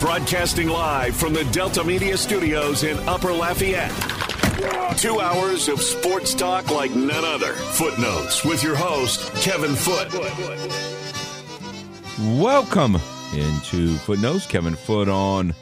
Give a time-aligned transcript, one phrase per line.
[0.00, 3.90] Broadcasting live from the Delta Media Studios in Upper Lafayette.
[4.96, 7.52] Two hours of sports talk like none other.
[7.52, 10.10] Footnotes with your host, Kevin Foot.
[12.40, 12.96] Welcome
[13.34, 14.46] into Footnotes.
[14.46, 15.54] Kevin Foot on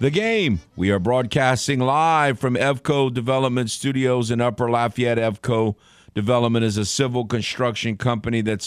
[0.00, 0.60] the game.
[0.74, 5.18] We are broadcasting live from EVCO Development Studios in Upper Lafayette.
[5.18, 5.76] EVCO
[6.14, 8.62] Development is a civil construction company that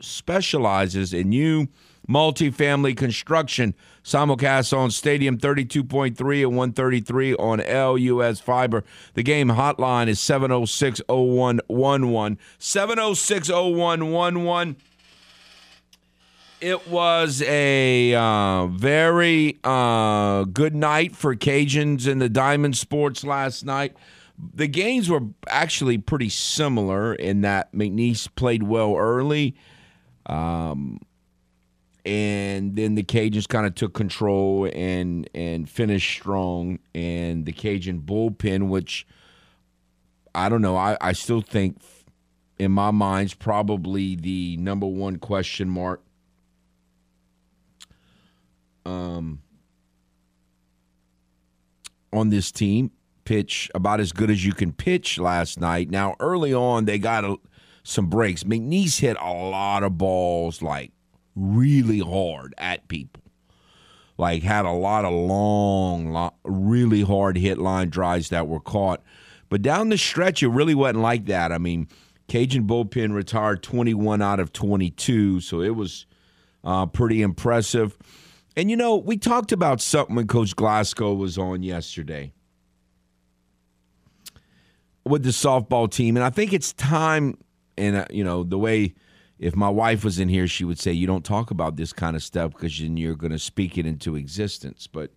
[0.00, 1.68] specializes in new
[2.08, 3.74] multifamily construction.
[4.04, 8.84] Simulcast on Stadium 32.3 and 133 on LUS Fiber.
[9.14, 12.38] The game hotline is 706 0111.
[12.58, 14.76] 706 0111.
[16.60, 23.64] It was a uh, very uh, good night for Cajuns in the Diamond Sports last
[23.64, 23.96] night.
[24.54, 29.56] The games were actually pretty similar in that McNeese played well early.
[30.26, 31.00] Um,
[32.04, 36.78] and then the Cajuns kind of took control and and finished strong.
[36.94, 39.06] And the Cajun bullpen, which
[40.34, 41.80] I don't know, I, I still think
[42.58, 46.02] in my mind's probably the number one question mark
[48.84, 49.42] um,
[52.12, 52.90] on this team.
[53.24, 55.88] Pitch about as good as you can pitch last night.
[55.88, 57.36] Now, early on, they got a,
[57.84, 58.42] some breaks.
[58.42, 60.90] McNeese hit a lot of balls, like
[61.34, 63.22] really hard at people.
[64.18, 69.02] Like, had a lot of long, really hard hit line drives that were caught.
[69.48, 71.50] But down the stretch, it really wasn't like that.
[71.50, 71.88] I mean,
[72.28, 76.06] Cajun bullpen retired 21 out of 22, so it was
[76.64, 77.98] uh, pretty impressive.
[78.56, 82.32] And you know, we talked about something when Coach Glasgow was on yesterday
[85.04, 87.38] with the softball team, and I think it's time.
[87.76, 88.94] And uh, you know, the way
[89.42, 92.16] if my wife was in here, she would say, "You don't talk about this kind
[92.16, 95.10] of stuff because then you're going to speak it into existence." But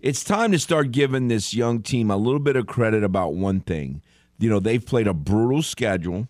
[0.00, 3.60] it's time to start giving this young team a little bit of credit about one
[3.60, 4.02] thing.
[4.38, 6.26] You know, they've played a brutal schedule.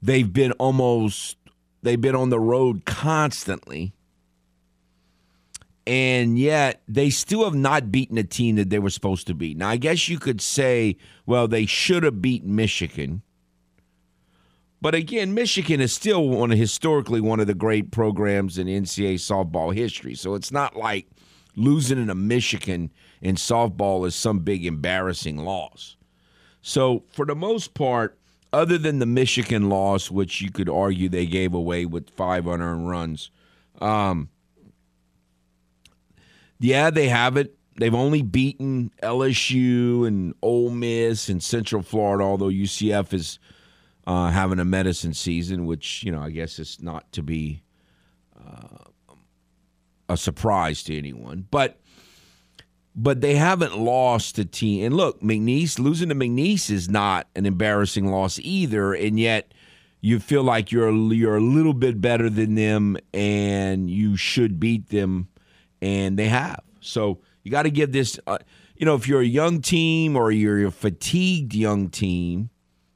[0.00, 1.36] They've been almost
[1.82, 3.92] they've been on the road constantly
[5.86, 9.56] and yet they still have not beaten a team that they were supposed to beat.
[9.56, 10.96] Now, I guess you could say,
[11.26, 13.22] well, they should have beaten Michigan.
[14.82, 19.72] But again, Michigan is still one historically one of the great programs in NCAA softball
[19.72, 20.16] history.
[20.16, 21.06] So it's not like
[21.54, 25.96] losing in a Michigan in softball is some big embarrassing loss.
[26.62, 28.18] So for the most part,
[28.52, 32.88] other than the Michigan loss, which you could argue they gave away with five unearned
[32.88, 33.30] runs,
[33.80, 34.30] um,
[36.58, 37.56] yeah, they have it.
[37.76, 43.38] They've only beaten LSU and Ole Miss and Central Florida, although UCF is
[44.06, 47.62] uh, having a medicine season, which you know I guess is not to be
[48.36, 48.84] uh,
[50.08, 51.46] a surprise to anyone.
[51.50, 51.78] But
[52.94, 54.84] but they haven't lost a team.
[54.84, 59.54] And look, McNeese losing to McNeese is not an embarrassing loss either, and yet
[60.00, 64.88] you feel like you're you're a little bit better than them, and you should beat
[64.88, 65.28] them
[65.82, 66.62] and they have.
[66.80, 68.38] So you got to give this, uh,
[68.76, 72.48] you know, if you're a young team or you're a fatigued young team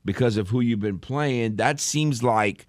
[0.06, 2.66] because of who you've been playing, that seems like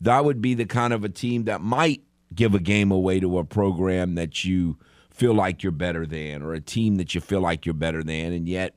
[0.00, 2.02] that would be the kind of a team that might
[2.34, 4.76] give a game away to a program that you
[5.10, 8.32] feel like you're better than or a team that you feel like you're better than.
[8.32, 8.74] And yet,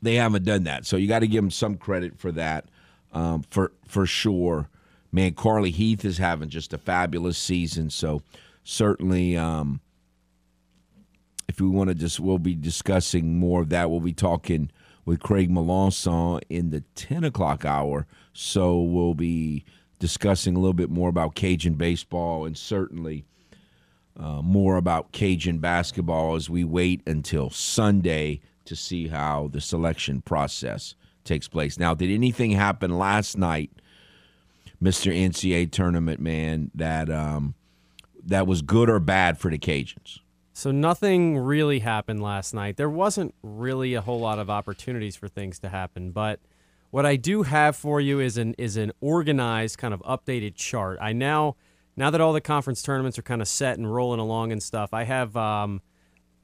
[0.00, 0.86] they haven't done that.
[0.86, 2.66] So you got to give them some credit for that,
[3.12, 4.68] um, for for sure.
[5.12, 7.90] Man, Carly Heath is having just a fabulous season.
[7.90, 8.22] So
[8.64, 9.80] certainly, um,
[11.48, 13.90] if we want to just, we'll be discussing more of that.
[13.90, 14.70] We'll be talking
[15.04, 18.06] with Craig Melanson in the 10 o'clock hour.
[18.32, 19.64] So we'll be
[19.98, 23.24] discussing a little bit more about Cajun baseball and certainly
[24.18, 30.22] uh, more about Cajun basketball as we wait until Sunday to see how the selection
[30.22, 31.78] process takes place.
[31.78, 33.70] Now, did anything happen last night,
[34.82, 35.12] Mr.
[35.12, 37.54] NCAA tournament man, that um,
[38.24, 40.18] that was good or bad for the Cajuns?
[40.52, 42.76] So nothing really happened last night.
[42.76, 46.40] There wasn't really a whole lot of opportunities for things to happen, but
[46.90, 50.98] what I do have for you is an is an organized kind of updated chart.
[51.00, 51.56] I now
[51.96, 54.92] now that all the conference tournaments are kind of set and rolling along and stuff,
[54.92, 55.80] I have um,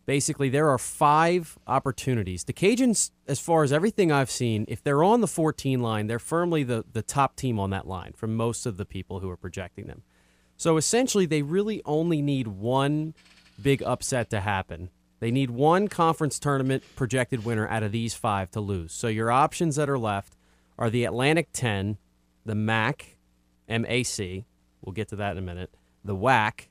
[0.07, 2.45] basically there are five opportunities.
[2.45, 6.19] The Cajuns, as far as everything I've seen, if they're on the 14 line, they're
[6.19, 9.37] firmly the the top team on that line from most of the people who are
[9.37, 10.03] projecting them.
[10.57, 13.15] So essentially, they really only need one
[13.63, 14.91] big upset to happen.
[15.21, 18.93] They need one conference tournament projected winner out of these five to lose.
[18.93, 20.37] So your options that are left
[20.79, 21.99] are the Atlantic 10,
[22.45, 23.19] the MAC,
[23.69, 24.45] MAC,
[24.81, 25.75] we'll get to that in a minute,
[26.05, 26.69] the WAC,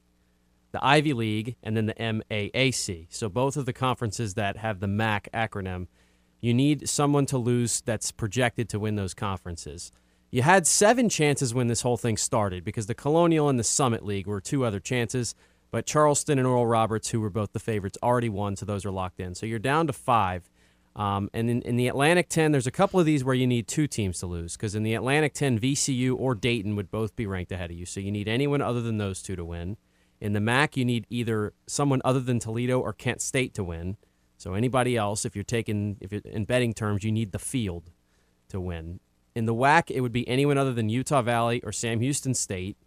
[0.72, 3.08] the Ivy League, and then the MAAC.
[3.10, 5.88] So both of the conferences that have the MAC acronym,
[6.40, 9.92] you need someone to lose that's projected to win those conferences.
[10.30, 14.06] You had seven chances when this whole thing started because the Colonial and the Summit
[14.06, 15.36] League were two other chances,
[15.78, 18.90] but Charleston and Oral Roberts, who were both the favorites, already won, so those are
[18.90, 19.36] locked in.
[19.36, 20.50] So you're down to five.
[20.96, 23.68] Um, and in, in the Atlantic 10, there's a couple of these where you need
[23.68, 27.28] two teams to lose because in the Atlantic 10, VCU or Dayton would both be
[27.28, 27.86] ranked ahead of you.
[27.86, 29.78] So you need anyone other than those two to win.
[30.20, 33.98] In the MAC, you need either someone other than Toledo or Kent State to win.
[34.36, 37.92] So anybody else, if you're taking, if you're, in betting terms, you need the field
[38.50, 39.00] to win.
[39.36, 42.78] In the WAC, it would be anyone other than Utah Valley or Sam Houston State.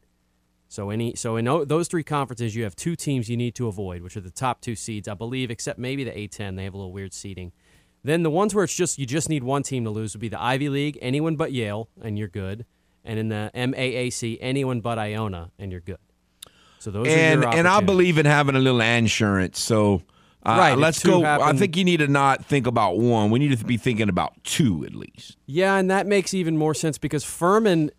[0.70, 4.02] So any, so in those three conferences, you have two teams you need to avoid,
[4.02, 6.55] which are the top two seeds, I believe, except maybe the A10.
[6.55, 7.50] They have a little weird seeding.
[8.05, 10.28] Then the ones where it's just you just need one team to lose would be
[10.28, 12.67] the Ivy League, anyone but Yale, and you're good.
[13.05, 15.99] And in the MAAC, anyone but Iona, and you're good.
[16.78, 19.58] So those and are and I believe in having a little insurance.
[19.58, 20.02] So
[20.46, 21.22] uh, right, let's go.
[21.22, 23.32] Happen, I think you need to not think about one.
[23.32, 25.37] We need to be thinking about two at least.
[25.46, 27.90] Yeah, and that makes even more sense because Furman.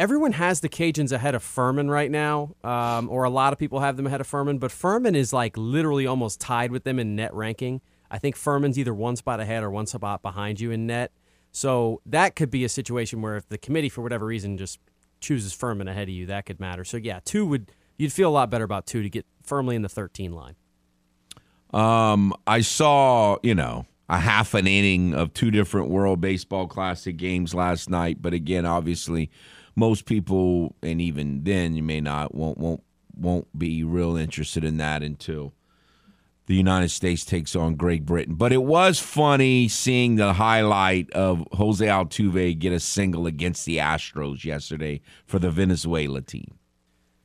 [0.00, 3.80] Everyone has the Cajuns ahead of Furman right now, um, or a lot of people
[3.80, 4.56] have them ahead of Furman.
[4.58, 7.82] But Furman is like literally almost tied with them in net ranking.
[8.10, 11.12] I think Furman's either one spot ahead or one spot behind you in net.
[11.52, 14.78] So that could be a situation where if the committee, for whatever reason, just
[15.20, 16.82] chooses Furman ahead of you, that could matter.
[16.82, 19.82] So yeah, two would you'd feel a lot better about two to get firmly in
[19.82, 20.56] the 13 line.
[21.74, 27.14] Um, I saw you know a half an inning of two different World Baseball Classic
[27.18, 29.30] games last night, but again, obviously,
[29.80, 32.84] most people, and even then, you may not won't won't
[33.16, 35.52] won't be real interested in that until
[36.46, 38.34] the United States takes on Great Britain.
[38.34, 43.78] But it was funny seeing the highlight of Jose Altuve get a single against the
[43.78, 46.59] Astros yesterday for the Venezuela team.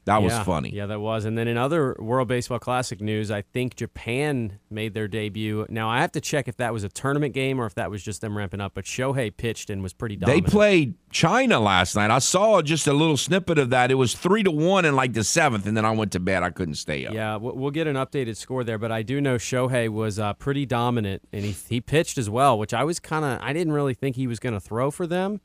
[0.05, 0.69] That yeah, was funny.
[0.69, 1.25] Yeah, that was.
[1.25, 5.65] And then in other World Baseball Classic news, I think Japan made their debut.
[5.67, 8.03] Now I have to check if that was a tournament game or if that was
[8.03, 8.75] just them ramping up.
[8.75, 10.45] But Shohei pitched and was pretty dominant.
[10.45, 12.11] They played China last night.
[12.11, 13.89] I saw just a little snippet of that.
[13.89, 16.43] It was three to one in like the seventh, and then I went to bed.
[16.43, 17.13] I couldn't stay up.
[17.15, 18.77] Yeah, we'll get an updated score there.
[18.77, 22.59] But I do know Shohei was uh, pretty dominant, and he he pitched as well,
[22.59, 25.07] which I was kind of I didn't really think he was going to throw for
[25.07, 25.41] them.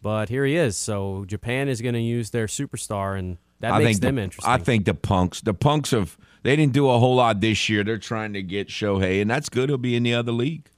[0.00, 0.78] But here he is.
[0.78, 4.22] So Japan is going to use their superstar and that I makes think them the,
[4.22, 4.52] interesting.
[4.52, 7.84] I think the punks, the punks of they didn't do a whole lot this year.
[7.84, 9.68] They're trying to get Shohei, and that's good.
[9.68, 10.68] He'll be in the other league.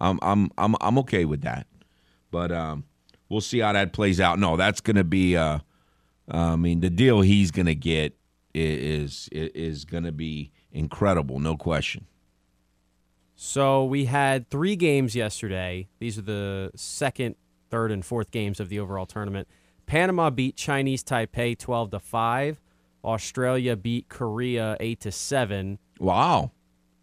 [0.00, 1.66] I'm I'm I'm I'm okay with that,
[2.30, 2.84] but um,
[3.28, 4.38] we'll see how that plays out.
[4.38, 5.36] No, that's going to be.
[5.36, 5.60] Uh,
[6.28, 8.16] I mean, the deal he's going to get
[8.54, 12.06] is is, is going to be incredible, no question.
[13.36, 15.88] So we had three games yesterday.
[15.98, 17.34] These are the second,
[17.70, 19.48] third, and fourth games of the overall tournament.
[19.86, 22.60] Panama beat Chinese Taipei 12 to 5.
[23.04, 25.78] Australia beat Korea 8 to 7.
[25.98, 26.52] Wow.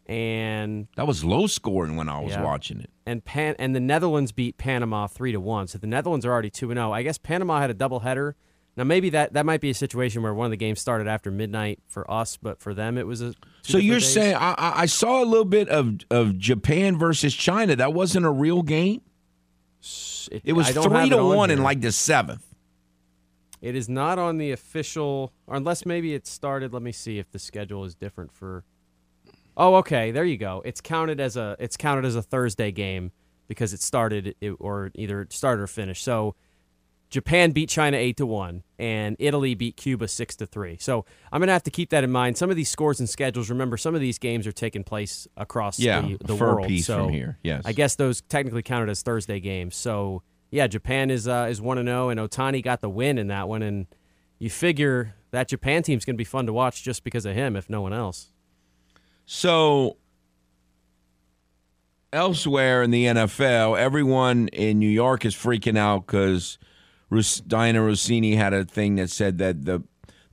[0.08, 2.44] And that was low scoring when I was yeah.
[2.44, 2.90] watching it.
[3.06, 5.68] And Pan and the Netherlands beat Panama 3 to 1.
[5.68, 6.92] So the Netherlands are already 2 and 0.
[6.92, 8.34] I guess Panama had a doubleheader.
[8.78, 11.30] Now maybe that that might be a situation where one of the games started after
[11.30, 13.34] midnight for us, but for them it was a.
[13.64, 14.14] So you're days.
[14.14, 17.76] saying I, I saw a little bit of of Japan versus China.
[17.76, 19.02] That wasn't a real game.
[20.32, 21.58] It, it was three to one here.
[21.58, 22.46] in like the seventh.
[23.62, 26.74] It is not on the official, or unless maybe it started.
[26.74, 28.64] Let me see if the schedule is different for.
[29.56, 30.12] Oh, okay.
[30.12, 30.62] There you go.
[30.66, 33.12] It's counted as a it's counted as a Thursday game
[33.48, 36.04] because it started it, or either started or finished.
[36.04, 36.36] So
[37.12, 40.78] Japan beat China eight to one, and Italy beat Cuba six to three.
[40.80, 42.38] So I'm gonna have to keep that in mind.
[42.38, 43.50] Some of these scores and schedules.
[43.50, 46.68] Remember, some of these games are taking place across yeah, the, the world.
[46.68, 47.38] Piece so from here.
[47.44, 49.76] Yes, I guess those technically counted as Thursday games.
[49.76, 53.28] So yeah, Japan is uh, is one and zero, and Ohtani got the win in
[53.28, 53.88] that one, and
[54.38, 57.56] you figure that Japan team's going to be fun to watch just because of him,
[57.56, 58.32] if no one else.
[59.26, 59.98] So
[62.12, 66.58] elsewhere in the NFL, everyone in New York is freaking out because
[67.10, 69.84] Dianna Russini had a thing that said that the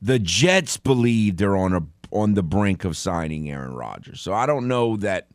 [0.03, 4.21] the Jets believe they're on a on the brink of signing Aaron Rodgers.
[4.21, 5.29] So I don't know that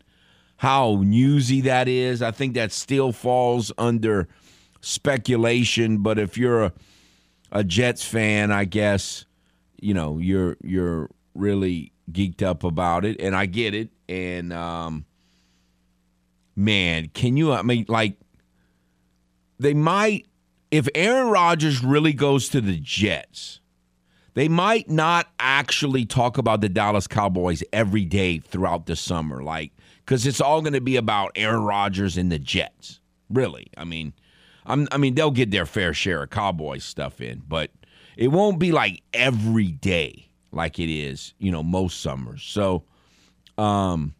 [0.57, 2.21] how newsy that is.
[2.21, 4.27] I think that still falls under
[4.83, 6.73] speculation, but if you're a,
[7.51, 9.25] a Jets fan, I guess
[9.81, 13.89] you know you're you're really geeked up about it, and I get it.
[14.07, 15.05] And um,
[16.55, 17.53] man, can you?
[17.53, 18.17] I mean, like
[19.57, 20.27] they might
[20.69, 23.59] if Aaron Rodgers really goes to the Jets.
[24.35, 29.71] They might not actually talk about the Dallas Cowboys every day throughout the summer, like
[30.03, 32.99] because it's all going to be about Aaron Rodgers and the Jets.
[33.29, 34.13] Really, I mean,
[34.65, 37.71] I'm, I mean, they'll get their fair share of Cowboys stuff in, but
[38.17, 40.29] it won't be like every day.
[40.53, 42.43] like it is, you know, most summers.
[42.43, 42.83] So,
[43.57, 44.13] um,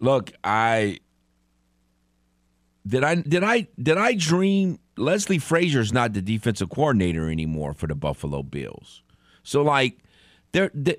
[0.00, 1.00] look, I
[2.86, 7.86] did I did I did I dream Leslie Frazier's not the defensive coordinator anymore for
[7.86, 9.02] the Buffalo Bills.
[9.42, 9.98] So like
[10.52, 10.96] they're, they,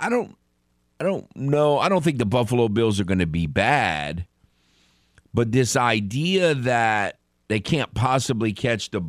[0.00, 0.36] I don't
[1.00, 1.78] I don't know.
[1.78, 4.26] I don't think the Buffalo Bills are going to be bad.
[5.34, 9.02] But this idea that they can't possibly catch the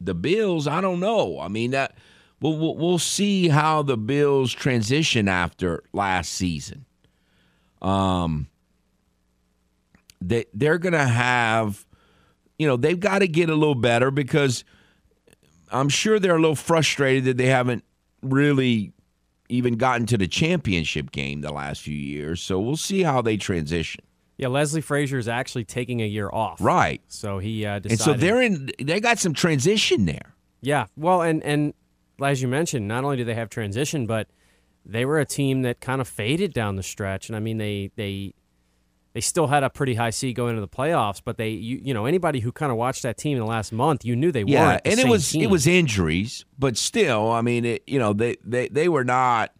[0.00, 1.38] the Bills, I don't know.
[1.40, 1.96] I mean that
[2.40, 6.84] we'll we'll see how the Bills transition after last season.
[7.80, 8.48] Um,
[10.20, 11.86] they they're gonna have,
[12.58, 14.64] you know, they've got to get a little better because
[15.70, 17.84] I'm sure they're a little frustrated that they haven't
[18.22, 18.92] really
[19.48, 22.42] even gotten to the championship game the last few years.
[22.42, 24.04] So we'll see how they transition.
[24.38, 26.60] Yeah, Leslie Frazier is actually taking a year off.
[26.60, 27.02] Right.
[27.08, 27.90] So he uh, decided.
[27.90, 28.70] And so they're in.
[28.80, 30.34] They got some transition there.
[30.60, 30.86] Yeah.
[30.96, 31.74] Well, and and
[32.22, 34.28] as you mentioned, not only do they have transition, but
[34.86, 37.28] they were a team that kind of faded down the stretch.
[37.28, 38.32] And I mean, they they
[39.12, 41.92] they still had a pretty high seed going into the playoffs, but they you, you
[41.92, 44.44] know anybody who kind of watched that team in the last month, you knew they
[44.44, 44.82] yeah, weren't.
[44.84, 45.42] and it was team.
[45.42, 49.52] it was injuries, but still, I mean, it, you know, they they they were not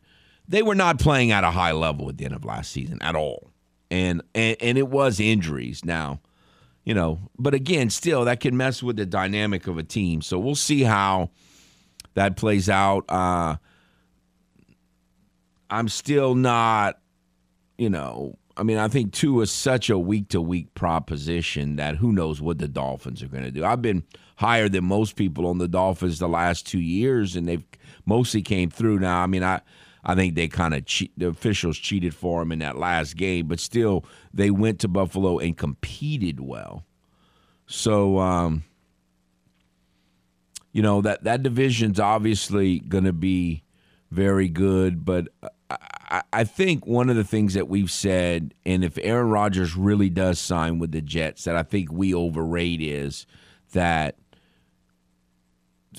[0.47, 3.16] they were not playing at a high level at the end of last season at
[3.16, 3.47] all,
[3.90, 6.21] and and, and it was injuries now.
[6.85, 10.23] You know, but again, still that can mess with the dynamic of a team.
[10.23, 11.30] So we'll see how
[12.14, 13.04] that plays out.
[13.11, 13.57] Uh,
[15.68, 16.99] I'm still not,
[17.76, 21.97] you know, I mean, I think two is such a week to week proposition that
[21.97, 23.64] who knows what the Dolphins are going to do.
[23.66, 24.02] I've been
[24.37, 27.64] higher than most people on the Dolphins the last two years, and they've
[28.07, 28.99] mostly came through.
[29.00, 29.61] Now, I mean, I.
[30.04, 31.12] I think they kind of cheat.
[31.16, 35.38] The officials cheated for him in that last game, but still, they went to Buffalo
[35.38, 36.84] and competed well.
[37.66, 38.64] So, um,
[40.72, 43.64] you know that that division's obviously going to be
[44.10, 45.28] very good, but
[45.70, 50.08] I, I think one of the things that we've said, and if Aaron Rodgers really
[50.08, 53.26] does sign with the Jets, that I think we overrate is
[53.72, 54.16] that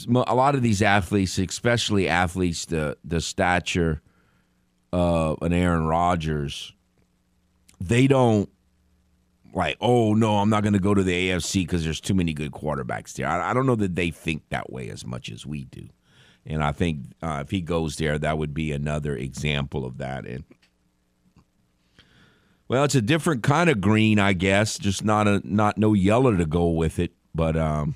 [0.08, 4.02] a lot of these athletes, especially athletes the the stature
[4.92, 6.74] of an Aaron Rodgers,
[7.80, 8.50] they don't
[9.54, 12.34] like, oh no, I'm not going to go to the AFC because there's too many
[12.34, 13.28] good quarterbacks there.
[13.28, 15.90] I, I, don't know that they think that way as much as we do,
[16.46, 20.26] and I think uh, if he goes there, that would be another example of that.
[20.26, 20.44] And
[22.68, 26.36] well, it's a different kind of green, I guess, just not a not no yellow
[26.36, 27.96] to go with it, but um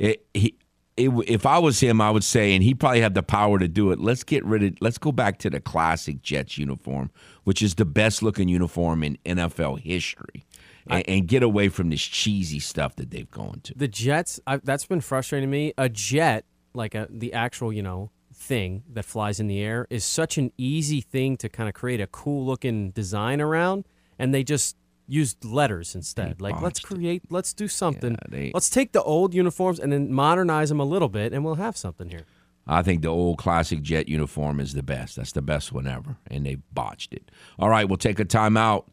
[0.00, 0.56] it, he,
[0.96, 3.68] it, if I was him, I would say, and he probably had the power to
[3.68, 4.00] do it.
[4.00, 4.74] Let's get rid of.
[4.80, 7.10] Let's go back to the classic Jets uniform,
[7.44, 10.44] which is the best looking uniform in NFL history,
[10.86, 13.74] and, and get away from this cheesy stuff that they've gone to.
[13.76, 14.40] The Jets.
[14.46, 15.74] I, that's been frustrating me.
[15.76, 20.02] A jet, like a, the actual, you know, thing that flies in the air, is
[20.02, 23.84] such an easy thing to kind of create a cool looking design around,
[24.18, 24.76] and they just
[25.10, 26.40] used letters instead.
[26.40, 28.12] Like, let's create, let's do something.
[28.12, 31.44] Yeah, they, let's take the old uniforms and then modernize them a little bit, and
[31.44, 32.24] we'll have something here.
[32.66, 35.16] I think the old classic jet uniform is the best.
[35.16, 37.30] That's the best one ever, and they botched it.
[37.58, 38.86] All right, we'll take a timeout.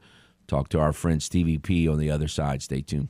[0.47, 2.63] Talk to our friend Stevie P on the other side.
[2.63, 3.09] Stay tuned.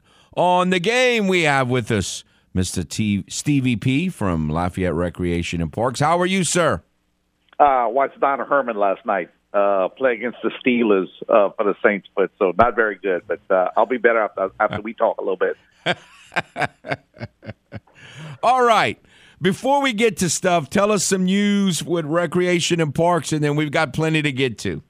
[0.35, 2.23] on the game, we have with us
[2.55, 2.87] Mr.
[2.87, 5.99] T- Stevie P from Lafayette Recreation and Parks.
[5.99, 6.81] How are you, sir?
[7.59, 12.07] Uh, watched Donna Herman last night uh, play against the Steelers uh, for the Saints,
[12.15, 13.23] but so not very good.
[13.27, 15.57] But uh, I'll be better after, after we talk a little bit.
[18.43, 18.99] All right.
[19.41, 23.55] Before we get to stuff, tell us some news with Recreation and Parks, and then
[23.55, 24.83] we've got plenty to get to.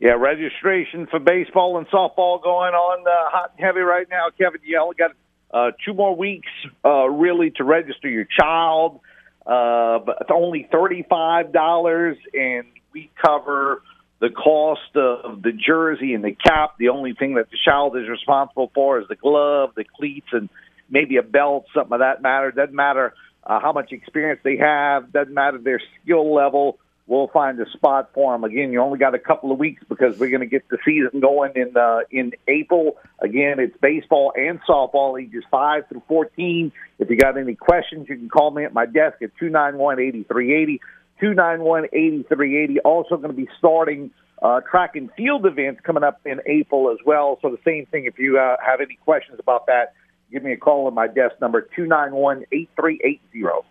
[0.00, 4.26] Yeah, registration for baseball and softball going on uh, hot and heavy right now.
[4.36, 5.12] Kevin, you only got
[5.52, 6.50] uh, two more weeks
[6.84, 9.00] uh, really to register your child,
[9.46, 13.82] uh, but it's only thirty-five dollars, and we cover
[14.20, 16.74] the cost of the jersey and the cap.
[16.78, 20.48] The only thing that the child is responsible for is the glove, the cleats, and
[20.90, 22.50] maybe a belt, something of that matter.
[22.50, 25.12] Doesn't matter uh, how much experience they have.
[25.12, 28.44] Doesn't matter their skill level we'll find a spot for him.
[28.44, 31.20] Again, you only got a couple of weeks because we're going to get the season
[31.20, 32.96] going in uh, in April.
[33.20, 36.72] Again, it's baseball and softball, ages five through fourteen.
[36.98, 39.76] If you got any questions, you can call me at my desk at two nine
[39.78, 40.80] one eighty three eighty.
[41.20, 42.80] 291 8380.
[42.80, 44.10] Also going to be starting
[44.42, 47.38] uh, track and field events coming up in April as well.
[47.40, 48.04] So the same thing.
[48.04, 49.94] If you uh, have any questions about that,
[50.30, 53.66] give me a call on my desk number 291 8380.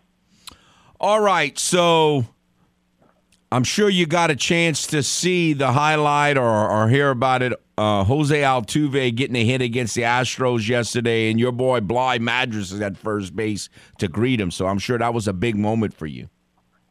[1.00, 1.60] All right.
[1.60, 2.26] So
[3.54, 7.54] I'm sure you got a chance to see the highlight or, or hear about it.
[7.78, 12.72] Uh, Jose Altuve getting a hit against the Astros yesterday, and your boy Bly Madras
[12.72, 13.70] is at first base
[14.00, 14.50] to greet him.
[14.50, 16.30] So I'm sure that was a big moment for you.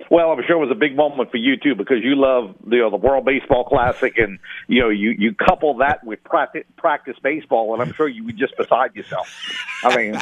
[0.09, 2.79] Well, I'm sure it was a big moment for you too because you love you
[2.79, 4.39] know the World Baseball Classic and
[4.69, 8.33] you know you you couple that with practice, practice baseball and I'm sure you were
[8.33, 9.29] just beside yourself.
[9.83, 10.21] I mean,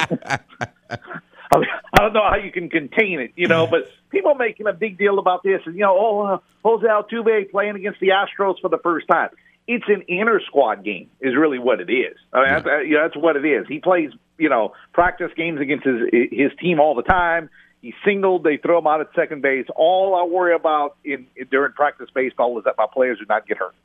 [1.93, 4.97] I don't know how you can contain it, you know, but people making a big
[4.97, 8.69] deal about this and you know, oh, uh, Jose Altuve playing against the Astros for
[8.69, 9.29] the first time.
[9.67, 12.17] It's an inner squad game, is really what it is.
[12.33, 13.67] I mean, that's, uh, you know, that's what it is.
[13.67, 17.49] He plays, you know, practice games against his his team all the time
[17.81, 18.43] He's singled.
[18.43, 19.65] They throw him out at second base.
[19.75, 23.47] All I worry about in, in during practice baseball is that my players do not
[23.47, 23.75] get hurt.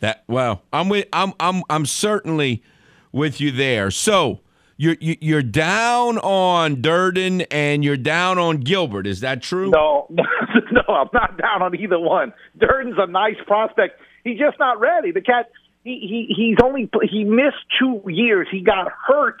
[0.00, 2.62] That well, I'm with I'm I'm I'm certainly
[3.12, 3.90] with you there.
[3.90, 4.40] So
[4.80, 9.06] you're you're down on Dirden and you're down on Gilbert.
[9.06, 9.70] Is that true?
[9.80, 10.06] No,
[10.72, 12.32] no, I'm not down on either one.
[12.58, 14.00] Dirden's a nice prospect.
[14.24, 15.10] He's just not ready.
[15.12, 15.50] The cat
[15.84, 18.48] he he he's only he missed two years.
[18.50, 19.38] He got hurt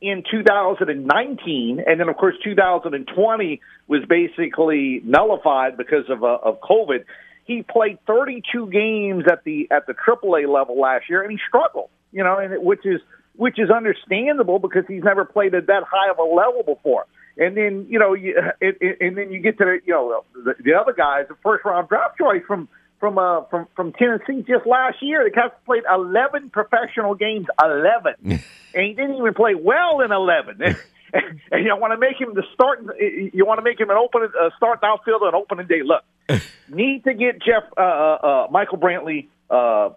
[0.00, 7.04] in 2019, and then of course 2020 was basically nullified because of uh, of COVID.
[7.44, 11.88] He played 32 games at the at the AAA level last year, and he struggled.
[12.12, 13.00] You know, and it, which is
[13.36, 17.06] which is understandable because he's never played at that high of a level before.
[17.36, 20.24] And then you know, you, it, it, and then you get to the, you know
[20.34, 22.68] the, the other guys, the first round draft choice from
[23.00, 25.24] from uh from from Tennessee just last year.
[25.24, 28.40] The Cats played 11 professional games, 11, and
[28.74, 30.60] he didn't even play well in 11.
[31.12, 32.84] and you want to make him the start.
[33.00, 35.82] You want to make him an open uh, start outfielder on opening day.
[35.84, 36.04] Look,
[36.68, 39.28] need to get Jeff uh, uh, uh, Michael Brantley.
[39.50, 39.90] Uh, uh,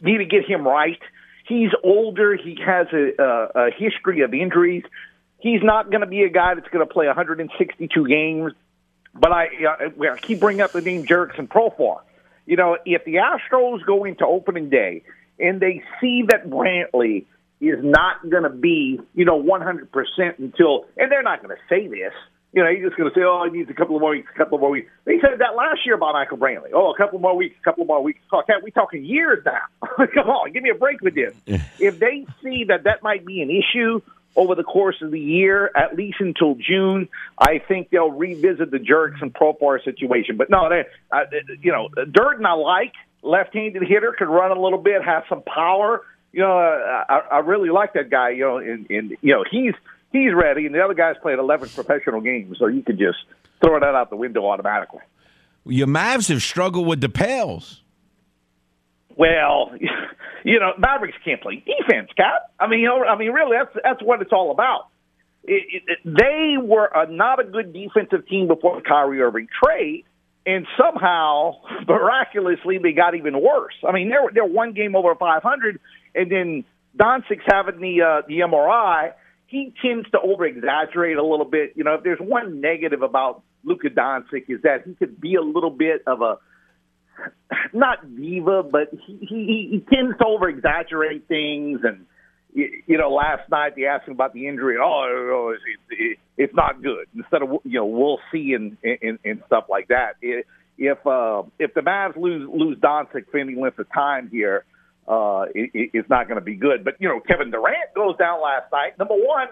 [0.00, 1.00] need to get him right.
[1.46, 2.36] He's older.
[2.36, 4.84] He has a, a, a history of injuries.
[5.38, 8.52] He's not going to be a guy that's going to play 162 games.
[9.14, 12.00] But I, uh, I keep bringing up the name Jurickson Profar
[12.46, 15.02] you know, if the Astros go into opening day
[15.38, 17.26] and they see that Brantley
[17.60, 21.88] is not going to be, you know, 100% until, and they're not going to say
[21.88, 22.12] this,
[22.56, 24.30] you know, he's just going to say, oh, he needs a couple of more weeks,
[24.34, 24.90] a couple of more weeks.
[25.04, 26.70] They said that last year about Michael Brantley.
[26.72, 28.18] Oh, a couple more weeks, a couple of more weeks.
[28.32, 29.60] Oh, we talking years now.
[30.14, 31.34] Come on, give me a break with this.
[31.78, 34.00] if they see that that might be an issue
[34.36, 38.78] over the course of the year, at least until June, I think they'll revisit the
[38.78, 40.38] Jurickson Profar situation.
[40.38, 41.24] But no, they, uh,
[41.60, 46.02] you know, Dirden I like left-handed hitter, can run a little bit, have some power.
[46.32, 48.30] You know, I, I really like that guy.
[48.30, 49.74] You know, and, and you know he's
[50.16, 53.18] he's ready, and the other guys played 11 professional games, so you could just
[53.60, 55.00] throw that out the window automatically.
[55.64, 57.82] Your Mavs have struggled with the Pels.
[59.16, 59.72] Well,
[60.44, 62.52] you know, Mavericks can't play defense, Cap.
[62.60, 64.88] I mean, you know, I mean, really, that's that's what it's all about.
[65.44, 70.04] It, it, they were a, not a good defensive team before the Kyrie Irving trade,
[70.44, 71.54] and somehow,
[71.88, 73.74] miraculously, they got even worse.
[73.86, 75.80] I mean, they're they're one game over 500,
[76.14, 76.64] and then
[76.96, 79.12] Doncic's having the uh, the MRI.
[79.46, 81.72] He tends to over exaggerate a little bit.
[81.76, 85.42] You know, if there's one negative about Luka Doncic is that he could be a
[85.42, 86.38] little bit of a
[87.72, 91.80] not diva, but he he, he tends to over exaggerate things.
[91.84, 92.06] And
[92.52, 94.76] you you know, last night they asked him about the injury.
[94.82, 97.06] Oh, it's, it's, it's not good.
[97.14, 100.14] Instead of you know, we'll see and and, and stuff like that.
[100.20, 104.64] If uh, if the Mavs lose lose Doncic for any length of time here,
[105.08, 106.84] uh, it, it's not going to be good.
[106.84, 108.98] But you know, Kevin Durant goes down last night.
[108.98, 109.48] Number one,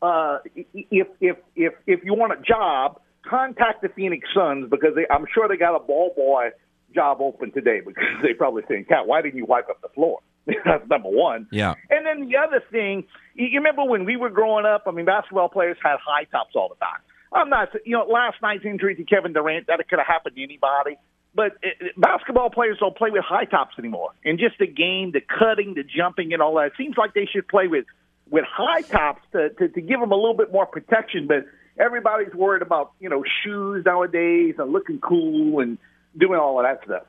[0.00, 5.06] uh, if if if if you want a job, contact the Phoenix Suns because they,
[5.10, 6.50] I'm sure they got a ball boy
[6.94, 10.20] job open today because they probably saying, "Cat, why didn't you wipe up the floor?"
[10.46, 11.46] That's number one.
[11.52, 11.74] Yeah.
[11.90, 14.84] And then the other thing, you remember when we were growing up?
[14.86, 17.00] I mean, basketball players had high tops all the time.
[17.32, 20.42] I'm not, you know, last night's injury to Kevin Durant that could have happened to
[20.42, 20.98] anybody.
[21.34, 24.10] But it, basketball players don't play with high tops anymore.
[24.24, 26.66] And just the game, the cutting, the jumping, and all that.
[26.66, 27.86] It seems like they should play with
[28.30, 31.26] with high tops to, to to give them a little bit more protection.
[31.26, 31.46] But
[31.78, 35.78] everybody's worried about you know shoes nowadays and looking cool and
[36.16, 37.04] doing all of that stuff.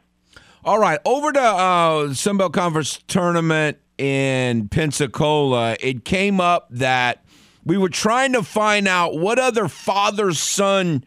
[0.65, 5.75] All right, over to uh, Sunbelt Conference tournament in Pensacola.
[5.81, 7.25] It came up that
[7.65, 11.03] we were trying to find out what other father son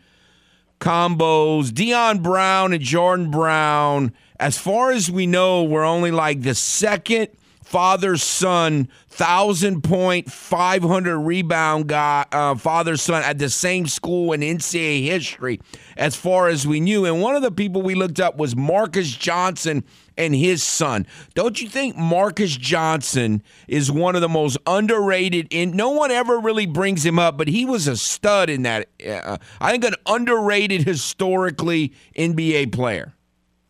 [0.81, 1.73] combos.
[1.73, 7.29] Dion Brown and Jordan Brown, as far as we know, we're only like the second
[7.67, 14.41] father son, thousand point, 500 rebound guy, uh, father son at the same school in
[14.41, 15.61] NCAA history,
[15.97, 17.05] as far as we knew.
[17.05, 19.85] And one of the people we looked up was Marques Johnson
[20.17, 21.07] and his son.
[21.35, 25.49] Don't you think Marques Johnson is one of the most underrated?
[25.51, 28.89] In no one ever really brings him up, but he was a stud in that.
[29.07, 33.15] Uh, I think an underrated historically NBA player.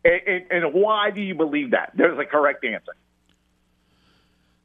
[0.05, 1.91] And, and, and why do you believe that?
[1.95, 2.93] There's a correct answer.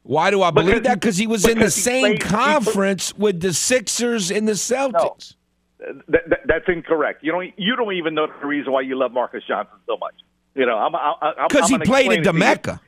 [0.03, 0.99] Why do I believe Because that?
[0.99, 5.35] Because he was in the same played- conference with the Sixers and the Celtics.
[5.79, 7.23] That, that, that's incorrect.
[7.23, 7.53] You don't.
[7.57, 10.13] You don't even know the reason why you love Marques Johnson so much.
[10.55, 12.39] You know, I'm I'm Because he played at the it to you.
[12.39, 12.81] Mecca.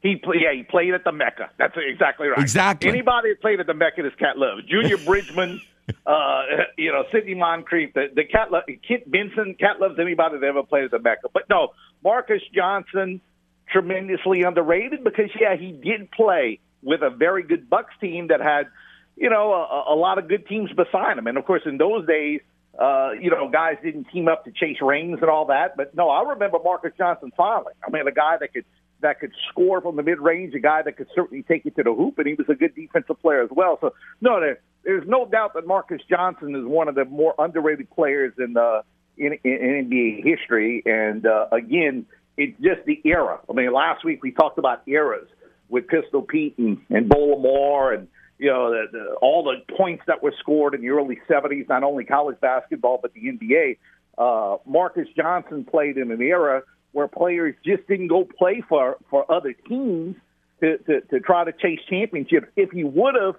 [0.00, 1.50] He play, yeah, he played at the Mecca.
[1.58, 2.38] That's exactly right.
[2.38, 2.90] Exactly.
[2.90, 4.62] Anybody that played at the Mecca, this cat loves.
[4.66, 5.62] Junior Bridgeman,
[6.06, 6.42] uh,
[6.76, 10.62] you know, Sidney Moncrief, the, the cat, lo- Kent Benson, cat loves anybody that ever
[10.62, 11.28] played at the Mecca.
[11.32, 11.68] But no,
[12.02, 13.22] Marques Johnson,
[13.70, 18.66] tremendously underrated because yeah, he did play with a very good Bucks team that had,
[19.16, 21.26] you know, a, a lot of good teams beside him.
[21.26, 22.40] And of course, in those days,
[22.78, 25.76] uh, you know, guys didn't team up to chase rings and all that.
[25.76, 27.74] But no, I remember Marques Johnson filing.
[27.86, 28.64] I mean, a guy that could
[29.00, 31.82] that could score from the mid range, a guy that could certainly take it to
[31.82, 33.78] the hoop, and he was a good defensive player as well.
[33.80, 37.90] So no, there, there's no doubt that Marques Johnson is one of the more underrated
[37.90, 38.82] players in uh,
[39.16, 40.82] in, in, NBA history.
[40.84, 42.06] And uh, again,
[42.36, 43.40] it's just the era.
[43.48, 45.28] I mean, last week we talked about eras
[45.68, 48.08] with Pistol Pete and, and Moore and
[48.44, 51.82] you know the, the, all the points that were scored in the early '70s, not
[51.82, 53.78] only college basketball but the NBA.
[54.18, 59.30] Uh, Marques Johnson played in an era where players just didn't go play for for
[59.32, 60.16] other teams
[60.60, 62.46] to to, to try to chase championships.
[62.54, 63.36] If he would have,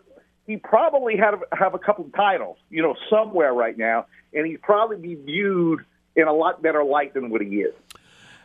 [0.48, 4.64] he probably had have a couple of titles, you know, somewhere right now, and he'd
[4.64, 5.82] probably be viewed
[6.16, 7.76] in a lot better light than what he is.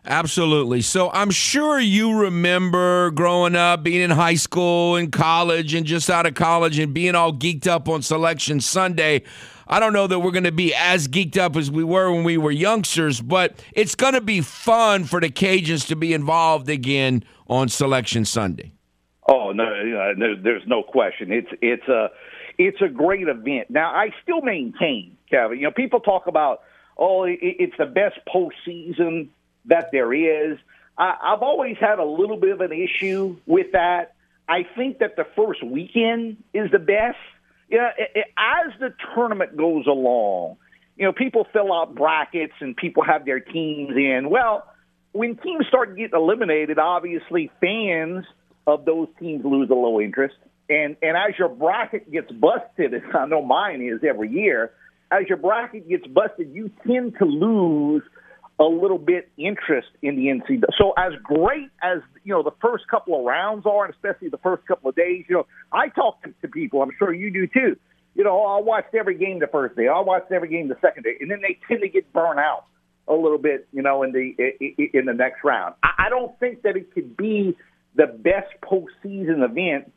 [0.05, 0.81] Absolutely.
[0.81, 6.09] So I'm sure you remember growing up, being in high school and college and just
[6.09, 9.23] out of college and being all geeked up on Selection Sunday.
[9.69, 12.25] I don't know that we're going to be as geeked up as we were when
[12.25, 16.69] we were youngsters, but it's going to be fun for the Cajuns to be involved
[16.69, 18.73] again on Selection Sunday.
[19.29, 21.31] Oh no, no, there's no question.
[21.31, 22.11] It's it's a
[22.59, 23.71] it's a great event.
[23.71, 25.59] Now I still maintain, Kevin.
[25.59, 26.63] You know, people talk about
[26.99, 29.29] oh, it's the best postseason
[29.67, 30.59] that there is.
[30.97, 34.15] I, I've always had a little bit of an issue with that.
[34.49, 37.19] I think that the first weekend is the best.
[37.69, 40.57] Yeah, it, it, as the tournament goes along,
[40.97, 44.29] you know, people fill out brackets and people have their teams in.
[44.29, 44.67] Well,
[45.13, 48.27] when teams start getting eliminated, obviously fans
[48.67, 50.37] of those teams lose a low interest.
[50.69, 54.73] And and as your bracket gets busted, I know mine is every year,
[55.11, 58.03] as your bracket gets busted, you tend to lose
[58.61, 60.65] a little bit interest in the NCAA.
[60.79, 64.39] So as great as you know the first couple of rounds are, and especially the
[64.39, 66.83] first couple of days, you know, I talk to, to people.
[66.83, 67.77] I'm sure you do too.
[68.15, 69.89] You know, I watched every game the first day.
[69.89, 72.67] I watched every game the second day, and then they tend to get burnt out
[73.09, 73.67] a little bit.
[73.73, 74.35] You know, in the
[74.93, 75.75] in the next round.
[75.83, 77.57] I don't think that it could be
[77.97, 79.91] the best postseason event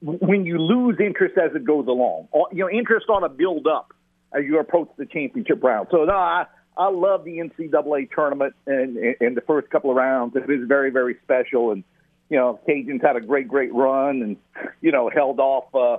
[0.00, 2.28] when you lose interest as it goes along.
[2.52, 3.92] You know, interest ought to build up
[4.32, 5.88] as you approach the championship round.
[5.90, 6.46] So no, I
[6.78, 10.36] I love the NCAA tournament and in the first couple of rounds.
[10.36, 11.84] It is very very special, and
[12.30, 14.36] you know, Cajuns had a great great run, and
[14.80, 15.74] you know, held off.
[15.74, 15.98] Uh,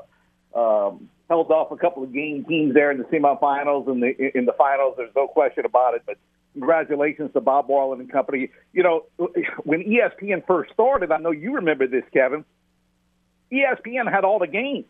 [0.55, 4.45] um, held off a couple of game teams there in the semifinals and the in
[4.45, 4.95] the finals.
[4.97, 6.01] There's no question about it.
[6.05, 6.17] But
[6.53, 8.49] congratulations to Bob Marlin and company.
[8.73, 9.05] You know,
[9.63, 12.45] when ESPN first started, I know you remember this, Kevin.
[13.51, 14.85] ESPN had all the games,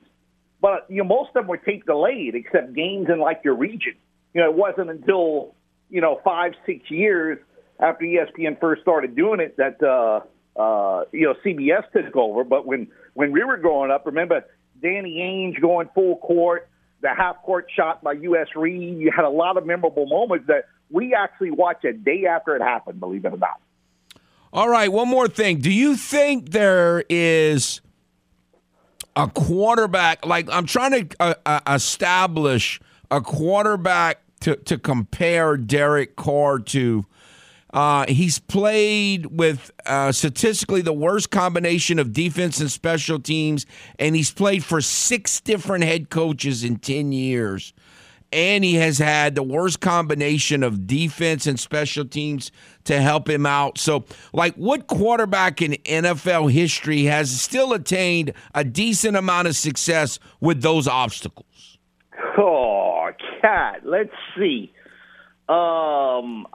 [0.62, 3.95] but you know most of them were tape delayed, except games in like your region.
[4.34, 5.56] You know, it wasn't until
[5.89, 7.39] you know five six years
[7.80, 10.21] after ESPN first started doing it that uh,
[10.60, 12.43] uh, you know CBS took over.
[12.43, 14.45] But when when we were growing up, remember
[14.82, 16.69] Danny Ainge going full court,
[17.02, 18.47] the half court shot by U.S.
[18.56, 18.99] Reed.
[18.99, 22.62] You had a lot of memorable moments that we actually watched a day after it
[22.62, 22.99] happened.
[22.99, 23.60] Believe it or not.
[24.52, 25.60] All right, one more thing.
[25.60, 27.82] Do you think there is
[29.15, 30.25] a quarterback?
[30.25, 32.80] Like I'm trying to uh, uh, establish
[33.12, 37.06] a quarterback to to compare Derek Carr to.
[37.71, 43.65] Uh, he's played with uh, statistically the worst combination of defense and special teams,
[43.99, 47.73] and he's played for six different head coaches in 10 years.
[48.32, 52.52] And he has had the worst combination of defense and special teams
[52.86, 53.80] to help him out.
[53.80, 60.19] So, like, what quarterback in NFL history has still attained a decent amount of success
[60.41, 61.80] with those obstacles?
[62.38, 62.68] Oh,
[63.84, 64.71] Let's see.
[65.47, 66.47] Um,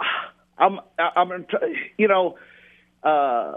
[0.58, 1.46] I'm, I'm,
[1.98, 2.36] you know,
[3.02, 3.54] uh,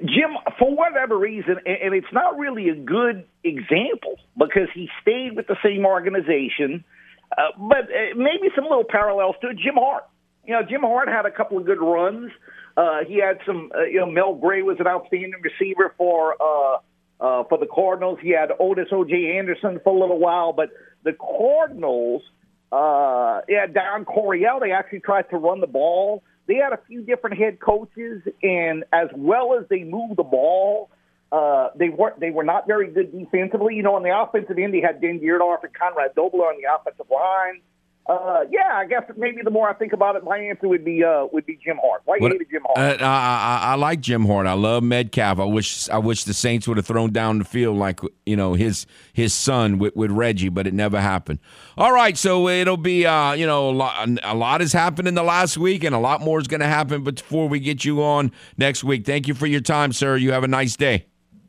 [0.00, 5.46] Jim, for whatever reason, and it's not really a good example because he stayed with
[5.46, 6.84] the same organization,
[7.32, 9.58] uh, but uh, maybe some little parallels to it.
[9.58, 10.04] Jim Hart.
[10.44, 12.30] You know, Jim Hart had a couple of good runs.
[12.76, 16.78] Uh, he had some, uh, you know, Mel Gray was an outstanding receiver for uh,
[17.18, 18.18] uh, for the Cardinals.
[18.22, 19.38] He had Ottis O.J.
[19.38, 20.70] Anderson for a little while, but
[21.02, 22.22] the Cardinals,
[22.72, 27.02] uh, yeah, Don Coryell, they actually tried to run the ball they had a few
[27.02, 30.90] different head coaches, and as well as they moved the ball,
[31.32, 33.74] uh, they weren't they were not very good defensively.
[33.74, 36.72] You know, on the offensive end, they had Dan Dierdorf and Conrad Dobler on the
[36.72, 37.60] offensive line.
[38.08, 41.02] Uh, yeah, I guess maybe the more I think about it, my answer would be
[41.02, 42.02] uh, would be Jim Hart.
[42.04, 43.02] Why you hated Jim Hart?
[43.02, 44.46] Uh, I, I, I like Jim Hart.
[44.46, 45.40] I love Metcalf.
[45.40, 48.54] I wish I wish the Saints would have thrown down the field like you know
[48.54, 51.40] his his son with, with Reggie, but it never happened.
[51.76, 55.14] All right, so it'll be uh, you know a lot, a lot has happened in
[55.14, 58.04] the last week, and a lot more is going to happen before we get you
[58.04, 59.04] on next week.
[59.04, 60.16] Thank you for your time, sir.
[60.16, 61.06] You have a nice day.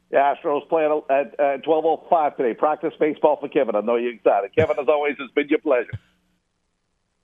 [0.09, 2.55] The Astros playing at, at twelve oh five today.
[2.55, 3.75] Practice baseball for Kevin.
[3.75, 4.55] I know you're excited.
[4.57, 5.91] Kevin, as always, it's been your pleasure.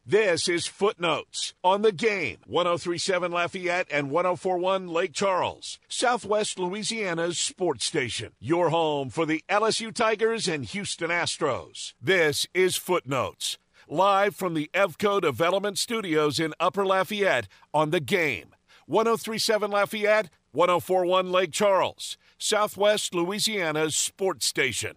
[0.05, 2.39] This is Footnotes on the game.
[2.45, 8.33] 1037 Lafayette and 1041 Lake Charles, Southwest Louisiana's sports station.
[8.37, 11.93] Your home for the LSU Tigers and Houston Astros.
[12.01, 18.53] This is Footnotes, live from the EVCO Development Studios in Upper Lafayette on the game.
[18.87, 24.95] 1037 Lafayette, 1041 Lake Charles, Southwest Louisiana's sports station.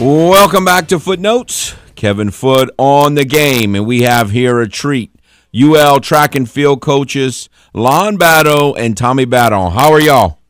[0.00, 1.76] Welcome back to Footnotes.
[1.94, 5.14] Kevin Foot on the game, and we have here a treat.
[5.54, 9.68] UL track and field coaches Lon Badeaux and Tommy Badeaux.
[9.68, 10.40] How are y'all?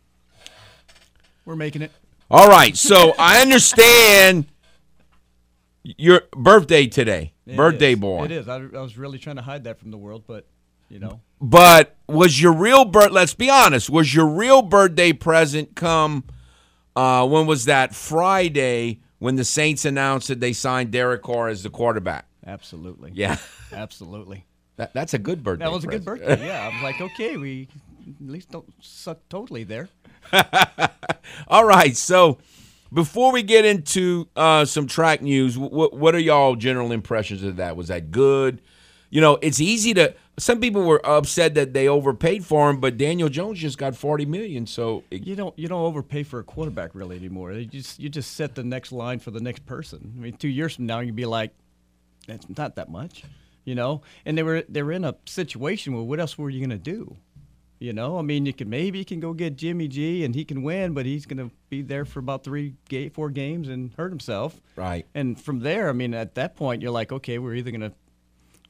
[1.45, 1.93] We're making it.
[2.31, 2.75] All right.
[2.75, 4.47] So I understand
[5.83, 7.35] your birthday today.
[7.47, 7.99] It birthday is.
[7.99, 8.25] boy.
[8.25, 8.49] It is.
[8.49, 10.47] I, I was really trying to hide that from the world, but
[10.89, 11.21] you know.
[11.39, 13.11] But was your real birth?
[13.11, 13.91] Let's be honest.
[13.91, 16.25] Was your real birthday present come?
[16.97, 17.95] Uh, when was that?
[17.95, 22.27] Friday when the Saints announced that they signed Derek Carr as the quarterback.
[22.47, 23.11] Absolutely.
[23.15, 23.39] Yeah.
[23.73, 24.45] Absolutely.
[24.77, 25.65] That, that's a good birthday.
[25.65, 26.47] That was a good birthday.
[26.47, 26.63] Yeah.
[26.71, 27.67] I was like, okay, we
[28.07, 29.89] at least don't suck totally there.
[31.49, 31.97] All right.
[31.97, 32.37] So
[32.93, 37.57] before we get into uh, some track news, what what are y'all general impressions of
[37.57, 37.79] that?
[37.79, 38.61] Was that good?
[39.09, 40.15] You know, it's easy to.
[40.37, 44.27] Some people were upset that they overpaid for him, but Daniel Jones just got forty
[44.27, 44.67] million.
[44.67, 47.53] So it, You don't you don't overpay for a quarterback really anymore.
[47.53, 50.13] You just you just set the next line for the next person.
[50.17, 51.53] I mean, two years from now you'd be like,
[52.27, 53.23] that's not that much,
[53.65, 54.03] you know.
[54.25, 57.17] And they were they were in a situation where what else were you gonna do?
[57.81, 60.45] You know, I mean, you can maybe you can go get Jimmy G and he
[60.45, 62.77] can win, but he's going to be there for about three,
[63.13, 64.59] four games and hurt himself.
[64.75, 65.05] Right.
[65.15, 67.93] And from there, I mean, at that point, you're like, okay, we're either going to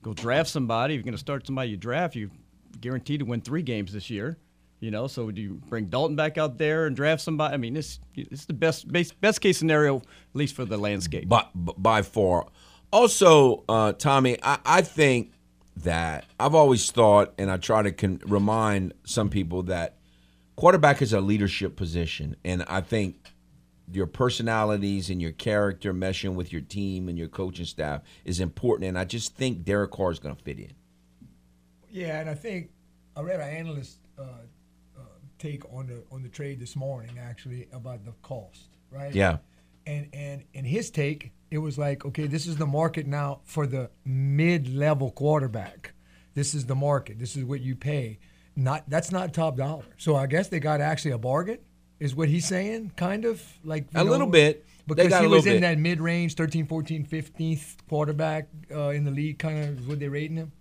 [0.05, 0.95] go draft somebody.
[0.95, 2.31] If you're going to start somebody you draft, you're
[2.81, 4.38] guaranteed to win three games this year.
[4.81, 7.55] You know, so do you bring Dalton back out there and draft somebody?
[7.55, 10.03] I mean, this it's the best best, best case scenario, at
[10.35, 11.27] least for the landscape.
[11.27, 12.47] by, by far.
[12.93, 15.33] Also, uh, Tommy, I, I think
[15.79, 19.97] that I've always thought, and I try to con- remind some people that
[20.55, 23.17] quarterback is a leadership position, and I think
[23.92, 28.88] your personalities and your character meshing with your team and your coaching staff is important.
[28.88, 30.73] And I just think Derek Carr is going to fit in.
[31.90, 32.70] Yeah, and I think
[33.16, 34.23] I read an analyst uh,
[34.97, 35.01] uh,
[35.38, 39.14] take on the on the trade this morning actually about the cost, right?
[39.14, 39.38] Yeah.
[39.87, 43.66] And and in his take, it was like, okay, this is the market now for
[43.66, 45.92] the mid-level quarterback.
[46.35, 47.18] This is the market.
[47.20, 48.18] This is what you pay.
[48.57, 49.85] Not that's not top dollar.
[49.97, 51.59] So I guess they got actually a bargain,
[52.00, 54.66] is what he's saying, kind of like A know, little bit.
[54.87, 55.61] Because he was in bit.
[55.62, 60.11] that mid-range 13 14 15th quarterback uh, in the league kind of is what they're
[60.11, 60.52] rating him.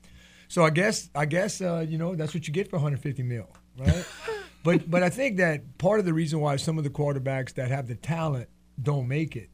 [0.47, 3.47] So i guess i guess uh, you know that's what you get for 150 mil
[3.77, 4.05] right?
[4.63, 7.69] But but i think that part of the reason why some of the quarterbacks that
[7.69, 8.47] have the talent
[8.81, 9.49] don't make it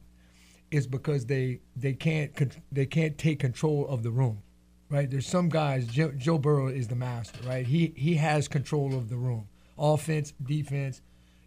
[0.70, 2.30] is because they they can't
[2.70, 4.42] they can't take control of the room
[4.90, 5.08] right?
[5.10, 7.66] There's some guys joe, joe burrow is the master right?
[7.66, 9.48] He he has control of the room.
[9.78, 11.00] Offense defense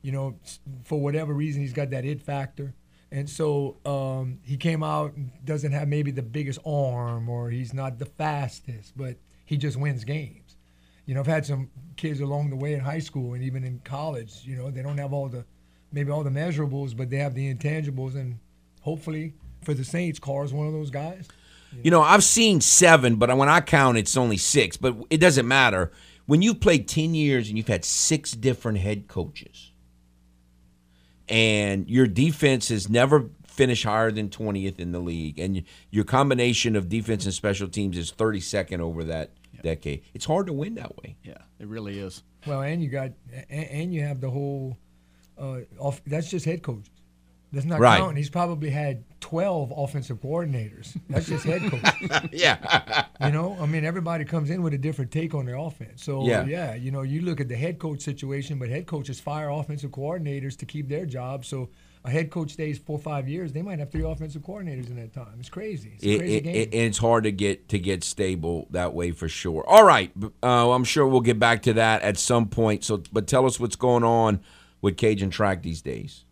[0.03, 0.35] you know,
[0.83, 2.75] for whatever reason, he's got that it factor.
[3.11, 7.73] And so um, he came out and doesn't have maybe the biggest arm or he's
[7.73, 10.57] not the fastest, but he just wins games.
[11.05, 13.79] You know, I've had some kids along the way in high school and even in
[13.83, 15.45] college, you know, they don't have all the,
[15.91, 18.15] maybe all the measurables, but they have the intangibles.
[18.15, 18.39] And
[18.81, 21.27] hopefully for the Saints, Carr Carr's one of those guys.
[21.81, 24.77] You know, I've seen seven, but when I count, it's only six.
[24.77, 25.91] But it doesn't matter.
[26.25, 29.72] When you've played 10 years and you've had six different head coaches,
[31.29, 36.75] and your defense has never finished higher than 20th in the league, and your combination
[36.75, 39.31] of defense and special teams is 32nd over that
[39.61, 40.03] decade.
[40.13, 41.15] It's hard to win that way.
[41.23, 42.23] Yeah, it really is.
[42.45, 43.11] Well, and you got
[43.49, 44.77] and, and you have the whole.
[45.35, 46.89] Uh, off, that's just head coaches.
[47.53, 47.99] That's not Right.
[47.99, 48.17] counting.
[48.17, 50.97] He's probably had twelve offensive coordinators.
[51.09, 52.29] That's just head coaches.
[52.33, 53.05] yeah.
[53.23, 56.03] you know, I mean, everybody comes in with a different take on their offense.
[56.03, 56.45] So Yeah.
[56.45, 56.73] yeah.
[56.73, 60.57] you know, you look at the head coach situation, but head coaches fire offensive coordinators
[60.57, 61.45] to keep their job.
[61.45, 61.69] So
[62.03, 64.95] a head coach stays four or five years, they might have three offensive coordinators in
[64.97, 65.35] that time.
[65.39, 65.91] It's crazy.
[65.95, 66.55] It's a It, crazy it, game.
[66.55, 69.63] it- it's hard to get to get stable that way for sure.
[69.67, 70.11] All right,
[70.41, 72.83] uh, I'm sure we'll get back to that at some point.
[72.83, 74.41] So, but tell us what's going on
[74.81, 76.25] with Cajun track these days.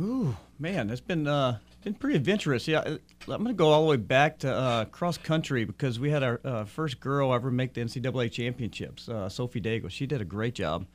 [0.00, 2.66] Ooh, man, it's been uh, been pretty adventurous.
[2.68, 6.10] Yeah, uh, I'm gonna go all the way back to uh, cross country because we
[6.10, 9.90] had our uh, first girl ever make the NCAA championships, uh, Sophie Dago.
[9.90, 10.86] She did a great job.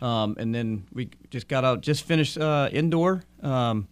[0.00, 3.22] Um, and then we just got out, just finished uh, indoor.
[3.40, 3.86] Um,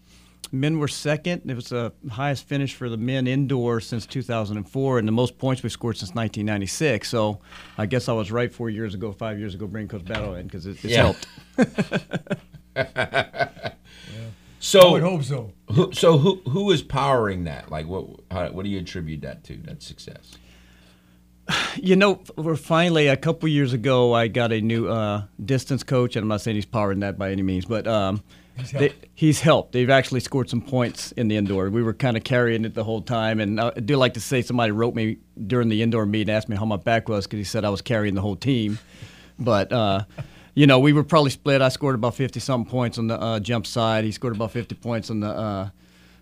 [0.51, 1.43] men were second.
[1.49, 5.63] It was the highest finish for the men indoor since 2004, and the most points
[5.63, 7.09] we've scored since 1996.
[7.09, 7.41] So
[7.79, 10.47] I guess I was right four years ago, five years ago, bringing Coach Battle in
[10.47, 11.13] because it, it's Yeah.
[11.13, 11.27] helped.
[14.63, 15.53] So, I would hope so.
[15.73, 17.71] Who, so who who is powering that?
[17.71, 19.57] Like, what how, what do you attribute that to?
[19.57, 20.33] That success?
[21.77, 24.13] You know, we're finally a couple years ago.
[24.13, 27.33] I got a new uh, distance coach, and I'm not saying he's powering that by
[27.33, 28.23] any means, but um,
[28.57, 29.07] He's they- helped.
[29.15, 29.73] he's helped.
[29.73, 31.69] They've actually scored some points in the indoor.
[31.71, 34.43] We were kind of carrying it the whole time, and I do like to say
[34.43, 37.39] somebody wrote me during the indoor meet and asked me how my back was because
[37.39, 38.79] he said I was carrying the whole team.
[39.39, 40.05] But uh,
[40.55, 41.63] you know, we were probably split.
[41.63, 44.05] I scored about 50 something points on the uh, jump side.
[44.05, 45.71] He scored about 50 points on the uh,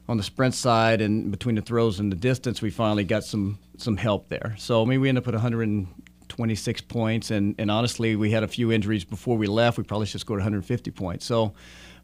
[0.08, 3.58] on the sprint side, and between the throws and the distance, we finally got some
[3.76, 4.54] some help there.
[4.58, 8.48] So I mean, we ended up at 126 points, and and honestly, we had a
[8.48, 9.78] few injuries before we left.
[9.78, 11.26] We probably should have scored 150 points.
[11.26, 11.54] So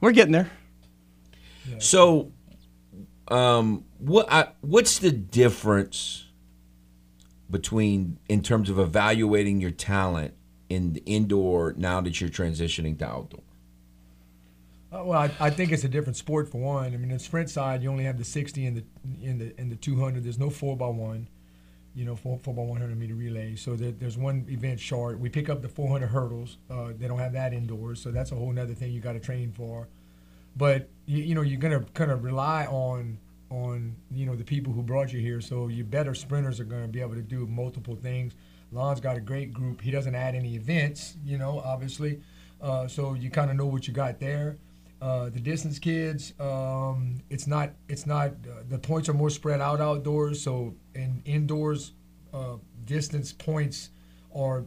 [0.01, 0.51] we're getting there.
[1.79, 2.33] So,
[3.29, 6.27] um, what I, what's the difference
[7.51, 10.35] between in terms of evaluating your talent
[10.75, 13.41] in indoor now that you're transitioning to outdoor?
[14.95, 16.95] Uh, well, I, I think it's a different sport for one.
[16.95, 18.85] I mean, the sprint side, you only have the 60 and the
[19.23, 20.23] in the in the 200.
[20.23, 21.29] There's no four by one,
[21.95, 23.57] you know, four, four by 100 meter relay.
[23.57, 25.19] So there, there's one event short.
[25.19, 26.59] We pick up the 400 hurdles.
[26.71, 29.21] Uh, they don't have that indoors, so that's a whole other thing you got to
[29.21, 29.89] train for.
[30.57, 33.19] But you, you know, you're gonna kind of rely on
[33.51, 35.41] on you know the people who brought you here.
[35.41, 38.35] So your better sprinters are gonna be able to do multiple things.
[38.75, 39.81] Lon's got a great group.
[39.81, 42.21] He doesn't add any events, you know, obviously.
[42.61, 44.59] Uh, so you kind of know what you got there.
[45.01, 48.31] Uh, the distance kids, um, it's not, it's not.
[48.31, 50.43] Uh, the points are more spread out outdoors.
[50.43, 51.93] So in indoors,
[52.33, 53.91] uh, distance points
[54.35, 54.65] are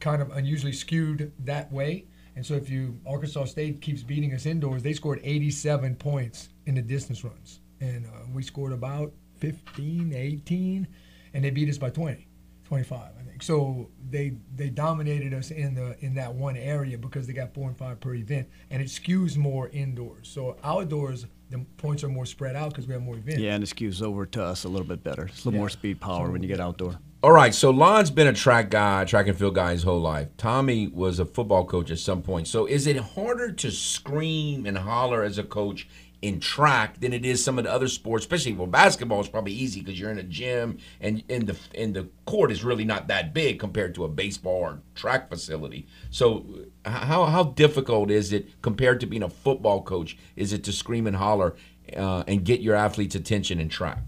[0.00, 2.06] kind of unusually skewed that way.
[2.36, 6.74] And so if you Arkansas State keeps beating us indoors, they scored 87 points in
[6.74, 10.86] the distance runs, and uh, we scored about 15, 18,
[11.32, 12.26] and they beat us by 20,
[12.64, 13.15] 25, I think.
[13.42, 17.68] So they they dominated us in the in that one area because they got four
[17.68, 20.28] and five per event, and it skews more indoors.
[20.28, 23.40] So outdoors, the points are more spread out because we have more events.
[23.40, 25.26] Yeah, and it skews over to us a little bit better.
[25.26, 26.98] It's a little more speed power when you get outdoor.
[27.22, 30.28] All right, so Lon's been a track guy, track and field guy his whole life.
[30.36, 32.46] Tommy was a football coach at some point.
[32.46, 35.88] So is it harder to scream and holler as a coach
[36.26, 38.24] in track than it is some of the other sports?
[38.24, 41.94] Especially well, basketball is probably easy because you're in a gym and and the and
[41.94, 45.86] the court is really not that big compared to a baseball or track facility.
[46.10, 46.46] So
[46.84, 50.16] how how difficult is it compared to being a football coach?
[50.36, 51.54] Is it to scream and holler
[51.96, 53.98] uh, and get your athletes' attention in track?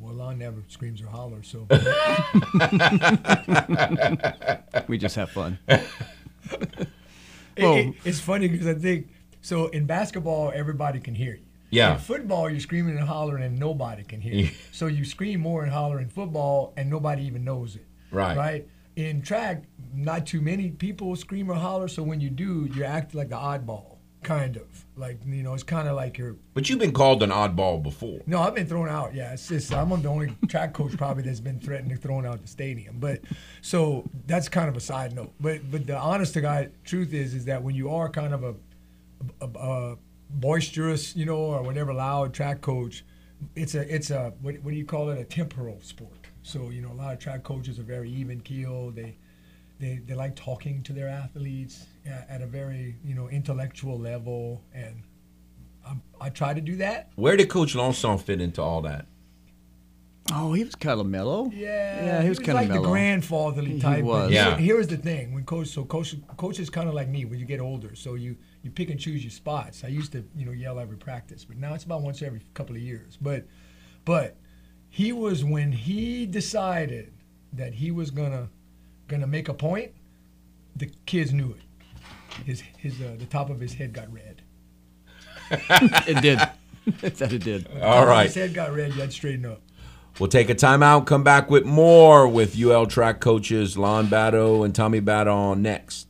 [0.00, 1.66] Well, Lon never screams or hollers, so
[4.88, 5.58] We just have fun.
[5.68, 5.86] It-
[7.56, 9.08] it- it's funny because I think
[9.42, 9.66] so.
[9.68, 11.44] In basketball, everybody can hear you.
[11.70, 11.94] Yeah.
[11.94, 14.50] In football, you're screaming and hollering, and nobody can hear you.
[14.72, 17.86] so you scream more and holler in football, and nobody even knows it.
[18.10, 18.36] Right.
[18.36, 18.68] Right.
[18.96, 21.88] In track, not too many people scream or holler.
[21.88, 25.54] So when you do, you act like the oddball, kind of like you know.
[25.54, 26.36] It's kind of like you're.
[26.54, 28.20] But you've been called an oddball before.
[28.26, 29.14] No, I've been thrown out.
[29.14, 32.42] Yeah, it's just I'm the only track coach probably that's been threatened to thrown out
[32.42, 32.96] the stadium.
[32.98, 33.20] But
[33.62, 35.32] so that's kind of a side note.
[35.40, 38.42] But but the honest to God truth is is that when you are kind of
[38.42, 38.54] a,
[39.40, 39.96] a, a
[40.34, 43.04] boisterous, you know, or whatever loud track coach,
[43.54, 45.18] it's a it's a what, what do you call it?
[45.18, 46.26] A temporal sport.
[46.42, 48.90] So you know, a lot of track coaches are very even keel.
[48.90, 49.16] They
[49.78, 54.62] they, they like talking to their athletes at at a very you know intellectual level,
[54.74, 55.02] and
[55.86, 57.10] I, I try to do that.
[57.16, 59.06] Where did Coach Longson fit into all that?
[60.32, 61.50] Oh, he was kind of mellow.
[61.52, 62.82] Yeah, yeah, he was, kind like of mellow.
[62.84, 63.96] the grandfatherly type.
[63.96, 64.30] He was.
[64.30, 64.56] here- Yeah.
[64.58, 67.24] Here's the thing: when coach, so coach, coach is kind of like me.
[67.24, 69.84] When you get older, so you you pick and choose your spots.
[69.84, 72.76] I used to, you know, yell every practice, but now it's about once every couple
[72.76, 73.16] of years.
[73.20, 73.46] But,
[74.04, 74.36] but
[74.88, 77.12] he was when he decided
[77.52, 78.48] that he was gonna
[79.08, 79.92] gonna make a point.
[80.76, 82.44] The kids knew it.
[82.44, 84.42] His his uh, the top of his head got red.
[85.50, 86.38] it did.
[87.00, 87.66] that it did.
[87.74, 88.26] All Top of right.
[88.26, 88.94] His head got red.
[88.94, 89.62] You had to straighten up.
[90.18, 94.74] We'll take a timeout, come back with more with UL track coaches Lon Badeaux and
[94.74, 96.08] Tommy Badeaux next.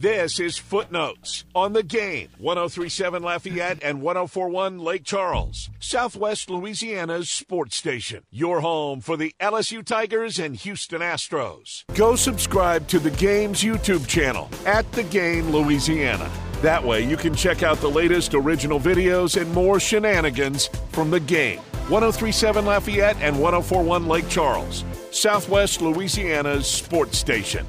[0.00, 2.28] This is Footnotes on the game.
[2.38, 8.22] 1037 Lafayette and 1041 Lake Charles, Southwest Louisiana's sports station.
[8.30, 11.82] Your home for the LSU Tigers and Houston Astros.
[11.96, 16.30] Go subscribe to the game's YouTube channel at The Game Louisiana.
[16.62, 21.18] That way you can check out the latest original videos and more shenanigans from the
[21.18, 21.58] game.
[21.88, 27.66] 1037 Lafayette and 1041 Lake Charles, Southwest Louisiana's sports station.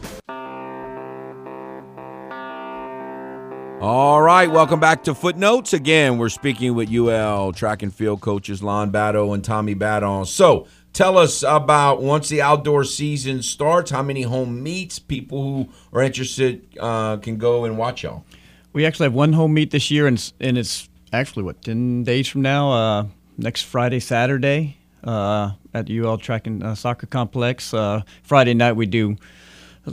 [3.81, 5.71] All right, welcome back to Footnotes.
[5.71, 10.25] Again, we're speaking with UL track and field coaches Lon Badeaux and Tommy Badeaux.
[10.25, 15.69] So, tell us about once the outdoor season starts, how many home meets people who
[15.93, 18.25] are interested uh, can go and watch y'all.
[18.73, 22.27] We actually have one home meet this year, and and it's actually what ten days
[22.27, 22.73] from now.
[22.73, 23.05] Uh,
[23.37, 24.75] next Friday, Saturday,
[25.05, 27.73] uh, at the UL Track and uh, Soccer Complex.
[27.73, 29.15] Uh, Friday night we do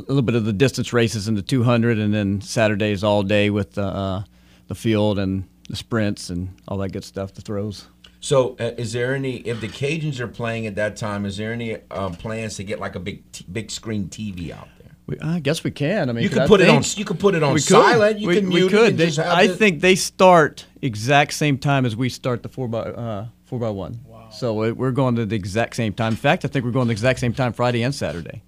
[0.00, 3.50] a little bit of the distance races in the 200, and then Saturdays all day
[3.50, 4.22] with uh,
[4.68, 7.88] the field and the sprints and all that good stuff, the throws.
[8.20, 11.24] So, uh, is there any if the Cajuns are playing at that time?
[11.26, 14.68] Is there any uh, plans to get like a big t- big screen TV out
[14.80, 14.90] there?
[15.06, 16.08] We, I guess we can.
[16.08, 16.82] I mean, You 'cause could I put it on.
[16.96, 17.68] You could put it on we could.
[17.68, 18.18] silent.
[18.18, 18.96] You we, can we mute could.
[18.96, 22.80] They- I the- think they start exact same time as we start the four by
[22.80, 24.00] uh, four by one.
[24.06, 24.30] Wow.
[24.30, 26.14] So we're going to the exact same time.
[26.14, 28.42] In fact, I think we're going the exact same time Friday and Saturday.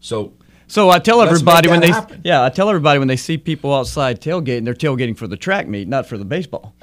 [0.00, 0.32] So.
[0.70, 2.20] So I tell everybody when they happen.
[2.24, 5.66] yeah I tell everybody when they see people outside tailgating, they're tailgating for the track
[5.66, 6.74] meet, not for the baseball.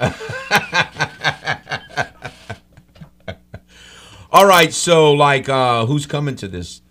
[4.31, 4.73] All right.
[4.73, 6.81] So, like, uh, who's coming to this?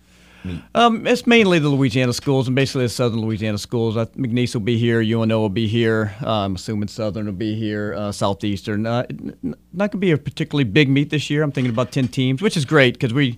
[0.73, 3.97] Um, it's mainly the Louisiana schools and basically the Southern Louisiana schools.
[3.97, 6.15] Uh, McNeese will be here, UNO will be here.
[6.21, 8.85] Uh, I'm assuming Southern will be here, uh, Southeastern.
[8.85, 9.05] Uh,
[9.41, 11.43] not going to be a particularly big meet this year.
[11.43, 13.37] I'm thinking about 10 teams, which is great because we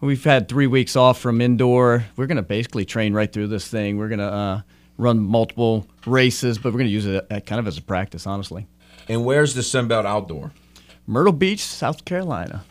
[0.00, 2.04] we've had three weeks off from indoor.
[2.16, 3.98] We're going to basically train right through this thing.
[3.98, 4.60] We're going to uh,
[4.98, 8.26] run multiple races, but we're going to use it uh, kind of as a practice,
[8.26, 8.66] honestly.
[9.08, 10.52] And where's the Sunbelt Outdoor?
[11.06, 12.64] Myrtle Beach, South Carolina.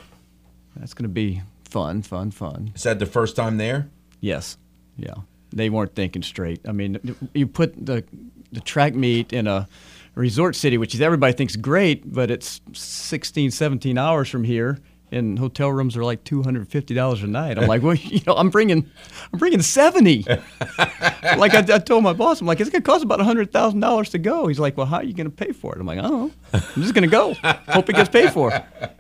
[0.76, 2.72] That's going to be fun, fun, fun.
[2.76, 3.90] Is that the first time there?
[4.20, 4.58] Yes.
[4.98, 5.14] Yeah.
[5.52, 6.68] They weren't thinking straight.
[6.68, 7.00] I mean,
[7.34, 8.04] you put the
[8.52, 9.68] the track meet in a
[10.16, 14.80] resort city, which is everybody thinks great, but it's 16, 17 hours from here,
[15.16, 17.58] and hotel rooms are like two hundred and fifty dollars a night.
[17.58, 18.90] I'm like, well, you know, I'm bringing,
[19.32, 20.24] I'm bringing seventy.
[20.28, 24.10] like I, I told my boss, I'm like, it's gonna cost about hundred thousand dollars
[24.10, 24.48] to go.
[24.48, 25.80] He's like, well, how are you gonna pay for it?
[25.80, 26.32] I'm like, I don't know.
[26.54, 27.34] I'm just gonna go.
[27.34, 28.52] Hope it gets paid for.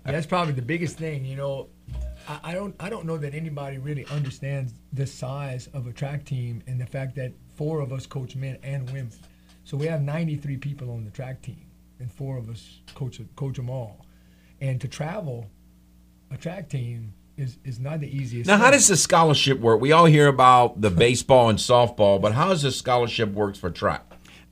[0.03, 1.25] That's probably the biggest thing.
[1.25, 1.69] You know,
[2.27, 6.25] I, I don't I don't know that anybody really understands the size of a track
[6.25, 9.11] team and the fact that four of us coach men and women.
[9.63, 11.65] So we have 93 people on the track team,
[11.99, 14.05] and four of us coach coach them all.
[14.61, 15.49] And to travel
[16.35, 18.47] a track team is is not the easiest.
[18.47, 19.81] Now, how does the scholarship work?
[19.81, 23.71] We all hear about the baseball and softball, but how does the scholarship works for
[23.71, 24.03] track?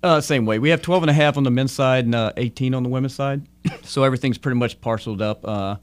[0.01, 0.59] Uh, same way.
[0.59, 2.89] We have 12 and a half on the men's side and uh, 18 on the
[2.89, 3.47] women's side.
[3.83, 5.47] so everything's pretty much parceled up.
[5.47, 5.77] Uh,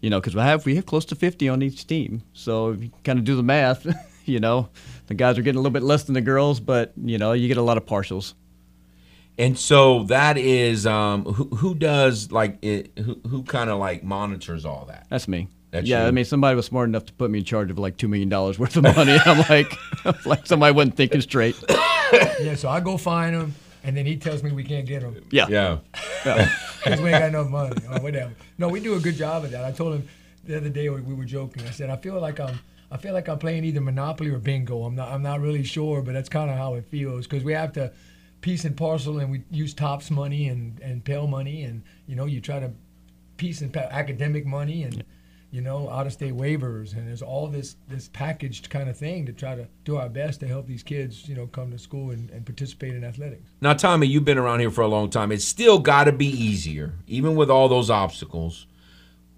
[0.00, 2.22] you know, because we have we have close to 50 on each team.
[2.32, 3.86] So if you kind of do the math,
[4.24, 4.68] you know,
[5.06, 7.48] the guys are getting a little bit less than the girls, but you know, you
[7.48, 8.34] get a lot of partials.
[9.38, 14.02] And so that is um, who, who does like it, who, who kind of like
[14.02, 15.06] monitors all that?
[15.10, 15.48] That's me.
[15.72, 16.08] That's yeah, you.
[16.08, 18.28] I mean, somebody was smart enough to put me in charge of like two million
[18.30, 19.18] dollars worth of money.
[19.26, 19.76] I'm like,
[20.26, 21.56] like somebody wasn't thinking straight.
[22.40, 25.26] Yeah, so I go find him, and then he tells me we can't get him.
[25.32, 25.78] Yeah, Yeah.
[26.84, 28.32] because we ain't got enough money or whatever.
[28.58, 29.64] No, we do a good job of that.
[29.64, 30.08] I told him
[30.44, 31.64] the other day we we were joking.
[31.66, 32.60] I said I feel like I'm
[32.92, 34.84] I feel like I'm playing either Monopoly or Bingo.
[34.84, 37.54] I'm not I'm not really sure, but that's kind of how it feels because we
[37.54, 37.90] have to
[38.46, 42.26] piece and parcel, and we use tops money and and Pell money, and you know
[42.26, 42.70] you try to
[43.36, 45.04] piece and pa- academic money and.
[45.52, 49.24] You know, out of state waivers, and there's all this this packaged kind of thing
[49.26, 52.10] to try to do our best to help these kids, you know, come to school
[52.10, 53.48] and, and participate in athletics.
[53.62, 55.32] Now, Tommy, you've been around here for a long time.
[55.32, 58.66] It's still got to be easier, even with all those obstacles.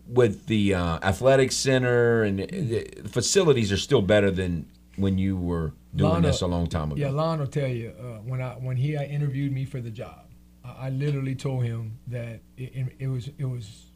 [0.08, 4.66] With the uh, athletic center and the facilities are still better than
[4.98, 7.00] when you were doing this a long time ago.
[7.00, 9.90] Yeah, Lon will tell you uh, when I when he uh, interviewed me for the
[9.90, 10.26] job,
[10.64, 13.88] I, I literally told him that it, it, it was it was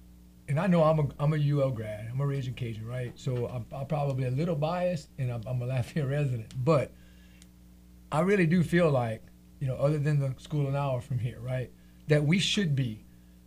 [0.49, 2.09] and I know I'm a I'm a UL grad.
[2.11, 3.13] I'm a Raging Cajun, right?
[3.19, 6.53] So I'm, I'm probably a little biased, and I'm, I'm a Lafayette resident.
[6.65, 6.93] But
[8.11, 9.23] I really do feel like,
[9.61, 11.71] you know, other than the school an hour from here, right,
[12.09, 13.05] that we should be,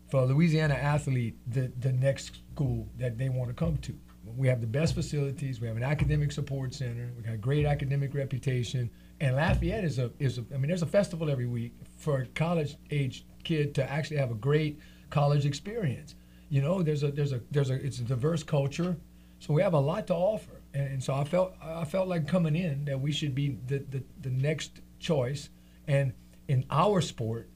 [0.10, 3.94] for a Louisiana athlete, the the next school that they want to come to.
[4.38, 5.62] We have the best facilities.
[5.62, 7.12] We have an academic support center.
[7.16, 8.90] We got a great academic reputation.
[9.20, 12.26] And Lafayette is a is a, I mean, there's a festival every week for a
[12.28, 14.80] college age kid to actually have a great
[15.10, 16.16] college experience.
[16.50, 18.98] You know, there's a there's a there's a it's a diverse culture,
[19.40, 20.62] so we have a lot to offer.
[20.74, 23.80] And, and so I felt I felt like coming in that we should be the,
[23.90, 25.50] the the next choice.
[25.88, 26.14] And
[26.48, 27.50] in our sport,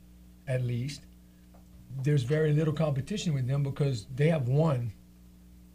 [0.47, 1.01] at least,
[2.03, 4.93] there's very little competition with them because they have one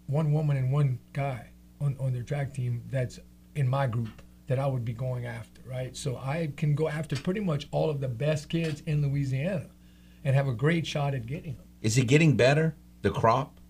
[0.07, 1.49] one woman and one guy
[1.81, 3.19] on, on their track team that's
[3.55, 5.97] in my group that I would be going after, right?
[5.97, 9.71] So I can go after pretty much all of the best kids in Louisiana
[10.25, 11.67] and have a great shot at getting them.
[11.81, 12.75] Is it getting better?
[13.03, 13.61] The crop,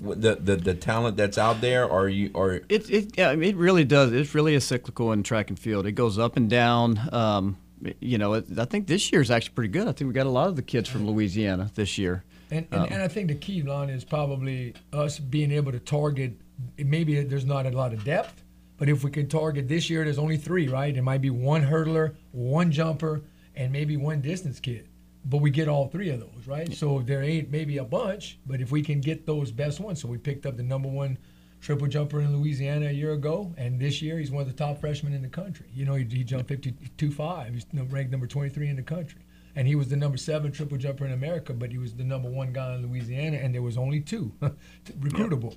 [0.00, 3.50] the the, the talent that's out there, or you or It it yeah, I mean,
[3.50, 4.12] it really does.
[4.12, 5.86] It's really a cyclical in track and field.
[5.86, 7.00] It goes up and down.
[7.12, 7.56] Um,
[8.00, 9.88] you know, it, I think this year is actually pretty good.
[9.88, 12.24] I think we got a lot of the kids from Louisiana this year.
[12.50, 12.88] And, and, uh-huh.
[12.90, 16.32] and I think the key, Lon, is probably us being able to target.
[16.78, 18.42] Maybe there's not a lot of depth,
[18.76, 20.94] but if we can target this year, there's only three, right?
[20.96, 23.22] It might be one hurdler, one jumper,
[23.54, 24.88] and maybe one distance kid.
[25.24, 26.72] But we get all three of those, right?
[26.72, 30.08] So there ain't maybe a bunch, but if we can get those best ones, so
[30.08, 31.18] we picked up the number one
[31.60, 34.80] triple jumper in Louisiana a year ago, and this year he's one of the top
[34.80, 35.66] freshmen in the country.
[35.74, 37.54] You know, he, he jumped 52.5.
[37.54, 39.20] He's ranked number 23 in the country
[39.56, 42.30] and he was the number seven triple jumper in America, but he was the number
[42.30, 44.32] one guy in Louisiana, and there was only two
[45.00, 45.56] recruitable.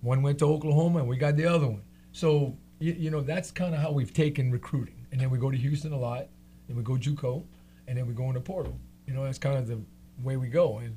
[0.00, 1.82] One went to Oklahoma, and we got the other one.
[2.12, 5.50] So you, you know that's kind of how we've taken recruiting, and then we go
[5.50, 6.28] to Houston a lot,
[6.68, 7.44] and we go JUCO,
[7.88, 8.78] and then we go into portal.
[9.06, 9.80] You know that's kind of the
[10.22, 10.96] way we go, and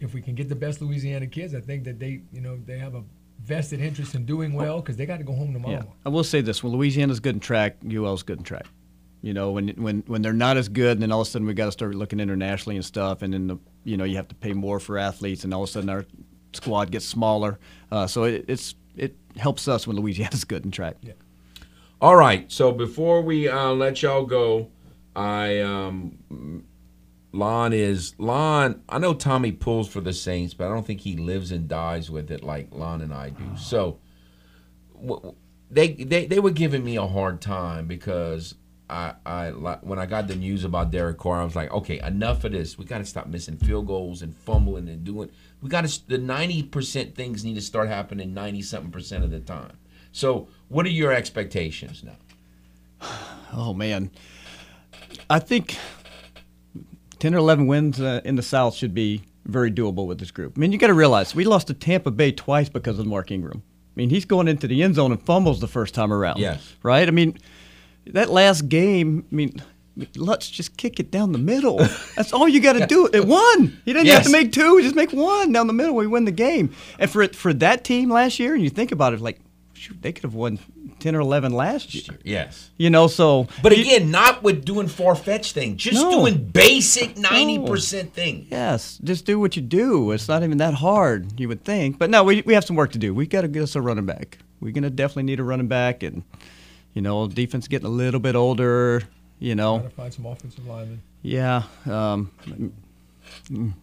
[0.00, 2.78] if we can get the best Louisiana kids, I think that they you know they
[2.78, 3.02] have a
[3.44, 5.74] vested interest in doing well because they got to go home to mama.
[5.74, 8.66] Yeah, I will say this: when Louisiana's good in track, UL's good in track.
[9.20, 11.46] You know, when when when they're not as good, and then all of a sudden
[11.46, 14.28] we got to start looking internationally and stuff, and then the you know you have
[14.28, 16.04] to pay more for athletes, and all of a sudden our
[16.52, 17.58] squad gets smaller.
[17.90, 20.96] Uh, so it, it's it helps us when Louisiana's good in track.
[21.02, 21.14] Yeah.
[22.00, 22.50] All right.
[22.50, 24.68] So before we uh, let y'all go,
[25.16, 26.64] I um,
[27.32, 28.82] Lon is Lon.
[28.88, 32.10] I know Tommy pulls for the Saints, but I don't think he lives and dies
[32.10, 33.56] with it like Lon and I do.
[33.56, 33.98] So
[34.94, 35.34] w-
[35.70, 38.54] they they they were giving me a hard time because
[38.90, 42.44] I I when I got the news about Derek Carr, I was like, okay, enough
[42.44, 42.78] of this.
[42.78, 45.30] We got to stop missing field goals and fumbling and doing.
[45.62, 49.30] We got to the ninety percent things need to start happening ninety something percent of
[49.30, 49.76] the time.
[50.12, 52.16] So, what are your expectations now?
[53.50, 54.10] Oh man,
[55.30, 55.78] I think
[57.18, 60.52] ten or eleven wins uh, in the South should be very doable with this group.
[60.56, 63.30] I mean, you got to realize we lost to Tampa Bay twice because of Mark
[63.30, 63.62] Ingram.
[63.64, 66.38] I mean, he's going into the end zone and fumbles the first time around.
[66.38, 66.74] Yes.
[66.82, 67.08] Right.
[67.08, 67.38] I mean,
[68.14, 69.24] that last game.
[69.30, 69.62] I mean.
[70.14, 71.78] Let's just kick it down the middle.
[72.14, 73.08] That's all you got to do.
[73.12, 73.80] It won.
[73.84, 74.80] You didn't have to make two.
[74.80, 75.96] Just make one down the middle.
[75.96, 76.72] We win the game.
[77.00, 79.40] And for for that team last year, and you think about it, like,
[79.72, 80.60] shoot, they could have won
[81.00, 82.16] ten or eleven last year.
[82.22, 82.70] Yes.
[82.76, 86.12] You know, so But you- again, not with doing far fetched things, just No.
[86.12, 88.46] doing basic 90% things.
[88.52, 90.12] Yes, just do what you do.
[90.12, 91.98] It's not even that hard, you would think.
[91.98, 93.12] But no, we, we have some work to do.
[93.12, 94.38] We got to get us a running back.
[94.60, 96.22] We're gonna definitely need a running back, and
[96.94, 99.02] you know, defense getting a little bit older.
[99.38, 101.02] You Got know, to find some offensive linemen.
[101.22, 102.32] yeah, um,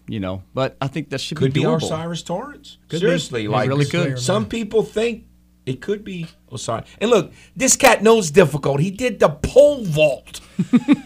[0.07, 1.77] you know, but I think that should Could be be doable.
[1.83, 2.77] Osiris Torrance.
[2.89, 2.99] Could.
[2.99, 4.19] Seriously, It like really could.
[4.19, 5.25] Some people think
[5.65, 6.89] it could be Osiris.
[6.99, 8.81] And look, this cat knows difficult.
[8.81, 10.41] He did the pole vault.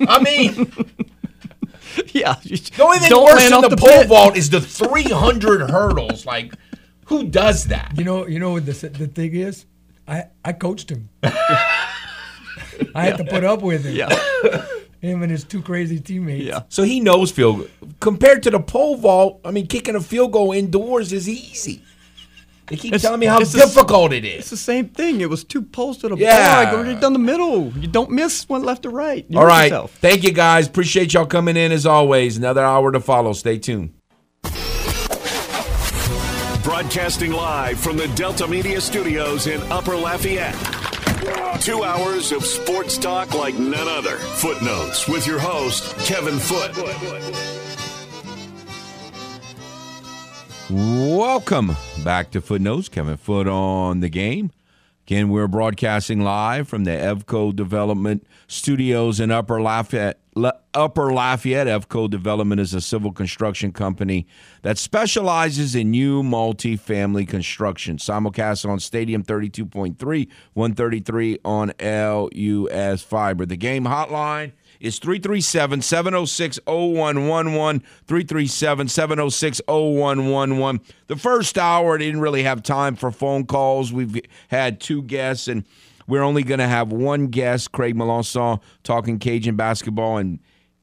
[0.07, 0.53] I mean,
[2.07, 6.25] yeah, the only thing don't worse than the, the pole vault is the 300 hurdles.
[6.25, 6.53] Like,
[7.05, 7.93] who does that?
[7.97, 9.65] You know, you know what the the thing is?
[10.09, 11.09] I I coached him.
[12.95, 13.95] I had to put up with him.
[13.95, 14.09] Yeah,
[15.01, 16.43] Him and his two crazy teammates.
[16.45, 16.61] yeah.
[16.69, 17.67] So he knows field goal.
[18.01, 21.83] Compared to the pole vault, I mean, kicking a field goal indoors is easy.
[22.67, 24.49] They keep It's- telling me how it's the s- difficult it It's is.
[24.51, 25.21] the same thing.
[25.21, 26.65] It was two poles to the Yeah.
[26.65, 26.73] bar.
[26.73, 27.71] Go right down the middle.
[27.79, 29.25] You don't miss one left or right.
[29.29, 29.63] You All hurt right.
[29.65, 29.97] yourself.
[30.01, 30.67] Thank you, guys.
[30.67, 32.37] Appreciate y'all coming in as always.
[32.37, 33.33] Another hour to follow.
[33.33, 33.91] Stay tuned.
[36.79, 40.55] Broadcasting live from the Delta Media Studios in Upper Lafayette.
[41.61, 44.15] Two hours of sports talk like none other.
[44.15, 46.71] Footnotes with your host, Kevin Foot.
[50.69, 51.75] Welcome
[52.05, 52.87] back to Footnotes.
[52.87, 54.51] Kevin Foot on the game.
[55.09, 60.19] Again, we're broadcasting live from the Evco Development Studios in Upper Lafayette.
[60.75, 64.27] Upper Lafayette Evco Development is a civil construction company
[64.61, 67.97] that specializes in new multi-family construction.
[67.97, 69.97] Simulcast on Stadium 32.3,
[70.53, 73.47] 133 on LUS Fiber.
[73.47, 77.81] The game hotline is 337 706 0111.
[78.07, 80.81] 337 706 0111.
[81.07, 83.91] The first hour, didn't really have time for phone calls.
[83.91, 85.65] We've had two guests, and
[86.07, 90.39] we're only going to have one guest, Craig Melanson, talking Cajun basketball and,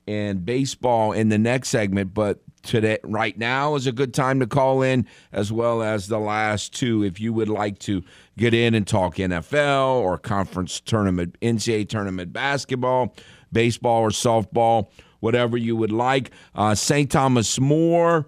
[0.06, 2.12] and baseball in the next segment.
[2.12, 6.18] But today, right now, is a good time to call in, as well as the
[6.18, 7.02] last two.
[7.02, 8.02] If you would like to
[8.36, 13.14] get in and talk NFL or conference tournament, NCAA tournament basketball
[13.52, 14.88] baseball or softball,
[15.20, 16.30] whatever you would like.
[16.54, 17.10] Uh, St.
[17.10, 18.26] Thomas More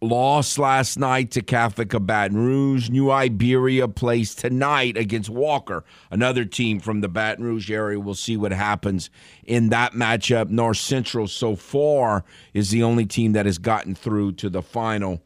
[0.00, 2.88] lost last night to Catholic of Baton Rouge.
[2.90, 7.98] New Iberia plays tonight against Walker, another team from the Baton Rouge area.
[7.98, 9.10] We'll see what happens
[9.44, 10.50] in that matchup.
[10.50, 15.22] North Central so far is the only team that has gotten through to the final.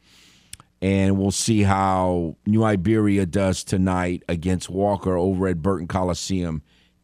[0.80, 6.62] And we'll see how New Iberia does tonight against Walker over at Burton Coliseum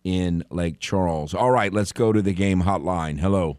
[0.09, 1.35] in Lake Charles.
[1.35, 3.21] All right, let's go to the game hotline.
[3.21, 3.59] Hello.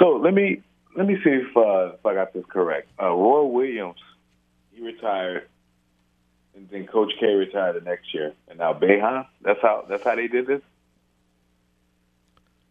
[0.00, 0.60] So let me
[0.96, 2.88] let me see if uh, if I got this correct.
[3.00, 4.00] Uh, Roy Williams,
[4.72, 5.46] he retired,
[6.56, 9.26] and then Coach K retired the next year, and now Boeheim.
[9.42, 10.60] That's how that's how they did this.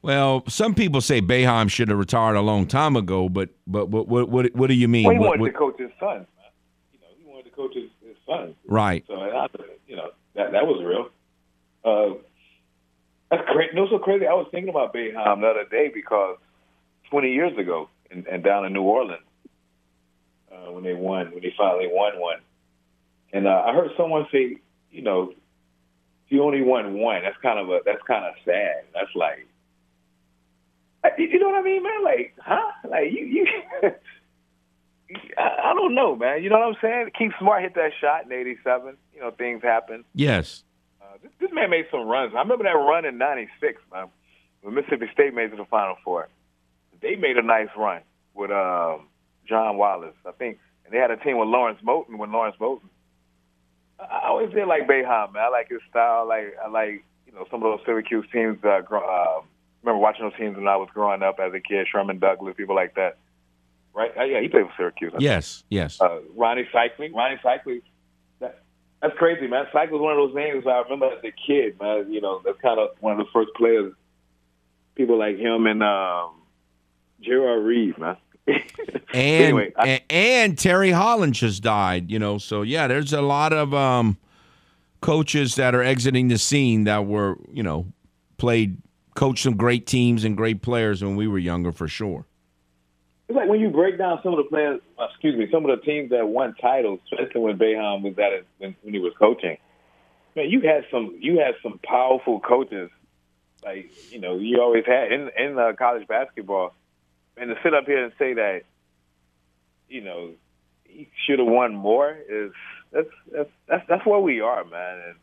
[0.01, 4.09] Well, some people say Boeheim should have retired a long time ago, but but what
[4.09, 5.05] what what, what do you mean?
[5.05, 6.17] Well, he wanted what, to coach his son.
[6.17, 6.25] Man.
[6.91, 8.55] You know, he wanted to coach his, his son.
[8.67, 9.05] Right.
[9.07, 9.13] So
[9.88, 11.09] you know that that was real.
[11.86, 12.17] Uh,
[13.38, 13.49] that's.
[13.71, 14.27] You know, so crazy.
[14.27, 16.38] I was thinking about Boeheim the other day because
[17.09, 19.21] 20 years ago, and, and down in New Orleans,
[20.51, 22.39] uh, when they won, when they finally won one,
[23.31, 24.57] and uh, I heard someone say,
[24.91, 25.34] you know,
[26.29, 27.21] you only won one.
[27.23, 28.86] That's kind of a that's kind of sad.
[28.93, 29.47] That's like,
[31.17, 32.03] you know what I mean, man?
[32.03, 32.71] Like, huh?
[32.89, 33.47] Like you you.
[35.38, 36.43] I, I don't know, man.
[36.43, 37.11] You know what I'm saying?
[37.17, 38.97] Keith Smart hit that shot in '87.
[39.13, 40.05] You know, things happen.
[40.15, 40.63] Yes.
[41.14, 42.34] Uh, this, this man made some runs.
[42.36, 44.07] I remember that run in '96, man,
[44.61, 46.30] when Mississippi State made it to the Final Four.
[47.01, 48.01] They made a nice run
[48.34, 49.07] with um,
[49.47, 52.18] John Wallace, I think, and they had a team with Lawrence Moten.
[52.18, 52.89] When Lawrence Moten,
[53.99, 55.43] I, always did like Boeheim, man.
[55.43, 56.22] I like his style.
[56.22, 58.57] I like I like you know some of those Syracuse teams.
[58.64, 59.41] Uh, gr- uh,
[59.84, 61.88] remember watching those teams when I was growing up as a kid.
[61.91, 63.18] Sherman Douglas, people like that.
[63.93, 64.11] Right?
[64.18, 65.11] Uh, yeah, he played for Syracuse.
[65.14, 65.24] I think.
[65.24, 65.64] Yes.
[65.70, 66.01] Yes.
[66.01, 67.11] Uh, Rony Seikaly.
[67.11, 67.84] Rony Seikaly.
[69.04, 69.66] That, that's crazy, man.
[69.74, 72.12] Seikaly was one of those names I remember as a kid, man.
[72.12, 73.93] You know, that's kind of one of the first players.
[74.95, 76.41] People like him and um,
[77.22, 78.18] Gerard Reed, man.
[78.47, 78.64] and,
[79.14, 82.12] anyway, I, and and Terry Holland just died.
[82.12, 84.18] You know, so yeah, there's a lot of um,
[85.01, 87.86] coaches that are exiting the scene that were you know
[88.38, 88.78] played
[89.16, 92.26] coached some great teams and great players when we were younger for sure.
[93.34, 95.79] It's like when you break down some of the players, uh, excuse me, some of
[95.79, 99.11] the teams that won titles, especially when Boeheim was at it when, when he was
[99.17, 99.57] coaching.
[100.36, 102.91] Man, you had some you had some powerful coaches,
[103.63, 106.75] like you know you always had in in uh, college basketball,
[107.36, 108.61] and to sit up here and say that,
[109.89, 110.34] you know,
[110.84, 112.51] he should have won more is
[112.91, 115.01] that's that's that's that's where we are, man.
[115.07, 115.15] And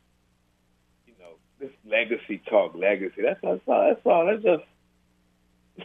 [1.06, 3.22] you know, this legacy talk, legacy.
[3.22, 3.86] That's that's all.
[3.88, 4.26] That's all.
[4.26, 4.64] That's just.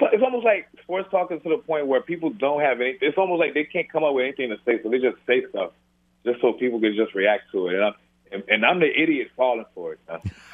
[0.01, 2.97] It's, almost like sports talk is to the point where people don't have any.
[3.01, 5.43] It's almost like they can't come up with anything to say, so they just say
[5.49, 5.71] stuff
[6.25, 7.75] just so people can just react to it.
[7.75, 7.93] And I'm,
[8.31, 9.99] and, and I'm the idiot falling for it.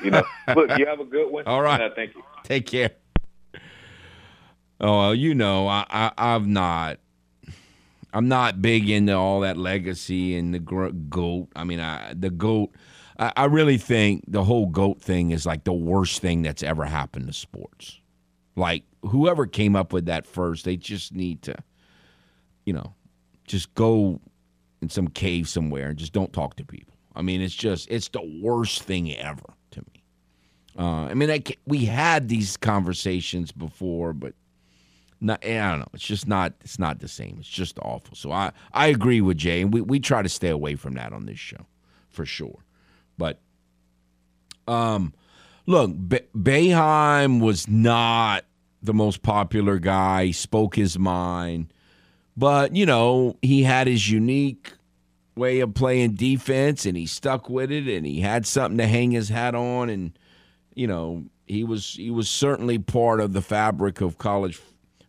[0.03, 0.23] You know.
[0.55, 1.45] Look, you have a good one.
[1.45, 1.81] All right.
[1.81, 2.23] Uh, thank you.
[2.43, 2.91] Take care.
[4.79, 6.97] Oh, well, you know, I, I I'm not.
[8.13, 11.47] I'm not big into all that legacy and the gr- goat.
[11.55, 12.71] I mean, I, the goat.
[13.17, 16.83] I, I really think the whole goat thing is like the worst thing that's ever
[16.83, 18.00] happened to sports.
[18.55, 21.55] Like whoever came up with that first, they just need to,
[22.65, 22.93] you know,
[23.47, 24.19] just go
[24.81, 26.93] in some cave somewhere and just don't talk to people.
[27.15, 30.03] I mean, it's just it's the worst thing ever to me.
[30.77, 34.33] Uh, I mean, I, we had these conversations before, but
[35.19, 35.87] not, I don't know.
[35.93, 36.53] It's just not.
[36.61, 37.37] It's not the same.
[37.39, 38.15] It's just awful.
[38.15, 41.13] So I I agree with Jay, and we we try to stay away from that
[41.13, 41.67] on this show,
[42.09, 42.63] for sure.
[43.17, 43.39] But
[44.67, 45.13] um,
[45.71, 48.45] look, Be- Boeheim was not
[48.83, 50.25] the most popular guy.
[50.25, 51.73] He spoke his mind,
[52.37, 54.73] but you know he had his unique
[55.35, 59.11] way of playing defense, and he stuck with it, and he had something to hang
[59.11, 60.17] his hat on, and
[60.75, 64.59] you know he was he was certainly part of the fabric of college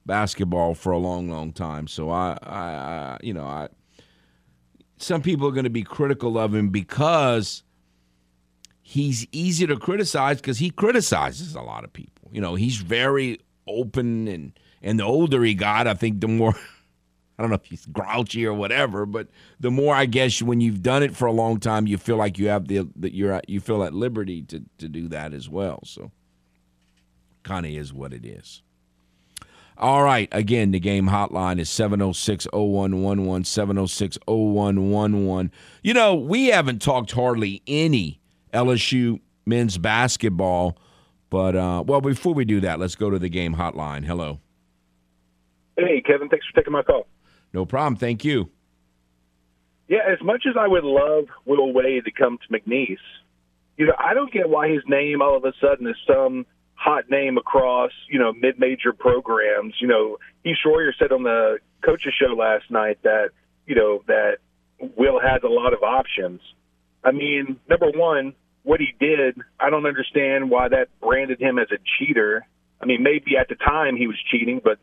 [0.06, 1.86] basketball for a long, long time.
[1.86, 3.68] So I, I, I you know, I.
[4.98, 7.64] Some people are going to be critical of him because
[8.92, 12.28] he's easy to criticize because he criticizes a lot of people.
[12.30, 16.54] You know, he's very open and and the older he got, I think the more
[17.38, 19.28] I don't know if he's grouchy or whatever, but
[19.58, 22.38] the more I guess when you've done it for a long time, you feel like
[22.38, 25.48] you have the that you're at, you feel at liberty to to do that as
[25.48, 25.80] well.
[25.84, 26.12] So
[27.42, 28.62] kind of is what it is.
[29.78, 30.28] All right.
[30.32, 35.50] Again, the game hotline is 706 0111, 706 0111.
[35.82, 38.20] You know, we haven't talked hardly any
[38.52, 40.78] LSU men's basketball,
[41.30, 44.04] but, uh, well, before we do that, let's go to the game hotline.
[44.04, 44.40] Hello.
[45.76, 46.28] Hey, Kevin.
[46.28, 47.06] Thanks for taking my call.
[47.52, 47.96] No problem.
[47.96, 48.50] Thank you.
[49.88, 52.96] Yeah, as much as I would love Will Wade to come to McNeese,
[53.76, 57.10] you know, I don't get why his name all of a sudden is some hot
[57.10, 59.74] name across, you know, mid-major programs.
[59.80, 63.30] You know, Heath Schroyer said on the coaches show last night that,
[63.66, 64.38] you know, that
[64.96, 66.40] Will has a lot of options.
[67.04, 71.68] I mean, number one, what he did, I don't understand why that branded him as
[71.72, 72.46] a cheater.
[72.80, 74.78] I mean, maybe at the time he was cheating, but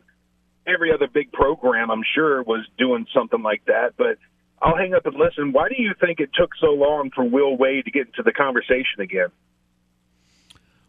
[0.66, 3.94] every other big program, I'm sure, was doing something like that.
[3.96, 4.18] But
[4.62, 5.52] I'll hang up and listen.
[5.52, 8.32] Why do you think it took so long for Will Wade to get into the
[8.32, 9.28] conversation again?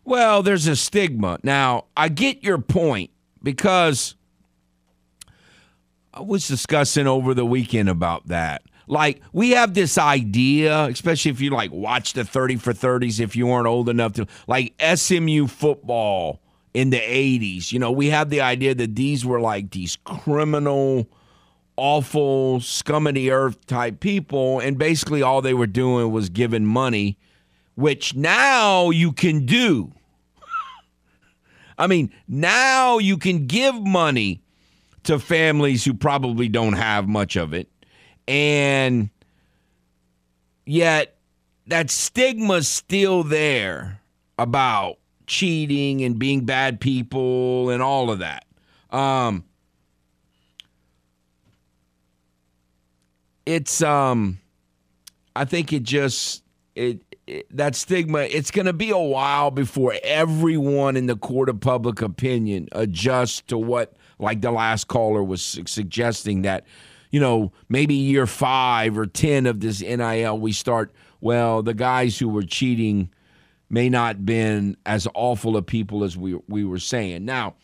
[0.03, 1.39] Well, there's a stigma.
[1.43, 3.11] Now, I get your point
[3.41, 4.15] because
[6.13, 8.63] I was discussing over the weekend about that.
[8.91, 13.35] Like, we have this idea, especially if you like watch the 30 for 30s, if
[13.35, 16.41] you weren't old enough to, like SMU football
[16.73, 17.71] in the 80s.
[17.71, 21.07] You know, we have the idea that these were like these criminal,
[21.77, 24.59] awful, scum of the earth type people.
[24.59, 27.17] And basically, all they were doing was giving money
[27.75, 29.91] which now you can do.
[31.77, 34.41] I mean, now you can give money
[35.03, 37.70] to families who probably don't have much of it.
[38.27, 39.09] And
[40.65, 41.15] yet,
[41.67, 44.01] that stigma's still there
[44.37, 44.97] about
[45.27, 48.45] cheating and being bad people and all of that.
[48.89, 49.45] Um,
[53.45, 54.39] it's um,
[55.35, 56.43] I think it just
[56.75, 57.01] it
[57.51, 62.01] that stigma, it's going to be a while before everyone in the court of public
[62.01, 66.65] opinion adjusts to what, like the last caller was suggesting, that,
[67.11, 72.17] you know, maybe year five or 10 of this NIL, we start, well, the guys
[72.17, 73.09] who were cheating
[73.69, 77.25] may not been as awful of people as we, we were saying.
[77.25, 77.55] Now,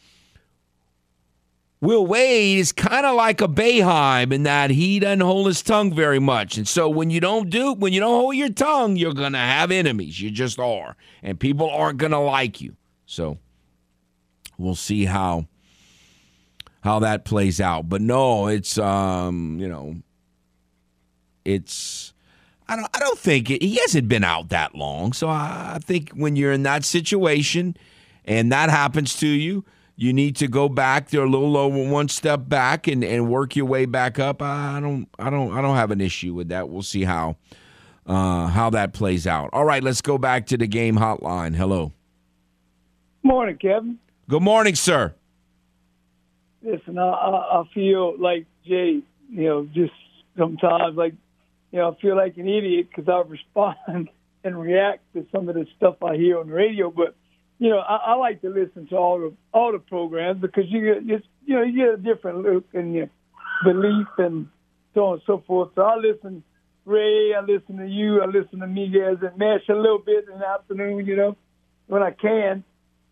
[1.79, 5.93] Will Wade is kind of like a Boeheim in that he doesn't hold his tongue
[5.93, 6.57] very much.
[6.57, 9.69] And so when you don't do when you don't hold your tongue, you're gonna have
[9.69, 10.19] enemies.
[10.19, 10.97] You just are.
[11.21, 12.75] And people aren't gonna like you.
[13.05, 13.37] So
[14.57, 15.45] we'll see how
[16.87, 17.89] how that plays out.
[17.89, 19.97] But no, it's um, you know,
[21.43, 22.13] it's
[22.67, 25.13] I don't I don't think it, he hasn't been out that long.
[25.13, 27.75] So I, think when you're in that situation
[28.25, 29.65] and that happens to you,
[29.97, 33.55] you need to go back there a little over one step back and, and work
[33.55, 34.41] your way back up.
[34.41, 36.69] I don't I don't I don't have an issue with that.
[36.69, 37.35] We'll see how
[38.05, 39.49] uh, how that plays out.
[39.51, 41.53] All right, let's go back to the game hotline.
[41.53, 41.91] Hello.
[43.23, 43.99] Morning, Kevin.
[44.29, 45.13] Good morning, sir.
[46.67, 48.99] Listen, I, I, feel like Jay.
[49.29, 49.93] You know, just
[50.37, 51.13] sometimes like
[51.71, 54.09] you know, I feel like an idiot because I respond
[54.43, 57.15] and react to some of the stuff I hear on the radio, but
[57.57, 60.93] you know, I, I like to listen to all the all the programs because you
[60.93, 63.09] get just you know you get a different look and your
[63.63, 64.49] belief and
[64.93, 65.69] so on and so forth.
[65.73, 66.43] So I listen
[66.83, 70.39] Ray, I listen to you, I listen to Miguez and Mesh a little bit in
[70.39, 71.37] the afternoon, you know,
[71.87, 72.65] when I can.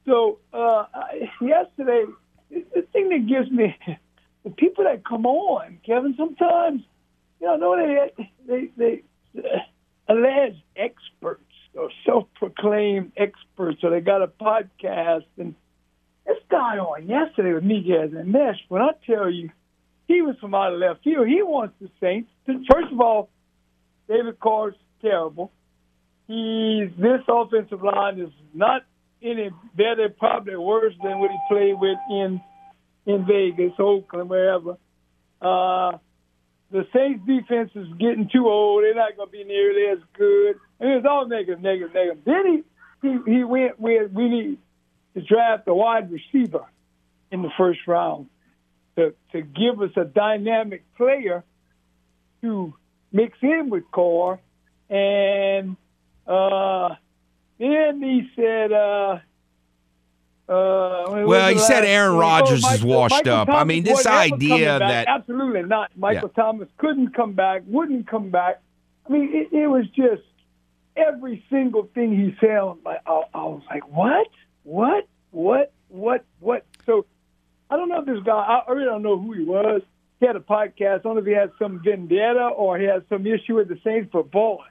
[0.06, 0.86] So uh,
[1.42, 2.06] yesterday,
[2.50, 3.76] the thing that gives me
[4.44, 6.84] the people that come on, Kevin, sometimes
[7.42, 9.04] you know, know they they they
[9.38, 9.60] uh,
[10.08, 11.42] alleged experts
[11.74, 15.26] or self-proclaimed experts, or they got a podcast.
[15.38, 15.56] And
[16.26, 19.50] this guy on yesterday with Miguez and Mesh, when I tell you,
[20.08, 21.28] he was from out of left field.
[21.28, 22.30] He wants the Saints.
[22.46, 23.30] To, first of all,
[24.08, 25.52] David Carr's terrible.
[26.28, 28.84] He's this offensive line is not
[29.26, 32.42] any better, probably worse than what he played with in
[33.06, 34.78] in Vegas, Oakland, wherever.
[35.42, 35.98] Uh,
[36.72, 38.84] the Saints defense is getting too old.
[38.84, 40.56] They're not going to be nearly as good.
[40.80, 42.24] And all negative, negative, negative.
[42.26, 42.64] Then
[43.02, 44.58] he he, he went with we need
[45.14, 46.66] to draft a wide receiver
[47.32, 48.28] in the first round
[48.96, 51.44] to to give us a dynamic player
[52.42, 52.74] to
[53.12, 54.40] mix in with Carr.
[54.90, 55.78] And
[56.28, 56.96] uh,
[57.60, 58.72] then he said.
[58.72, 59.20] Uh,
[60.48, 63.48] uh, well, he said Aaron Rodgers oh, is washed Michael up.
[63.48, 65.90] Thomas I mean, this idea that absolutely not.
[65.98, 66.44] Michael yeah.
[66.44, 68.62] Thomas couldn't come back, wouldn't come back.
[69.08, 70.22] I mean, it, it was just
[70.96, 74.28] every single thing he said, like I, I was like, what,
[74.64, 76.66] what, what, what, what?
[76.86, 77.06] So
[77.70, 78.34] I don't know if this guy.
[78.68, 79.82] I really don't know who he was.
[80.20, 80.96] He had a podcast.
[80.96, 83.80] I don't know if he had some vendetta or he had some issue with the
[83.84, 84.10] Saints.
[84.14, 84.64] But boy,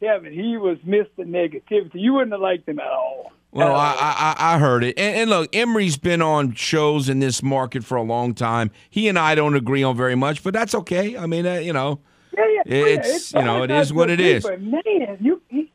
[0.00, 1.08] Kevin, he was Mr.
[1.18, 1.94] Negativity.
[1.94, 3.32] You wouldn't have liked him at all.
[3.50, 7.42] Well, I, I I heard it, and, and look, Emery's been on shows in this
[7.42, 8.70] market for a long time.
[8.90, 11.16] He and I don't agree on very much, but that's okay.
[11.16, 11.98] I mean, uh, you know,
[12.36, 12.86] Yeah, yeah, yeah.
[12.86, 14.44] It's- you know, it is what it is.
[14.44, 15.67] But man, you, he,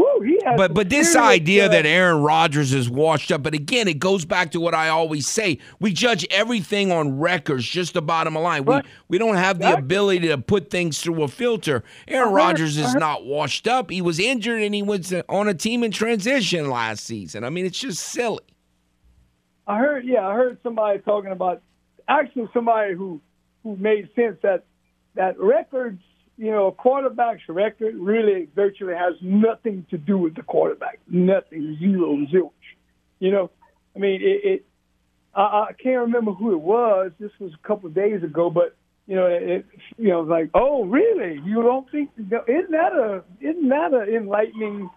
[0.00, 4.24] woo, but but this idea that Aaron Rodgers is washed up, but again, it goes
[4.24, 7.64] back to what I always say: we judge everything on records.
[7.64, 9.84] Just the bottom line, we we don't have the Exactly.
[9.84, 11.82] ability to put things through a filter.
[12.08, 13.90] Aaron heard- Rodgers is heard- not washed up.
[13.90, 17.44] He was injured and he was on a team in transition last season.
[17.44, 18.40] I mean, it's just silly.
[19.66, 21.62] I heard, yeah, I heard somebody talking about
[22.08, 23.20] actually somebody who
[23.62, 24.64] who made sense that
[25.14, 26.00] that records,
[26.40, 31.76] you know, a quarterback's record really virtually has nothing to do with the quarterback, nothing,
[31.78, 32.50] zero, zilch.
[33.18, 33.50] You know,
[33.94, 34.40] I mean, it.
[34.44, 34.66] it
[35.34, 37.12] I, I can't remember who it was.
[37.20, 38.74] This was a couple of days ago, but
[39.06, 39.66] you know, it,
[39.98, 41.40] you know, like, oh, really?
[41.44, 42.10] You don't think?
[42.16, 44.88] Isn't that a isn't that an enlightening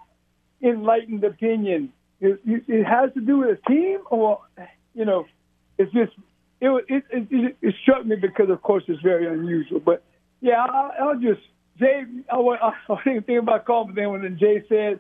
[0.61, 1.91] enlightened opinion?
[2.21, 4.39] It, it, has to do with a team, or
[4.95, 5.25] you know,
[5.77, 6.13] it's just
[6.61, 9.81] it it, it, it struck me because, of course, it's very unusual.
[9.81, 10.03] But
[10.43, 11.41] yeah, I'll, I'll just
[11.79, 12.03] Jay.
[12.31, 12.73] I, I
[13.05, 14.99] didn't think about calling, but then when Jay said,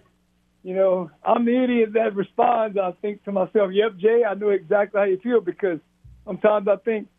[0.63, 4.49] you know, I'm the idiot that responds, I think to myself, "Yep, Jay, I know
[4.49, 5.79] exactly how you feel." Because
[6.25, 7.09] sometimes I think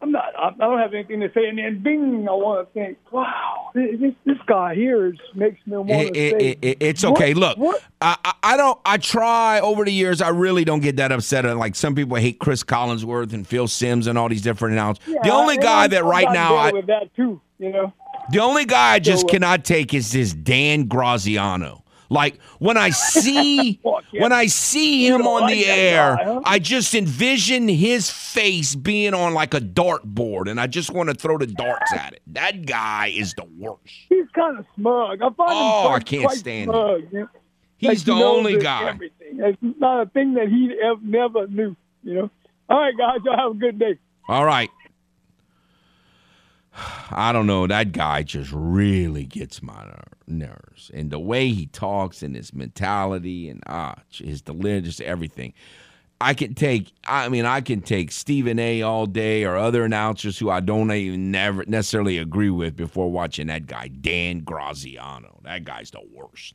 [0.00, 0.32] I'm not.
[0.38, 3.70] I I don't have anything to say, and then bing, I want to think, "Wow,
[3.74, 7.02] this this guy here is, makes me want to It- it- say." it- it- it's
[7.02, 7.34] what- okay.
[7.34, 8.78] Look, what- I, I I don't.
[8.86, 10.22] I try over the years.
[10.22, 11.44] I really don't get that upset.
[11.44, 15.04] at- Like some people hate Cris Collinsworth and Phil Simms and all these different announcers.
[15.24, 17.92] the only guy that right not now, I, with that too, you know.
[18.30, 21.82] the only guy I just So, uh, cannot take is this Dan Graziano.
[22.08, 24.22] Like when I see Fuck, yeah.
[24.22, 26.40] when I see him on like the air, guy, huh?
[26.44, 31.16] I just envision his face being on like a dartboard, and I just want to
[31.16, 32.22] throw the darts at it.
[32.28, 33.80] That guy is the worst.
[34.08, 35.20] He's kind of smug.
[35.20, 36.74] I find Oh, him I can't stand him.
[36.74, 37.12] smug.
[37.12, 37.28] know?
[37.78, 38.88] He's Like, the he only guy.
[38.90, 39.40] Everything.
[39.40, 41.74] It's not a thing that he ever, never knew.
[42.04, 42.30] You know.
[42.68, 43.98] All right, guys, y'all have a good day.
[44.28, 44.70] All right.
[47.10, 47.66] I don't know.
[47.66, 49.94] That guy just really gets my
[50.26, 55.54] nerves, and the way he talks, and his mentality, and ah, his delivery, just everything.
[56.20, 56.92] I can take.
[57.06, 58.82] I mean, I can take Stephen A.
[58.82, 63.48] all day, or other announcers who I don't even never necessarily agree with before watching
[63.48, 65.40] that guy Dan Graziano.
[65.44, 66.54] That guy's the worst.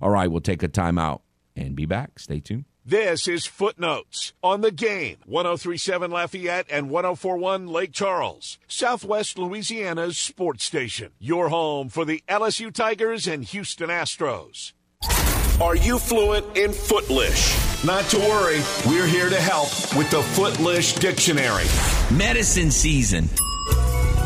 [0.00, 1.20] All right, we'll take a timeout
[1.56, 2.18] and be back.
[2.18, 2.64] Stay tuned.
[2.90, 10.64] This is Footnotes on the game 1037 Lafayette and 1041 Lake Charles, Southwest Louisiana's sports
[10.64, 11.12] station.
[11.20, 14.72] Your home for the LSU Tigers and Houston Astros.
[15.60, 17.84] Are you fluent in Footlish?
[17.84, 21.66] Not to worry, we're here to help with the Footlish Dictionary.
[22.18, 23.28] Medicine season.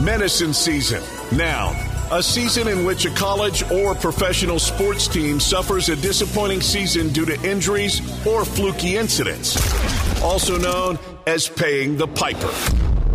[0.02, 1.02] Medicine season.
[1.36, 1.93] Noun.
[2.12, 7.24] A season in which a college or professional sports team suffers a disappointing season due
[7.24, 9.56] to injuries or fluky incidents.
[10.22, 12.52] Also known as paying the piper.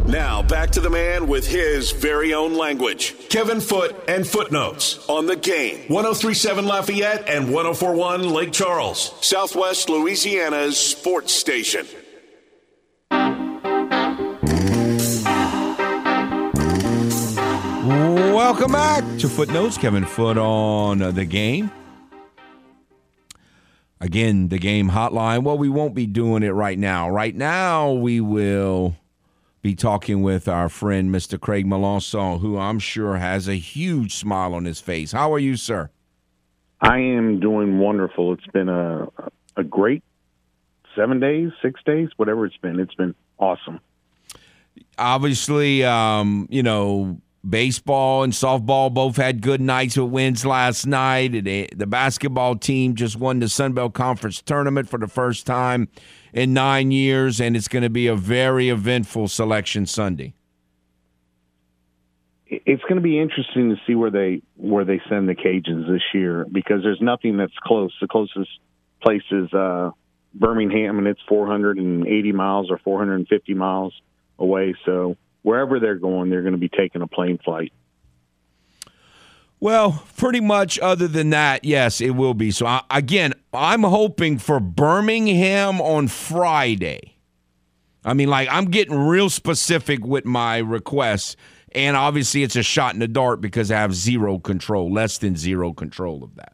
[0.08, 3.16] Now, back to the man with his very own language.
[3.30, 5.82] Kevin Foot and Footnotes on the game.
[5.88, 11.86] 1037 Lafayette and 1041 Lake Charles, Southwest Louisiana's sports station.
[18.50, 19.78] Welcome back to Footnotes.
[19.78, 21.70] Kevin Foot on uh, the game.
[24.02, 25.44] Again, the game hotline.
[25.44, 27.12] Well, we won't be doing it right now.
[27.12, 28.96] Right now, we will
[29.62, 31.40] be talking with our friend, Mr.
[31.40, 35.12] Craig Melanson, who I'm sure has a huge smile on his face.
[35.12, 35.92] How are you, sir?
[36.82, 38.34] I am doing wonderful.
[38.34, 39.10] It's been a
[39.58, 40.04] a great
[40.96, 42.80] seven days, six days, whatever it's been.
[42.80, 43.80] It's been awesome.
[44.98, 51.44] Obviously, um, you know, baseball and softball both had good nights with wins last night.
[51.44, 55.88] The, basketball team just won the Sun Belt Conference tournament for the first time
[56.34, 60.34] in nine years, and it's going to be a very eventful selection Sunday.
[62.48, 66.02] It's going to be interesting to see where they where they send the Cajuns this
[66.14, 67.94] year because there's nothing that's close.
[68.02, 68.50] The closest
[69.02, 69.92] place is uh,
[70.34, 73.94] Birmingham, and it's 480 miles or 450 miles
[74.40, 74.74] away.
[74.84, 77.74] So wherever they're going, they're going to be taking a plane flight.
[79.62, 82.52] Well, pretty much other than that, yes, it will be.
[82.52, 87.18] So, I, again, I'm hoping for Birmingham on Friday.
[88.06, 91.36] I mean, like, I'm getting real specific with my requests.
[91.74, 95.36] And obviously, it's a shot in the dark because I have zero control, less than
[95.36, 96.54] zero control of that.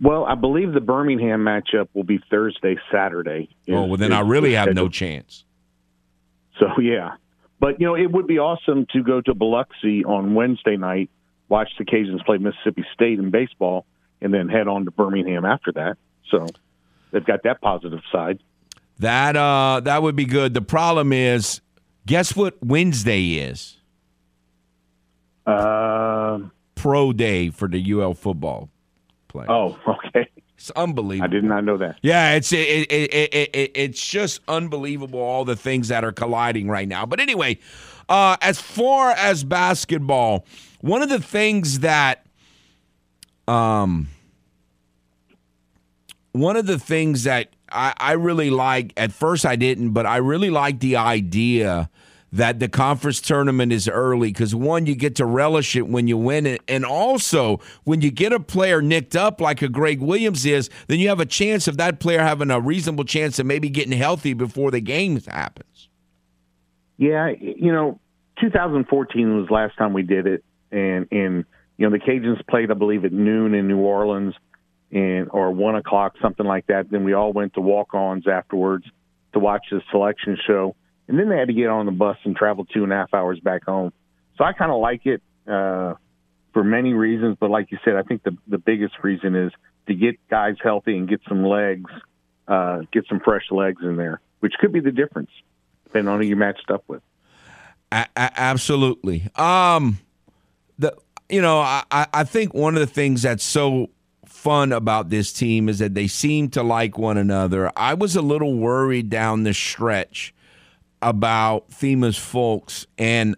[0.00, 3.48] Well, I believe the Birmingham matchup will be Thursday, Saturday.
[3.68, 5.44] oh, well, then I really have no chance.
[6.58, 7.14] So, yeah.
[7.60, 11.10] But, you know, it would be awesome to go to Biloxi on Wednesday night,
[11.48, 13.84] watch the Cajuns play Mississippi State in baseball,
[14.20, 15.96] and then head on to Birmingham after that.
[16.30, 16.46] So
[17.10, 18.38] they've got that positive side.
[19.00, 20.54] That uh that would be good.
[20.54, 21.60] The problem is,
[22.04, 23.76] guess what Wednesday is?
[25.46, 26.40] Uh,
[26.74, 28.68] Pro day for the UL football
[29.28, 29.48] players.
[29.50, 30.28] oh, okay.
[30.58, 31.24] It's unbelievable.
[31.24, 32.00] I did not know that.
[32.02, 36.10] Yeah, it's it, it, it, it, it, it's just unbelievable all the things that are
[36.10, 37.06] colliding right now.
[37.06, 37.60] But anyway,
[38.08, 40.44] uh, as far as basketball,
[40.80, 42.26] one of the things that
[43.46, 44.08] um
[46.32, 50.16] one of the things that I, I really like at first I didn't, but I
[50.16, 51.88] really like the idea
[52.32, 56.16] that the conference tournament is early because one, you get to relish it when you
[56.16, 60.44] win it, and also when you get a player nicked up like a Greg Williams
[60.44, 63.68] is, then you have a chance of that player having a reasonable chance of maybe
[63.70, 65.88] getting healthy before the game happens.
[66.98, 68.00] Yeah, you know,
[68.40, 71.44] 2014 was last time we did it, and and
[71.76, 74.34] you know the Cajuns played, I believe, at noon in New Orleans,
[74.90, 76.90] and or one o'clock, something like that.
[76.90, 78.84] Then we all went to walk-ons afterwards
[79.32, 80.74] to watch the selection show,
[81.08, 83.12] and then they had to get on the bus and travel two and a half
[83.14, 83.92] hours back home.
[84.36, 85.94] So I kind of like it uh,
[86.52, 89.52] for many reasons, but like you said, I think the the biggest reason is
[89.88, 91.90] to get guys healthy and get some legs,
[92.46, 95.30] uh, get some fresh legs in there, which could be the difference
[95.84, 97.02] depending on who you're matched up with.
[97.90, 99.28] A- a- absolutely.
[99.34, 99.98] Um,
[100.78, 100.94] the
[101.28, 103.88] you know I I think one of the things that's so
[104.26, 107.72] fun about this team is that they seem to like one another.
[107.76, 110.34] I was a little worried down the stretch
[111.02, 113.36] about Themus Fulks and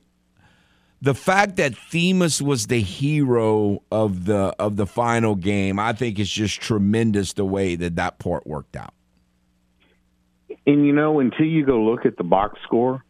[1.03, 5.79] the fact that Themus was the hero of the of the final game.
[5.79, 8.95] I think is just tremendous the way that that part worked out.
[10.67, 13.03] And you know, until you go look at the box score,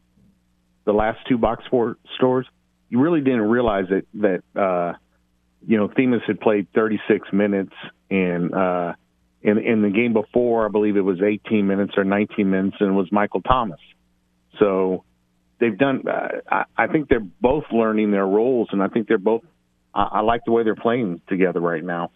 [0.84, 2.46] the last two box score stores,
[2.88, 4.06] you really didn't realize that
[4.54, 4.92] that uh,
[5.66, 7.74] you know Themus had played 36 minutes,
[8.08, 8.92] and uh,
[9.42, 12.90] in in the game before, I believe it was 18 minutes or 19 minutes, and
[12.90, 13.80] it was Michael Thomas.
[14.60, 15.04] So
[15.58, 16.06] they've done.
[16.06, 19.42] Uh, I, I think they're both learning their roles, and I think they're both.
[19.92, 22.12] I, I like the way they're playing together right now.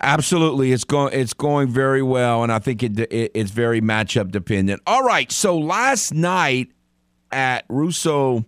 [0.00, 4.30] Absolutely, it's going it's going very well, and I think it, it, it's very matchup
[4.30, 4.80] dependent.
[4.86, 6.70] All right, so last night
[7.30, 8.44] at Russo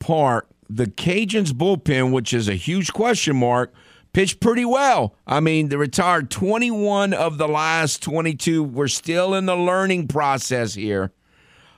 [0.00, 3.72] Park, the Cajuns bullpen, which is a huge question mark,
[4.12, 5.14] pitched pretty well.
[5.26, 8.62] I mean, they retired 21 of the last 22.
[8.62, 11.12] We're still in the learning process here,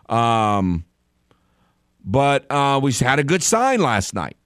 [0.08, 0.84] um,
[2.04, 4.36] but uh, we had a good sign last night.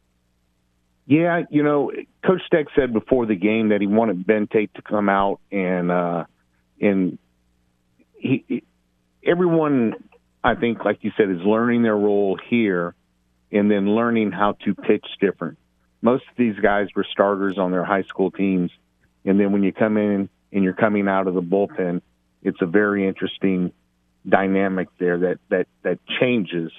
[1.07, 1.93] Yeah, you know,
[2.25, 5.91] Coach Steck said before the game that he wanted Ben Tate to come out and
[5.91, 6.25] uh,
[6.81, 7.19] and
[8.19, 8.65] he, he
[9.25, 9.95] everyone
[10.43, 12.95] I think like you said is learning their role here
[13.53, 15.59] and then learning how to pitch different.
[16.03, 18.73] Most of these guys were starters on their high school teams
[19.27, 22.01] and then when you come in and you're coming out of the bullpen,
[22.43, 23.73] it's a very interesting
[24.29, 26.73] dynamic there that that that changes.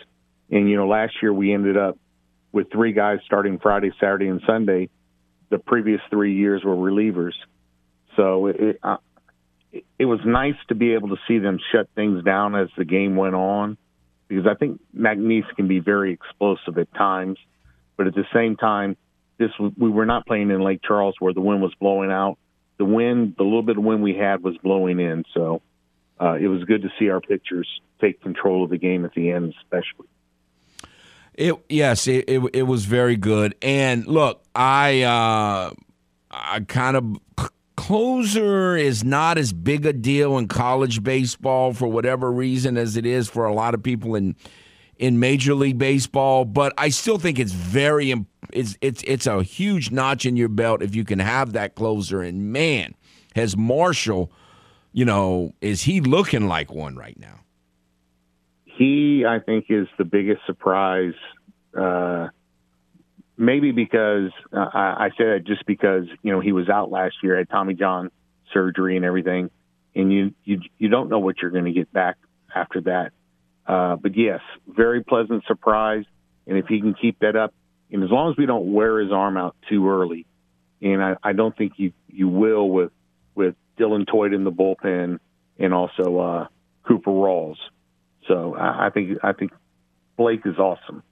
[0.49, 1.97] And you know, last year we ended up
[2.51, 4.89] with three guys starting Friday, Saturday, and Sunday.
[5.49, 7.33] The previous three years were relievers,
[8.15, 8.97] so it uh,
[9.97, 13.15] it was nice to be able to see them shut things down as the game
[13.15, 13.77] went on,
[14.27, 17.37] because I think McNeese can be very explosive at times,
[17.95, 18.97] but at the same time,
[19.37, 22.37] this we were not playing in Lake Charles where the wind was blowing out.
[22.77, 25.61] The wind, the little bit of wind we had was blowing in, so
[26.19, 27.67] uh, it was good to see our pitchers
[28.01, 30.07] take control of the game at the end, especially.
[31.33, 33.53] It yes, it, it it was very good.
[33.61, 35.71] And look, I uh
[36.31, 37.17] I kind of
[37.75, 43.05] closer is not as big a deal in college baseball for whatever reason as it
[43.05, 44.35] is for a lot of people in
[44.97, 48.13] in Major League Baseball, but I still think it's very
[48.51, 52.21] it's it's it's a huge notch in your belt if you can have that closer
[52.21, 52.95] and man,
[53.35, 54.31] has Marshall,
[54.97, 57.41] you know, is he looking like one right now?
[58.77, 61.15] he, I think, is the biggest surprise.
[61.77, 62.29] Uh,
[63.37, 67.15] maybe because uh, I, I said it just because you know he was out last
[67.23, 68.11] year, had Tommy John
[68.53, 69.49] surgery and everything,
[69.95, 72.17] and you you you don't know what you're going to get back
[72.55, 73.11] after that.
[73.65, 76.05] Uh, but yes, very pleasant surprise,
[76.45, 77.53] and if he can keep that up,
[77.91, 80.25] and as long as we don't wear his arm out too early,
[80.81, 82.91] and I, I don't think you you will with
[83.33, 85.19] with Dylan Toyd in the bullpen
[85.59, 86.47] and also uh,
[86.87, 87.57] Cooper Rawls.
[88.27, 89.51] So I, I think I think
[90.17, 91.03] Blake is awesome.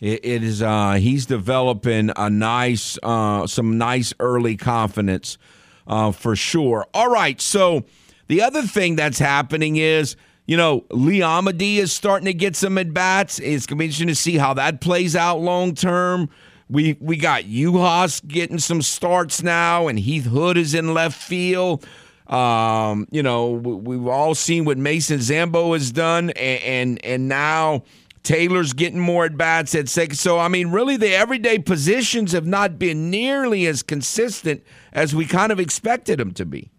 [0.00, 0.62] It, it is.
[0.62, 5.38] Uh, he's developing a nice, uh, some nice early confidence
[5.86, 6.86] uh, for sure.
[6.94, 7.40] All right.
[7.40, 7.84] So
[8.28, 12.78] the other thing that's happening is, you know, Lee Amadi is starting to get some
[12.78, 13.38] at bats.
[13.38, 16.30] It's going to be interesting to see how that plays out long term.
[16.70, 21.86] We we got Juhas getting some starts now, and Heath Hood is in left field.
[22.26, 27.84] Um, you know, we've all seen what Mason Zambo has done, and and, and now
[28.22, 30.16] Taylor's getting more at bats at second.
[30.16, 34.62] So I mean, really, the everyday positions have not been nearly as consistent
[34.92, 36.70] as we kind of expected them to be.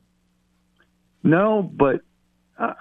[1.24, 2.02] No, but
[2.60, 2.74] uh,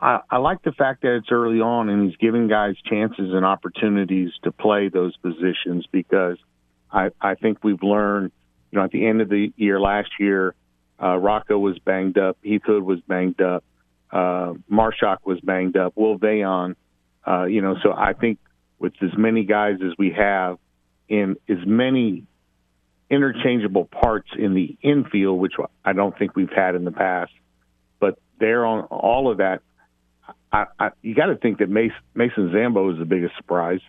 [0.00, 3.44] I, I like the fact that it's early on and he's giving guys chances and
[3.44, 6.38] opportunities to play those positions because
[6.90, 8.32] I, I think we've learned,
[8.70, 10.54] you know, at the end of the year last year,
[11.02, 13.64] uh, Rocco was banged up, Heath Hood was banged up,
[14.10, 16.76] uh, Marshak was banged up, Will Veillon,
[17.26, 18.38] uh, you know, so I think
[18.78, 20.58] with as many guys as we have
[21.08, 22.24] in as many
[23.10, 27.32] interchangeable parts in the infield, which I don't think we've had in the past,
[27.98, 29.62] but there on all of that,
[30.52, 33.80] I, I, you got to think that Mason, Mason Zambo is the biggest surprise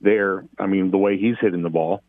[0.00, 0.44] there.
[0.58, 2.02] I mean, the way he's hitting the ball.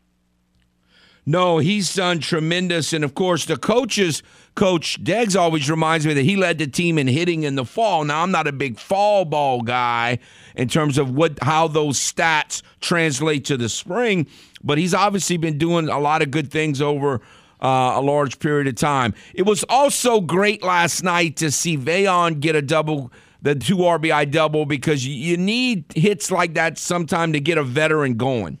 [1.28, 2.92] No, he's done tremendous.
[2.92, 4.22] And of course, the coaches,
[4.54, 8.04] Coach Deggs always reminds me that he led the team in hitting in the fall.
[8.04, 10.20] Now, I'm not a big fall ball guy
[10.54, 14.28] in terms of what how those stats translate to the spring,
[14.62, 17.20] but he's obviously been doing a lot of good things over
[17.60, 19.14] uh, a large period of time.
[19.34, 23.10] It was also great last night to see Veillon get a double,
[23.46, 28.14] the two RBI double, because you need hits like that sometime to get a veteran
[28.14, 28.58] going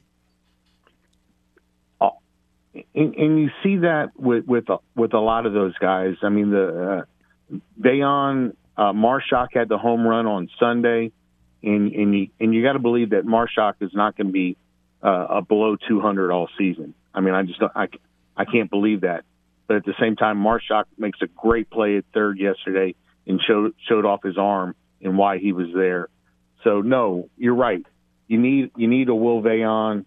[2.94, 4.64] and, and you see that with with
[4.94, 6.16] with a lot of those guys.
[6.22, 7.04] I mean, the
[7.50, 11.12] uh, Veillon uh, Marshak had the home run on Sunday,
[11.62, 14.56] and and you and you got to believe that Marshak is not going to be
[15.02, 16.94] uh, a below 200 all season.
[17.14, 17.88] I mean, I just don't, I
[18.36, 19.24] I can't believe that.
[19.66, 22.94] But at the same time, Marshak makes a great play at third yesterday
[23.26, 26.08] and showed showed off his arm and why he was there.
[26.64, 27.84] So no, you're right.
[28.28, 30.04] You need you need a Will Veillon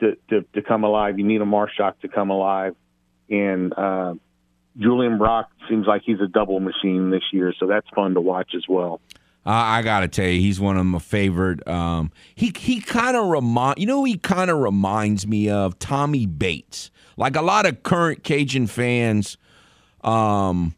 [0.00, 1.18] to, to, to come alive.
[1.18, 2.74] You need a Marshak to come alive.
[3.28, 4.14] And uh,
[4.76, 8.52] Julian Brock seems like he's a double machine this year, so that's fun to watch
[8.56, 9.00] as well.
[9.44, 11.66] Uh, I gotta tell you, he's one of my favorite.
[11.66, 16.26] Um, he he kind of remind you know he kind of reminds me of Tommy
[16.26, 16.90] Bates.
[17.16, 19.36] Like a lot of current Cajun fans,
[20.02, 20.74] um,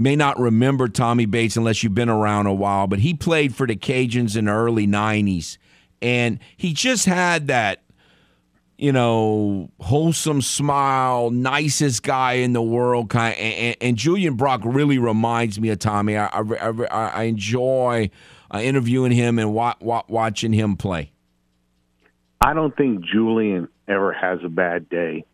[0.00, 3.66] may not remember Tommy Bates unless you've been around a while, but he played for
[3.66, 5.58] the Cajuns in the early '90s,
[6.02, 7.82] and he just had that
[8.80, 13.34] you know, wholesome smile, nicest guy in the world, kind.
[13.34, 16.16] Of, and, and, Julian Brock really reminds me of Tommy.
[16.16, 18.08] I I, I enjoy
[18.50, 21.12] uh, interviewing him and wa- wa- watching him play.
[22.40, 25.26] I don't think Julian ever has a bad day.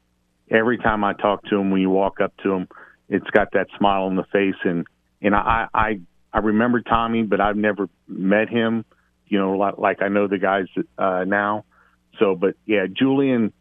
[0.50, 2.68] Every time I talk to him, when you walk up to him,
[3.08, 4.86] it's got that smile on the face, and
[5.20, 6.00] and I I
[6.32, 8.84] I remember Tommy, but I've never met him.
[9.28, 10.66] You know, like, like I know the guys
[10.98, 11.64] uh, now
[12.18, 13.52] so, but yeah, Julian,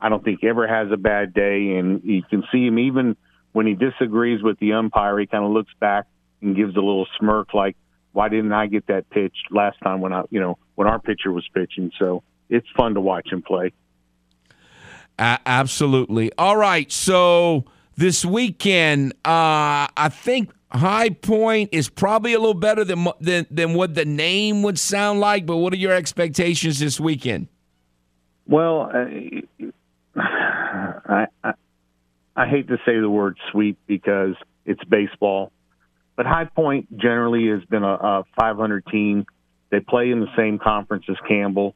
[0.00, 3.16] I don't think ever has a bad day, and you can see him even
[3.52, 5.18] when he disagrees with the umpire.
[5.18, 6.06] He kind of looks back
[6.40, 7.76] and gives a little smirk, like,
[8.12, 11.32] "Why didn't I get that pitch last time when I, you know, when our pitcher
[11.32, 13.72] was pitching?" So it's fun to watch him play.
[15.18, 16.32] Uh, absolutely.
[16.36, 17.64] All right, so
[17.96, 23.74] this weekend, uh, I think High Point is probably a little better than, than than
[23.74, 25.46] what the name would sound like.
[25.46, 27.48] But what are your expectations this weekend?
[28.46, 29.42] Well, I,
[31.44, 31.54] I
[32.36, 34.34] I hate to say the word sweep because
[34.66, 35.52] it's baseball,
[36.16, 39.26] but High Point generally has been a, a 500 team.
[39.70, 41.74] They play in the same conference as Campbell.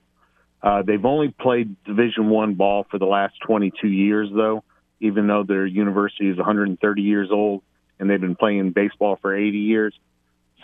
[0.60, 4.64] Uh, they've only played Division One ball for the last 22 years, though.
[5.00, 7.62] Even though their university is 130 years old
[7.98, 9.94] and they've been playing baseball for 80 years,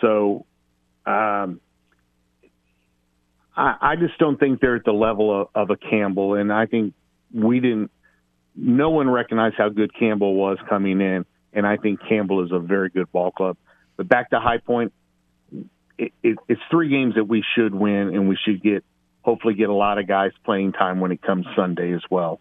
[0.01, 0.45] so
[1.05, 1.61] um,
[3.55, 6.65] I, I just don't think they're at the level of, of a Campbell, and I
[6.65, 6.93] think
[7.33, 7.91] we didn't.
[8.55, 12.59] No one recognized how good Campbell was coming in, and I think Campbell is a
[12.59, 13.57] very good ball club.
[13.97, 14.93] But back to High Point,
[15.97, 18.83] it, it, it's three games that we should win, and we should get
[19.23, 22.39] hopefully get a lot of guys playing time when it comes Sunday as well.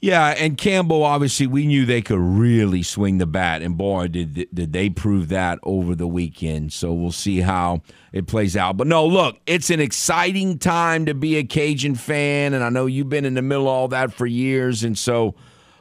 [0.00, 4.48] Yeah, and Campbell, obviously, we knew they could really swing the bat, and boy, did
[4.54, 6.72] did they prove that over the weekend.
[6.72, 8.76] So we'll see how it plays out.
[8.76, 12.86] But no, look, it's an exciting time to be a Cajun fan, and I know
[12.86, 15.34] you've been in the middle of all that for years, and so.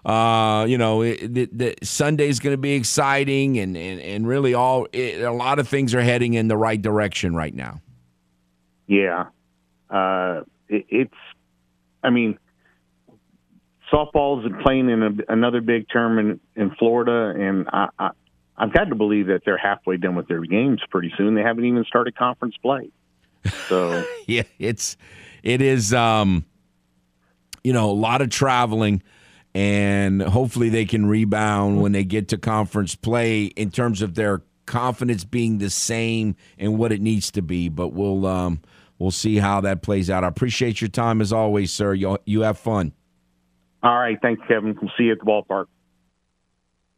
[0.06, 4.54] Uh, you know, it, the, the Sunday's going to be exciting, and, and, and really,
[4.54, 7.82] all it, a lot of things are heading in the right direction right now.
[8.86, 9.26] Yeah,
[9.90, 11.14] uh, it, it's,
[12.04, 12.40] I mean,
[13.92, 18.10] softball's playing in a, another big term in, in Florida, and I, I,
[18.58, 21.36] I've got to believe that they're halfway done with their games pretty soon.
[21.36, 22.90] They haven't even started conference play.
[23.70, 24.98] So yeah, it's
[25.42, 26.44] it is um
[27.64, 29.04] you know, a lot of traveling
[29.54, 34.42] and hopefully they can rebound when they get to conference play in terms of their
[34.66, 38.62] confidence being the same and what it needs to be, but we'll um
[39.00, 40.24] we'll see how that plays out.
[40.24, 41.94] I appreciate your time as always, sir.
[41.94, 42.94] You you have fun.
[43.88, 44.78] All right, thanks Kevin.
[44.82, 45.68] We'll see you at the ballpark.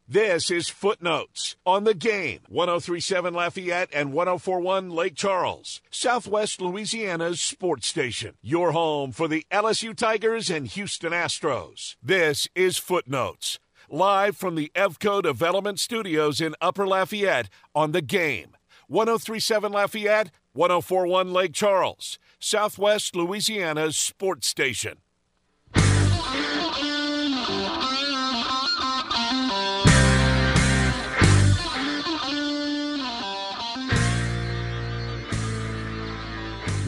[0.08, 2.40] This is Footnotes on the game.
[2.48, 8.34] 1037 Lafayette and 1041 Lake Charles, Southwest Louisiana's sports station.
[8.42, 11.94] Your home for the LSU Tigers and Houston Astros.
[12.02, 18.56] This is Footnotes, live from the Evco Development Studios in Upper Lafayette on the game.
[18.88, 24.96] 1037 Lafayette, 1041 Lake Charles, Southwest Louisiana's sports station.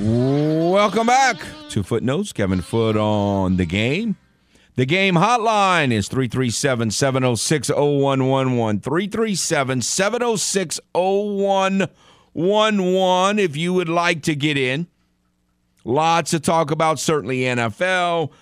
[0.05, 1.37] Welcome back
[1.69, 2.33] to Footnotes.
[2.33, 4.17] Kevin Foote on the game.
[4.75, 8.81] The game hotline is 337 706 0111.
[8.81, 14.89] 337 706 0111 if you would like to get in.
[15.85, 18.33] Lots to talk about, certainly NFL,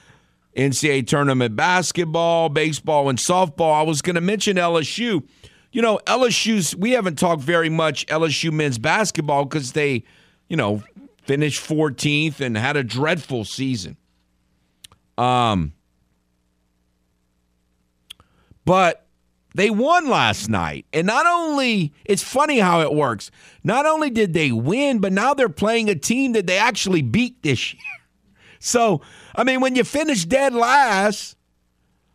[0.56, 3.74] NCAA tournament basketball, baseball, and softball.
[3.74, 5.22] I was going to mention LSU.
[5.72, 10.04] You know, LSU's, we haven't talked very much LSU men's basketball because they,
[10.48, 10.82] you know,
[11.30, 13.96] finished 14th and had a dreadful season.
[15.16, 15.74] Um,
[18.64, 19.06] but
[19.54, 20.86] they won last night.
[20.92, 23.30] And not only, it's funny how it works.
[23.62, 27.42] Not only did they win, but now they're playing a team that they actually beat
[27.42, 27.82] this year.
[28.62, 29.00] So,
[29.34, 31.34] I mean, when you finish dead last,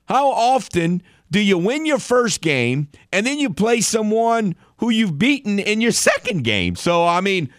[0.07, 1.01] how often
[1.31, 5.81] do you win your first game and then you play someone who you've beaten in
[5.81, 6.75] your second game?
[6.75, 7.49] So, I mean,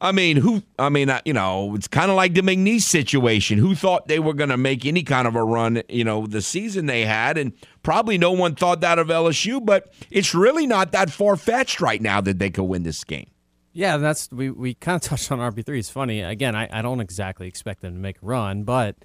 [0.00, 0.62] I mean, who?
[0.78, 3.58] I mean, you know, it's kind of like the McNeese situation.
[3.58, 5.82] Who thought they were going to make any kind of a run?
[5.88, 7.52] You know, the season they had, and
[7.82, 9.64] probably no one thought that of LSU.
[9.64, 13.28] But it's really not that far fetched right now that they could win this game.
[13.72, 15.80] Yeah, that's we we kind of touched on RB three.
[15.80, 16.20] It's funny.
[16.20, 18.96] Again, I, I don't exactly expect them to make a run, but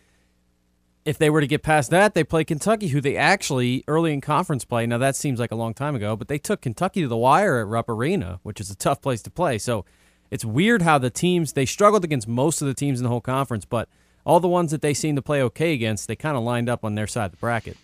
[1.05, 4.21] if they were to get past that, they play Kentucky, who they actually early in
[4.21, 4.85] conference play.
[4.85, 7.59] Now that seems like a long time ago, but they took Kentucky to the wire
[7.59, 9.57] at Rupp Arena, which is a tough place to play.
[9.57, 9.85] So
[10.33, 13.21] it's weird how the teams they struggled against most of the teams in the whole
[13.21, 13.87] conference, but
[14.25, 16.83] all the ones that they seem to play okay against, they kind of lined up
[16.83, 17.77] on their side of the bracket.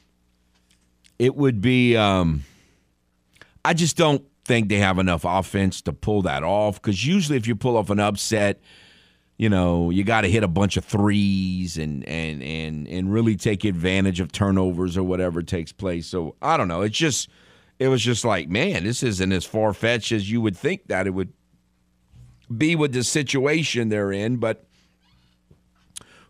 [1.19, 1.95] It would be.
[1.95, 2.45] Um,
[3.63, 6.81] I just don't think they have enough offense to pull that off.
[6.81, 8.59] Because usually, if you pull off an upset,
[9.37, 13.35] you know you got to hit a bunch of threes and and and and really
[13.35, 16.07] take advantage of turnovers or whatever takes place.
[16.07, 16.81] So I don't know.
[16.81, 17.29] It's just
[17.77, 21.05] it was just like, man, this isn't as far fetched as you would think that
[21.05, 21.31] it would
[22.55, 24.65] be with the situation they're in, but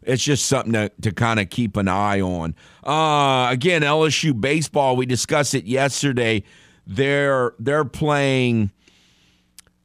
[0.03, 2.55] it's just something to, to kind of keep an eye on.
[2.83, 6.43] Uh, again, LSU baseball, we discussed it yesterday.
[6.87, 8.71] They're they're playing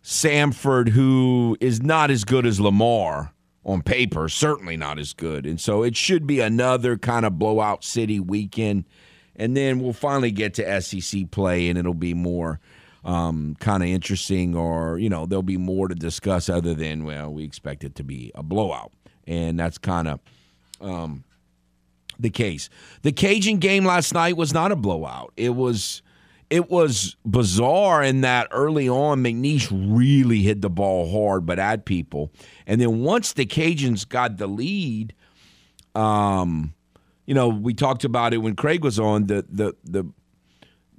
[0.02, 3.32] Samford, who is not as good as Lamar
[3.64, 5.46] on paper, certainly not as good.
[5.46, 8.84] And so it should be another kind of blowout city weekend.
[9.36, 12.60] And then we'll finally get to SEC play, and it'll be more
[13.04, 17.32] um, kind of interesting, or you know, there'll be more to discuss other than well,
[17.32, 18.92] we expect it to be a blowout,
[19.26, 20.20] and that's kind of
[20.80, 21.24] um,
[22.18, 22.70] the case.
[23.02, 25.32] The Cajun game last night was not a blowout.
[25.36, 26.02] It was.
[26.50, 31.86] It was bizarre in that early on, McNeese really hit the ball hard, but at
[31.86, 32.30] people.
[32.66, 35.14] And then once the Cajuns got the lead,
[35.94, 36.74] um,
[37.26, 39.26] you know, we talked about it when Craig was on.
[39.26, 40.04] The the the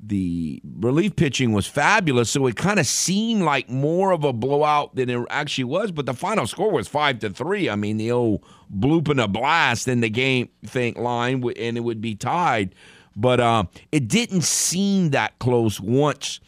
[0.07, 4.95] the relief pitching was fabulous, so it kind of seemed like more of a blowout
[4.95, 5.91] than it actually was.
[5.91, 7.69] But the final score was five to three.
[7.69, 11.81] I mean, the old bloop and a blast in the game think line, and it
[11.81, 12.75] would be tied.
[13.15, 16.39] But uh, it didn't seem that close once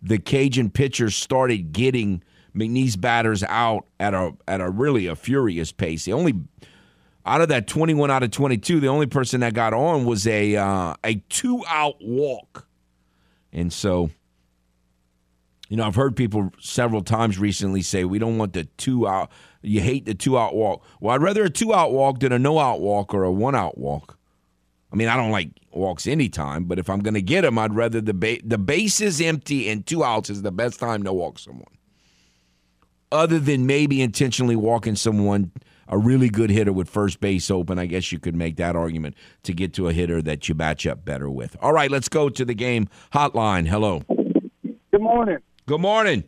[0.00, 2.22] the Cajun pitchers started getting
[2.54, 6.04] McNeese batters out at a at a really a furious pace.
[6.04, 6.34] The only
[7.24, 10.56] out of that 21 out of 22, the only person that got on was a
[10.56, 12.66] uh, a two out walk
[13.52, 14.10] and so,
[15.68, 19.30] you know, I've heard people several times recently say we don't want the two out.
[19.62, 20.84] You hate the two out walk.
[21.00, 23.54] Well, I'd rather a two out walk than a no out walk or a one
[23.54, 24.18] out walk.
[24.92, 27.74] I mean, I don't like walks anytime, but if I'm going to get them, I'd
[27.74, 31.12] rather the ba- the base is empty and two outs is the best time to
[31.12, 31.64] walk someone.
[33.10, 35.52] Other than maybe intentionally walking someone
[35.92, 39.14] a really good hitter with first base open, I guess you could make that argument
[39.42, 41.54] to get to a hitter that you match up better with.
[41.60, 43.68] All right, let's go to the game hotline.
[43.68, 44.02] Hello.
[44.08, 45.38] Good morning.
[45.66, 46.24] Good morning.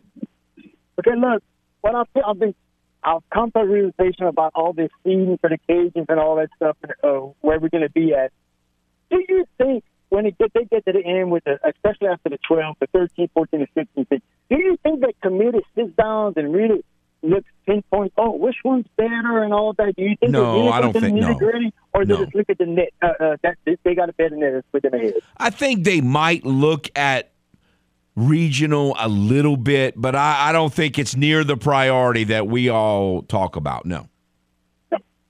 [0.98, 1.42] Okay, look,
[1.80, 2.54] what I've, I've been,
[3.02, 6.50] I've come to a realization about all this seeding for the Cajuns and all that
[6.56, 8.32] stuff, and uh, where we're going to be at.
[9.10, 12.38] Do you think when it they get to the end with the, especially after the
[12.46, 16.84] 12, the 13, 14, and 15, do you think that committee sits down and really
[17.24, 19.94] looks pinpoint, oh, which one's better and all that?
[19.96, 21.70] Do you think No, I don't the think- no.
[21.92, 22.16] or No.
[22.16, 22.90] they just look at the net?
[23.02, 25.14] Uh, uh, that they got a better net and them ahead.
[25.38, 27.30] I think they might look at
[28.16, 32.68] regional a little bit, but I, I don't think it's near the priority that we
[32.68, 33.86] all talk about.
[33.86, 34.08] No.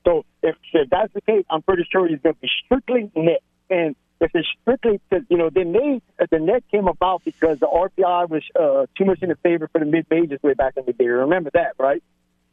[0.06, 3.42] So if, if that's the case, I'm pretty sure he's going to be strictly net.
[3.70, 6.00] And if it's strictly, because you know, then they
[6.30, 9.78] the net came about because the RPI was uh, too much in the favor for
[9.78, 11.06] the mid majors way back in the day.
[11.06, 12.02] Remember that, right?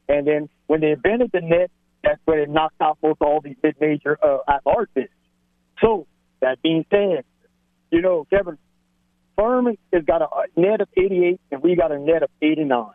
[0.09, 1.71] And then when they invented the net,
[2.03, 5.13] that's when it knocked out most all these mid major uh, artists.
[5.81, 6.07] So
[6.41, 7.23] that being said,
[7.91, 8.57] you know, Kevin
[9.38, 10.27] Furman has got a
[10.59, 12.91] net of 88, and we got a net of 89.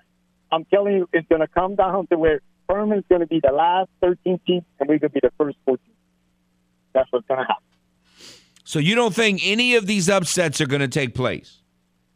[0.53, 3.53] I'm telling you, it's going to come down to where Furman's going to be the
[3.53, 5.81] last 13 team, and we're going to be the first 14.
[6.93, 7.63] That's what's going to happen.
[8.67, 11.63] So you don't think any of these upsets are going to take place?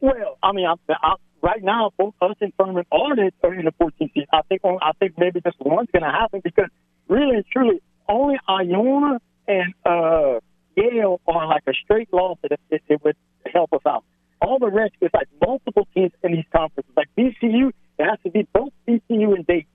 [0.00, 3.66] Well, I mean, I, I, right now, both us and Furman are in are in
[3.66, 4.26] the 14th seed.
[4.32, 6.68] I think I think maybe just one's going to happen because
[7.06, 10.40] really and truly, only Iona and uh,
[10.76, 13.16] Yale are like a straight loss that it, it, would
[13.54, 14.02] help us out.
[14.42, 16.92] All the rest is like multiple teams in these conferences.
[16.96, 19.70] Like VCU, it has to be both VCU and Dayton.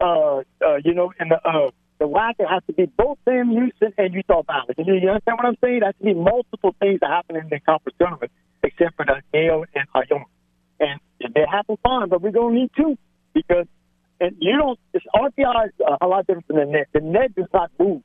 [0.00, 3.50] Uh, uh, you know, and the uh, the WAC, it has to be both Sam
[3.50, 4.74] Houston and Utah Valley.
[4.78, 5.78] You, you understand what I'm saying?
[5.78, 9.20] It has to be multiple things that happen in the conference tournament, except for the
[9.32, 10.24] Yale and Iona.
[10.80, 11.00] And
[11.34, 12.96] they happen, fine, but we're going to need two
[13.34, 13.66] because
[14.20, 14.78] and you don't.
[14.92, 16.88] This RPI is a lot different from the net.
[16.92, 18.02] The net does not move.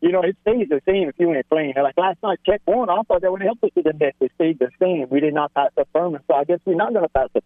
[0.00, 1.74] You know, it stays the same if you ain't playing.
[1.80, 2.90] Like last night, check one.
[2.90, 4.14] I thought that would help us with the net.
[4.20, 5.06] It stayed the same.
[5.10, 7.44] We did not pass the Furman, so I guess we're not going to pass it.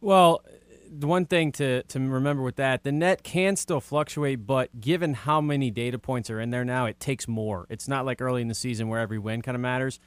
[0.00, 0.42] Well,
[0.90, 5.14] the one thing to, to remember with that, the net can still fluctuate, but given
[5.14, 7.66] how many data points are in there now, it takes more.
[7.68, 10.00] It's not like early in the season where every win kind of matters.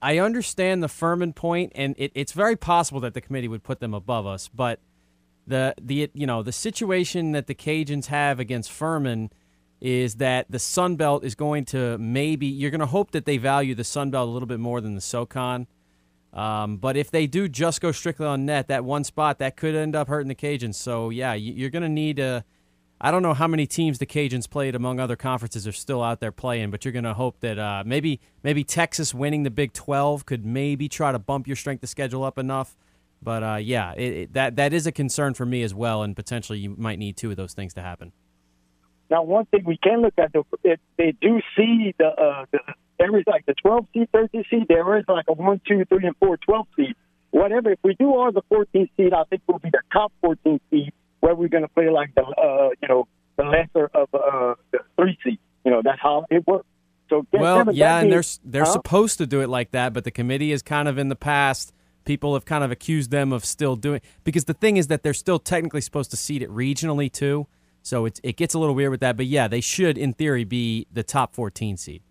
[0.00, 3.80] I understand the Furman point, and it, it's very possible that the committee would put
[3.80, 4.80] them above us, but
[5.46, 9.30] the the you know the situation that the Cajuns have against Furman
[9.80, 13.36] is that the Sun Belt is going to maybe you're going to hope that they
[13.36, 15.66] value the Sun Belt a little bit more than the SoCon.
[16.32, 19.74] Um, but if they do just go strictly on net, that one spot that could
[19.74, 20.76] end up hurting the Cajuns.
[20.76, 22.44] So yeah, you- you're going to need a.
[23.04, 26.20] I don't know how many teams the Cajuns played among other conferences are still out
[26.20, 29.72] there playing, but you're going to hope that uh, maybe maybe Texas winning the Big
[29.72, 32.76] 12 could maybe try to bump your strength of schedule up enough.
[33.20, 36.14] But uh, yeah, it, it, that that is a concern for me as well, and
[36.16, 38.12] potentially you might need two of those things to happen.
[39.10, 42.60] Now, one thing we can look at, though, if they do see the, uh, the
[43.02, 46.06] there is like the 12 seed, 13 seed, there is like a 1, 2, 3,
[46.06, 46.94] and 4, 12 seed.
[47.30, 50.60] Whatever, if we do are the 14 seed, I think we'll be the top 14
[50.70, 54.54] seed where we're going to play like the, uh, you know, the lesser of uh,
[54.70, 55.38] the 3 seed.
[55.64, 56.66] You know, that's how it works.
[57.10, 58.72] So, Well, yeah, and they're they're huh?
[58.72, 61.74] supposed to do it like that, but the committee is kind of in the past
[62.04, 65.14] people have kind of accused them of still doing because the thing is that they're
[65.14, 67.46] still technically supposed to seed it regionally too.
[67.82, 70.44] So it it gets a little weird with that, but yeah, they should in theory
[70.44, 72.02] be the top 14 seed.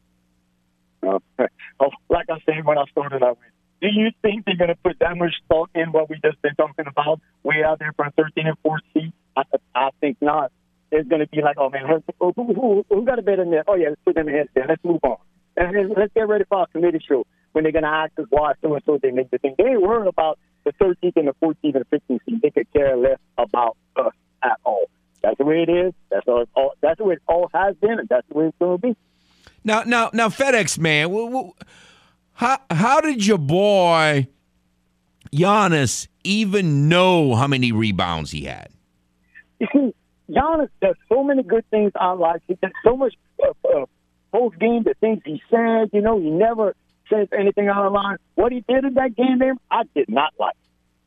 [1.04, 3.48] Oh, like I said when I started out with,
[3.82, 6.54] do you think they're going to put that much thought in what we just been
[6.56, 9.14] talking about way out there for a 13 and 14 seed?
[9.36, 10.52] I, I think not.
[10.92, 13.64] It's going to be like, oh man, who, who, who, who got a better net?
[13.68, 14.66] Oh yeah, let's put them ahead there.
[14.68, 15.18] Let's move on.
[15.58, 18.54] And let's get ready for our committee show when they're going to ask us why
[18.62, 19.56] so and so they make the thing.
[19.58, 22.42] They ain't worried about the 13th and the 14th and the 15th seed.
[22.42, 24.14] They could care less about us
[24.44, 24.86] at all.
[25.24, 25.94] That's the way it is.
[26.10, 28.78] That's all that's the way it all has been, and that's the way it's going
[28.80, 28.96] to be.
[29.64, 31.52] Now, now, now, FedEx man,
[32.34, 34.28] how how did your boy
[35.32, 38.70] Giannis even know how many rebounds he had?
[39.60, 39.94] You see,
[40.30, 42.42] Giannis does so many good things I like.
[42.48, 43.14] He does so much
[43.44, 43.86] uh, uh,
[44.32, 45.90] post game, the things he says.
[45.94, 46.76] You know, he never
[47.08, 48.18] says anything out of line.
[48.36, 50.56] What he did in that game, there, I did not like.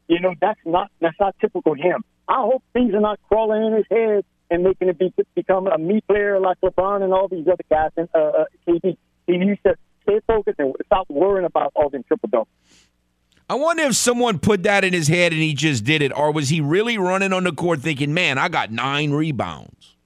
[0.07, 2.05] You know, that's not that's not typical him.
[2.29, 5.79] I hope things are not crawling in his head and making him be, become a
[5.79, 7.91] me player like LeBron and all these other guys.
[7.97, 8.97] And uh, uh, KD,
[9.27, 12.49] he needs to stay focused and stop worrying about all them triple doubles.
[13.49, 16.33] I wonder if someone put that in his head and he just did it, or
[16.33, 19.97] was he really running on the court thinking, "Man, I got nine rebounds."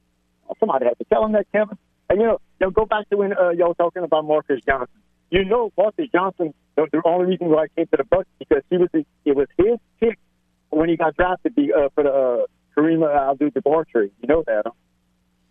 [0.58, 1.78] Somebody had to tell him that, Kevin.
[2.10, 5.00] And you know, they'll go back to when uh, y'all talking about Marques Johnson.
[5.30, 6.52] You know, Marques Johnson.
[6.74, 9.46] The, the only reason why he came to the Bucks because he was it was
[9.56, 10.18] his pick
[10.70, 12.46] when he got drafted uh, for the uh,
[12.78, 14.12] Kareem Abdul-Jabbar trade.
[14.22, 14.62] You know that.
[14.66, 14.72] Huh?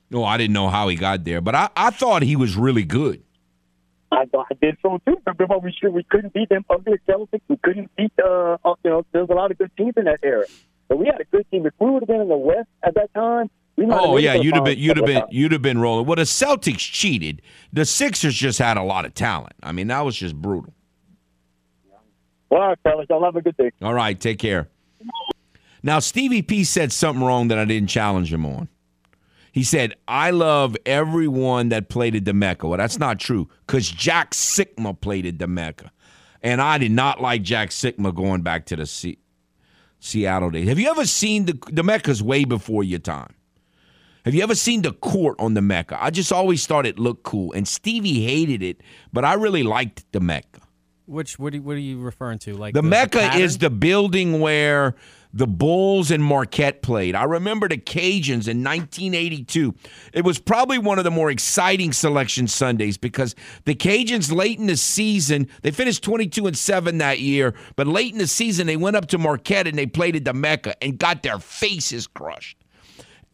[0.10, 2.86] No, I didn't know how he got there, but I, I thought he was really
[2.86, 3.24] good.
[4.10, 5.18] I thought I did so too.
[5.26, 7.42] Remember, we we couldn't beat them ugly Celtics.
[7.50, 8.14] We couldn't beat.
[8.24, 10.46] Uh, uh, you know, there's a lot of good teams in that era.
[10.88, 11.66] But we had a good team.
[11.66, 14.36] If we would have been in the West at that time, we might Oh yeah,
[14.36, 16.06] it to the you'd have been you'd have been you'd have been rolling.
[16.06, 17.42] Well, the Celtics cheated.
[17.74, 19.56] The Sixers just had a lot of talent.
[19.62, 20.74] I mean, that was just brutal.
[22.50, 23.72] Well, all right, fellas, y'all have a good day.
[23.82, 24.70] All right, take care.
[25.88, 28.68] Now, Stevie P said something wrong that I didn't challenge him on.
[29.54, 32.68] He said, I love everyone that played at the Mecca.
[32.68, 35.92] Well, that's not true because Jack Sikma played at the Mecca.
[36.44, 39.18] And I did not like Jack Sikma going back to the C-
[40.02, 40.68] Seattle days.
[40.68, 43.34] Have you ever seen the, the Mecca's way before your time?
[44.26, 45.98] Have you ever seen the court on the Mecca?
[46.04, 47.54] I just always thought it looked cool.
[47.54, 48.82] And Stevie hated it,
[49.14, 50.60] but I really liked the Mecca.
[51.06, 52.54] Which what are, you- what are you referring to?
[52.58, 53.42] Like The, Mecca pattern?
[53.42, 54.96] is the building where
[55.34, 57.16] the Bulls and Marquette played.
[57.16, 59.76] I remember the Cajuns in 1982.
[60.14, 63.36] It was probably one of the more exciting selection Sundays because
[63.66, 68.14] the Cajuns late in the season, they finished 22 and 7 that year, but late
[68.14, 70.98] in the season they went up to Marquette and they played at the Mecca and
[70.98, 72.58] got their faces crushed.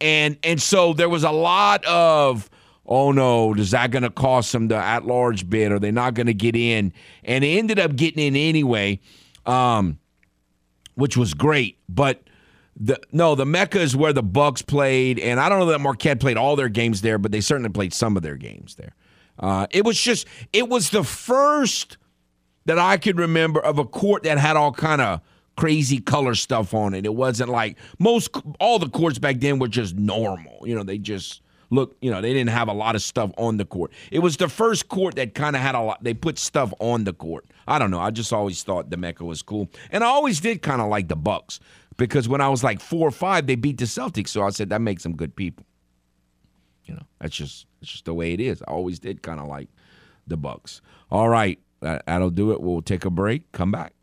[0.00, 2.50] And and so there was a lot of
[2.86, 5.72] oh no, is that going to cost them the at large bid?
[5.72, 6.92] Are they not going to get in?
[7.22, 9.00] And they ended up getting in anyway,
[9.46, 9.98] um,
[10.94, 11.78] which was great.
[11.88, 12.22] But
[12.76, 16.20] the no, the Mecca is where the Bucks played, and I don't know that Marquette
[16.20, 18.94] played all their games there, but they certainly played some of their games there.
[19.38, 21.98] Uh, it was just it was the first
[22.66, 25.20] that I could remember of a court that had all kind of
[25.56, 27.04] crazy color stuff on it.
[27.04, 30.66] It wasn't like most all the courts back then were just normal.
[30.66, 31.42] You know, they just
[31.74, 33.92] look, you know, they didn't have a lot of stuff on the court.
[34.10, 37.04] It was the first court that kind of had a lot they put stuff on
[37.04, 37.46] the court.
[37.66, 38.00] I don't know.
[38.00, 39.68] I just always thought the Mecca was cool.
[39.90, 41.60] And I always did kind of like the Bucks
[41.96, 44.70] because when I was like 4 or 5 they beat the Celtics, so I said
[44.70, 45.64] that makes them good people.
[46.84, 48.62] You know, that's just that's just the way it is.
[48.62, 49.68] I always did kind of like
[50.26, 50.80] the Bucks.
[51.10, 52.60] All right, that, that'll do it.
[52.60, 53.50] We'll take a break.
[53.52, 53.94] Come back.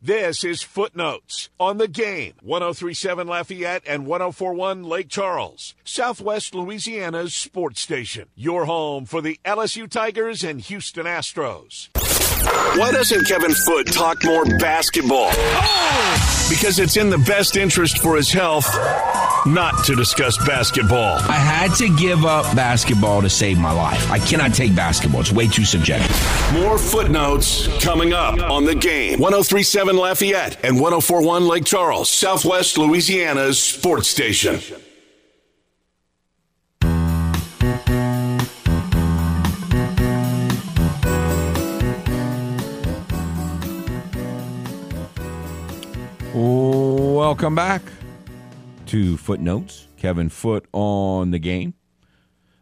[0.00, 2.34] This is Footnotes on the game.
[2.42, 8.28] 1037 Lafayette and 1041 Lake Charles, Southwest Louisiana's sports station.
[8.36, 11.88] Your home for the LSU Tigers and Houston Astros.
[12.76, 15.30] Why doesn't Kevin Foote talk more basketball?
[16.48, 18.66] Because it's in the best interest for his health
[19.46, 21.18] not to discuss basketball.
[21.18, 24.10] I had to give up basketball to save my life.
[24.10, 25.20] I cannot take basketball.
[25.20, 26.10] It's way too subjective.
[26.52, 29.18] More footnotes coming up on the game.
[29.18, 34.60] 1037 Lafayette and 1041 Lake Charles, Southwest Louisiana's sports station.
[46.40, 47.82] Welcome back
[48.86, 49.88] to Footnotes.
[49.96, 51.74] Kevin Foote on the game.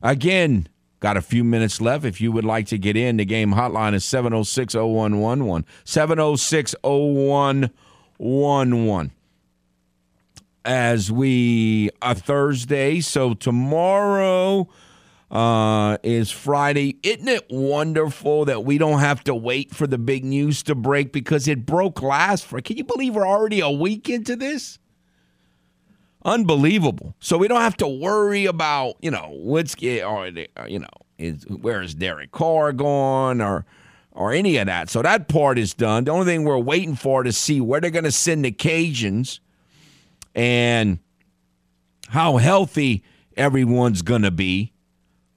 [0.00, 0.70] Again,
[1.00, 2.06] got a few minutes left.
[2.06, 5.66] If you would like to get in, the game hotline is 706 0111.
[5.84, 9.12] 706 0111.
[10.64, 14.70] As we, a Thursday, so tomorrow
[15.30, 16.98] uh, is Friday.
[17.02, 21.12] Isn't it wonderful that we don't have to wait for the big news to break
[21.12, 22.60] because it broke last for?
[22.60, 24.78] Can you believe we're already a week into this?
[26.24, 27.14] Unbelievable.
[27.20, 30.28] So we don't have to worry about you know what's or
[30.66, 30.88] you know
[31.18, 33.64] is where is Derek Carr going or
[34.12, 34.90] or any of that.
[34.90, 36.04] So that part is done.
[36.04, 39.40] The only thing we're waiting for to see where they're going to send the Cajuns
[40.34, 40.98] and
[42.08, 43.04] how healthy
[43.36, 44.72] everyone's going to be.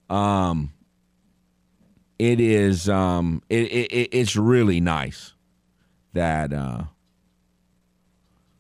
[0.10, 0.74] Um,
[2.20, 5.34] it is um, it, it it's really nice
[6.14, 6.84] that uh,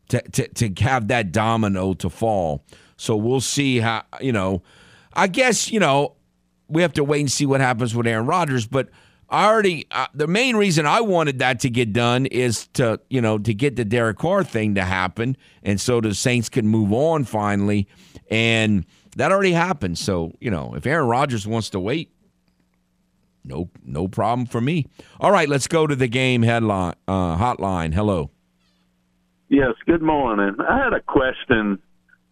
[0.10, 2.64] to, to to have that domino to fall.
[2.96, 4.64] So we'll see how you know.
[5.14, 6.16] I guess you know
[6.70, 8.90] we have to wait and see what happens with Aaron Rodgers, but.
[9.32, 13.22] I already uh, the main reason I wanted that to get done is to you
[13.22, 16.92] know to get the Derek Carr thing to happen, and so the Saints can move
[16.92, 17.88] on finally,
[18.32, 18.88] and
[19.20, 19.98] that already happened.
[19.98, 22.12] So you know if Aaron Rodgers wants to wait,
[23.44, 24.88] no no problem for me.
[25.20, 27.94] All right, let's go to the game headline uh, hotline.
[27.94, 28.32] Hello.
[29.50, 30.56] Yes, good morning.
[30.60, 31.80] I had a question.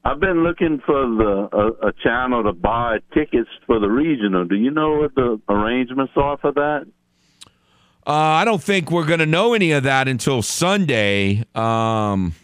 [0.05, 4.45] I've been looking for the a, a channel to buy tickets for the regional.
[4.45, 6.85] Do you know what the arrangements are for that?
[8.05, 11.43] Uh, I don't think we're going to know any of that until Sunday.
[11.53, 12.35] Um,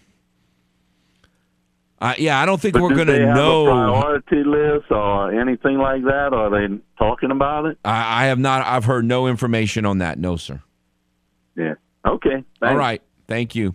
[2.04, 3.64] uh, yeah, I don't think But we're going to know.
[3.64, 6.34] priority list or anything like that?
[6.34, 7.78] Are they talking about it?
[7.86, 8.66] I, I have not.
[8.68, 10.20] I've heard no information on that.
[10.20, 10.62] No, sir.
[11.56, 11.76] Yeah.
[12.06, 12.44] Okay.
[12.62, 13.02] All right.
[13.30, 13.74] Thank you.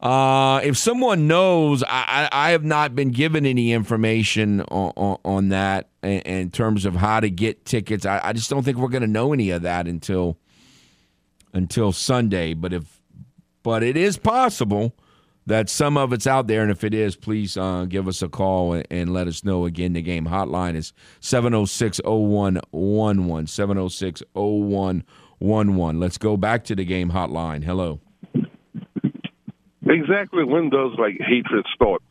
[0.00, 5.18] Uh, if someone knows, I, I, I have not been given any information on, on,
[5.24, 8.04] on that in, in terms of how to get tickets.
[8.04, 10.36] I, I just don't think we're going to know any of that until
[11.52, 12.54] until Sunday.
[12.54, 13.00] But if
[13.62, 14.94] but it is possible
[15.46, 18.28] that some of it's out there, and if it is, please uh, give us a
[18.28, 19.64] call and, and let us know.
[19.64, 22.62] Again, the game hotline is 706-0111,
[25.42, 26.00] 706-0111.
[26.00, 27.64] Let's go back to the game hotline.
[27.64, 28.00] Hello.
[29.86, 32.02] Exactly when does like hatred start?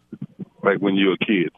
[0.64, 1.52] Like when you're a kid?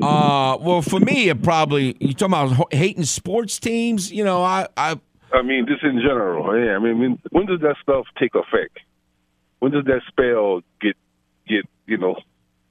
[0.00, 4.12] Uh, well, for me, it probably you talking about hating sports teams.
[4.12, 5.00] You know, I, I,
[5.32, 6.56] I mean, just in general.
[6.56, 8.78] Yeah, I mean, when, when does that stuff take effect?
[9.58, 10.96] When does that spell get
[11.46, 12.16] get you know?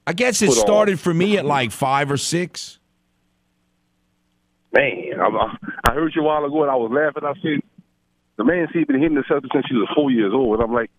[0.06, 0.64] I guess it put on?
[0.64, 2.78] started for me at like five or six.
[4.72, 5.56] Man, I,
[5.88, 7.24] I heard you a while ago, and I was laughing.
[7.24, 7.62] I said,
[8.36, 10.72] "The man see been hitting the Celtics since he was four years old," and I'm
[10.72, 10.90] like,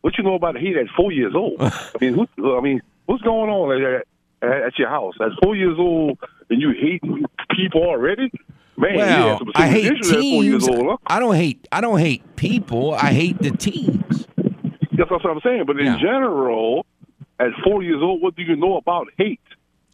[0.00, 1.56] "What you know about hate at four years old?
[1.60, 5.54] I mean, who, I mean, what's going on at, at, at your house at four
[5.54, 6.18] years old,
[6.50, 7.02] and you hate
[7.50, 8.30] people already?"
[8.74, 10.78] Man, well, I hate issues at four years teams.
[10.78, 10.96] old, huh?
[11.06, 11.68] I don't hate.
[11.70, 12.94] I don't hate people.
[12.94, 14.26] I hate the teams.
[14.96, 15.64] That's what I'm saying.
[15.66, 15.98] But in Yeah.
[15.98, 16.86] general,
[17.38, 19.40] at four years old, what do you know about hate?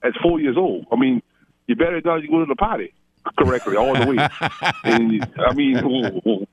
[0.03, 1.23] At four years old, I mean,
[1.67, 2.93] you better not go to the potty
[3.39, 4.17] correctly all the way.
[4.85, 5.77] and, I mean,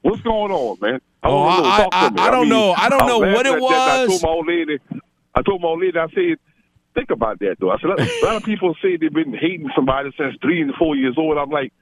[0.02, 1.00] what's going on, man?
[1.24, 1.68] I Oh, wanna know.
[1.70, 2.16] I- I- me.
[2.20, 2.74] I don't mean, know.
[2.78, 3.58] I don't know what it that.
[3.62, 4.08] I was.
[4.08, 4.80] told my old lady.
[5.36, 5.98] I told my old lady.
[6.00, 6.38] I said.
[6.96, 7.72] Think about that though.
[7.72, 10.96] I said a lot of people say they've been hating somebody since three and four
[10.96, 11.38] years old.
[11.38, 11.74] I'm like,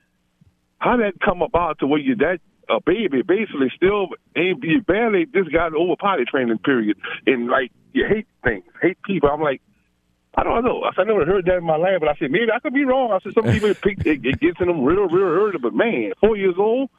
[0.80, 2.40] how that come about to where you that
[2.78, 7.72] a baby basically still ain't you barely just got over potty training period and like
[7.94, 9.30] you hate things, hate people.
[9.30, 9.62] I'm like,
[10.36, 10.84] I don't know.
[10.84, 12.74] I said I never heard that in my life, but I said maybe I could
[12.74, 13.12] be wrong.
[13.12, 16.14] I said some people pick, it, it gets in them real, real early, but man,
[16.20, 16.90] four years old,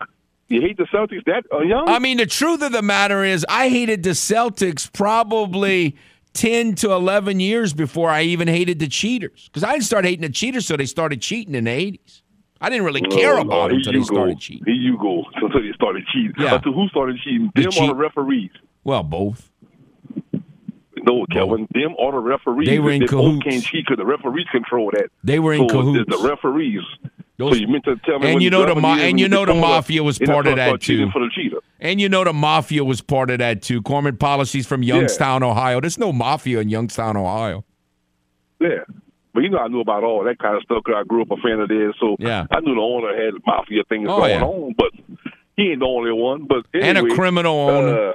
[0.48, 1.88] you hate the Celtics that uh, young?
[1.88, 5.96] I mean, the truth of the matter is, I hated the Celtics probably
[6.34, 9.48] ten to eleven years before I even hated the cheaters.
[9.48, 12.22] Because I didn't start hating the cheaters so they started cheating in the eighties.
[12.64, 14.64] I didn't really care Oh, about here until they started cheating.
[14.64, 15.22] Here you go.
[15.34, 16.32] Until they started cheating.
[16.38, 16.54] Yeah.
[16.54, 17.50] Until who started cheating?
[17.54, 18.50] The Them or the referees?
[18.84, 19.50] Well, both.
[21.06, 21.68] No, Kevin.
[21.72, 22.66] Them or the referees?
[22.66, 23.44] They were in both cahoots.
[23.44, 25.10] can't cheat because the referees control that.
[25.22, 26.10] They were in so cahoots.
[26.10, 26.80] The, referees.
[27.36, 29.44] Those- so you meant to tell me And you know the ma- and you know
[29.44, 31.10] the mafia was part of that too.
[31.10, 31.58] For the cheater.
[31.80, 33.82] And you know the mafia was part of that too.
[33.82, 35.80] Corman policies from Youngstown, Ohio.
[35.80, 37.64] There's no mafia in Youngstown, Ohio.
[38.60, 38.84] Yeah.
[39.34, 41.30] But you know, I knew about all that kind of stuff because I grew up
[41.32, 41.94] a fan of theirs.
[42.00, 42.46] So Yeah.
[42.50, 44.44] I knew the owner had mafia things Oh, going yeah.
[44.44, 44.90] on, but
[45.56, 46.46] he ain't the only one.
[46.46, 48.08] But And a criminal owner.
[48.10, 48.12] Uh,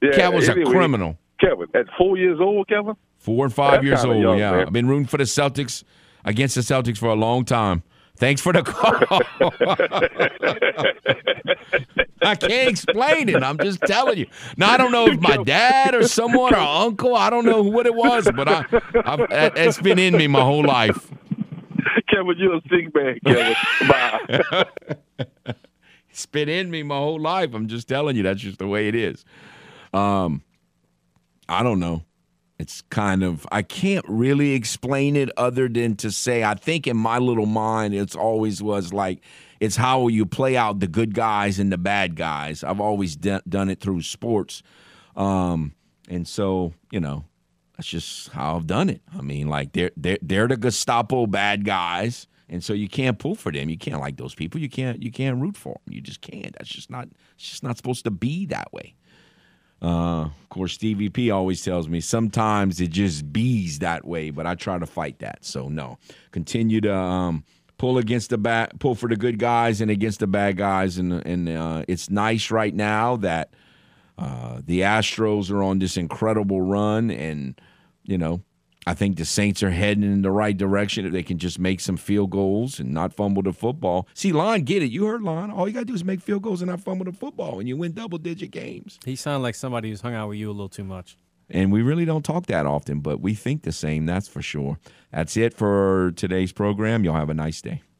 [0.00, 1.18] yeah, Kev was a criminal.
[1.40, 2.94] Kevin, at four years old, Kevin.
[3.18, 4.20] Four and five That's years old.
[4.22, 4.66] young, yeah, man.
[4.68, 5.82] I've been rooting for the Celtics
[6.24, 7.82] against the Celtics for a long time.
[8.16, 9.02] Thanks for the call.
[12.22, 13.42] I can't explain it.
[13.42, 14.26] I'm just telling you.
[14.56, 17.16] Now I don't know if my dad or someone or uncle.
[17.16, 18.64] I don't know what it was, but I,
[19.04, 21.10] I've, it- it's been in me my whole life.
[22.08, 23.54] Kevin, you're a sick man, Kevin.
[23.88, 24.66] Bye.
[26.10, 27.54] It's been in me my whole life.
[27.54, 28.22] I'm just telling you.
[28.22, 29.24] That's just the way it is.
[29.94, 30.42] Um,
[31.48, 32.02] I don't know.
[32.62, 36.96] It's kind of I can't really explain it other than to say I think in
[36.96, 39.20] my little mind it's always was like
[39.58, 42.62] it's how you play out the good guys and the bad guys.
[42.62, 44.62] I've always d- done it through sports,
[45.16, 45.74] um,
[46.08, 47.24] and so you know
[47.76, 49.02] that's just how I've done it.
[49.12, 53.34] I mean, like they're they're they're the Gestapo bad guys, and so you can't pull
[53.34, 53.70] for them.
[53.70, 54.60] You can't like those people.
[54.60, 55.94] You can't you can't root for them.
[55.94, 56.54] You just can't.
[56.56, 57.08] That's just not.
[57.34, 58.94] It's just not supposed to be that way.
[59.82, 64.46] Uh, of course, Stevie P always tells me sometimes it just bees that way, but
[64.46, 65.44] I try to fight that.
[65.44, 65.98] So no,
[66.30, 67.44] continue to um,
[67.78, 71.14] pull against the bad, pull for the good guys and against the bad guys, and
[71.26, 73.54] and uh, it's nice right now that
[74.18, 77.60] uh, the Astros are on this incredible run, and
[78.04, 78.42] you know.
[78.86, 81.80] I think the Saints are heading in the right direction if they can just make
[81.80, 84.08] some field goals and not fumble the football.
[84.14, 84.90] See, Lon, get it.
[84.90, 85.50] You heard Lon.
[85.52, 87.68] All you got to do is make field goals and not fumble the football, and
[87.68, 88.98] you win double digit games.
[89.04, 91.16] He sounded like somebody who's hung out with you a little too much.
[91.48, 94.78] And we really don't talk that often, but we think the same, that's for sure.
[95.12, 97.04] That's it for today's program.
[97.04, 97.82] Y'all have a nice day.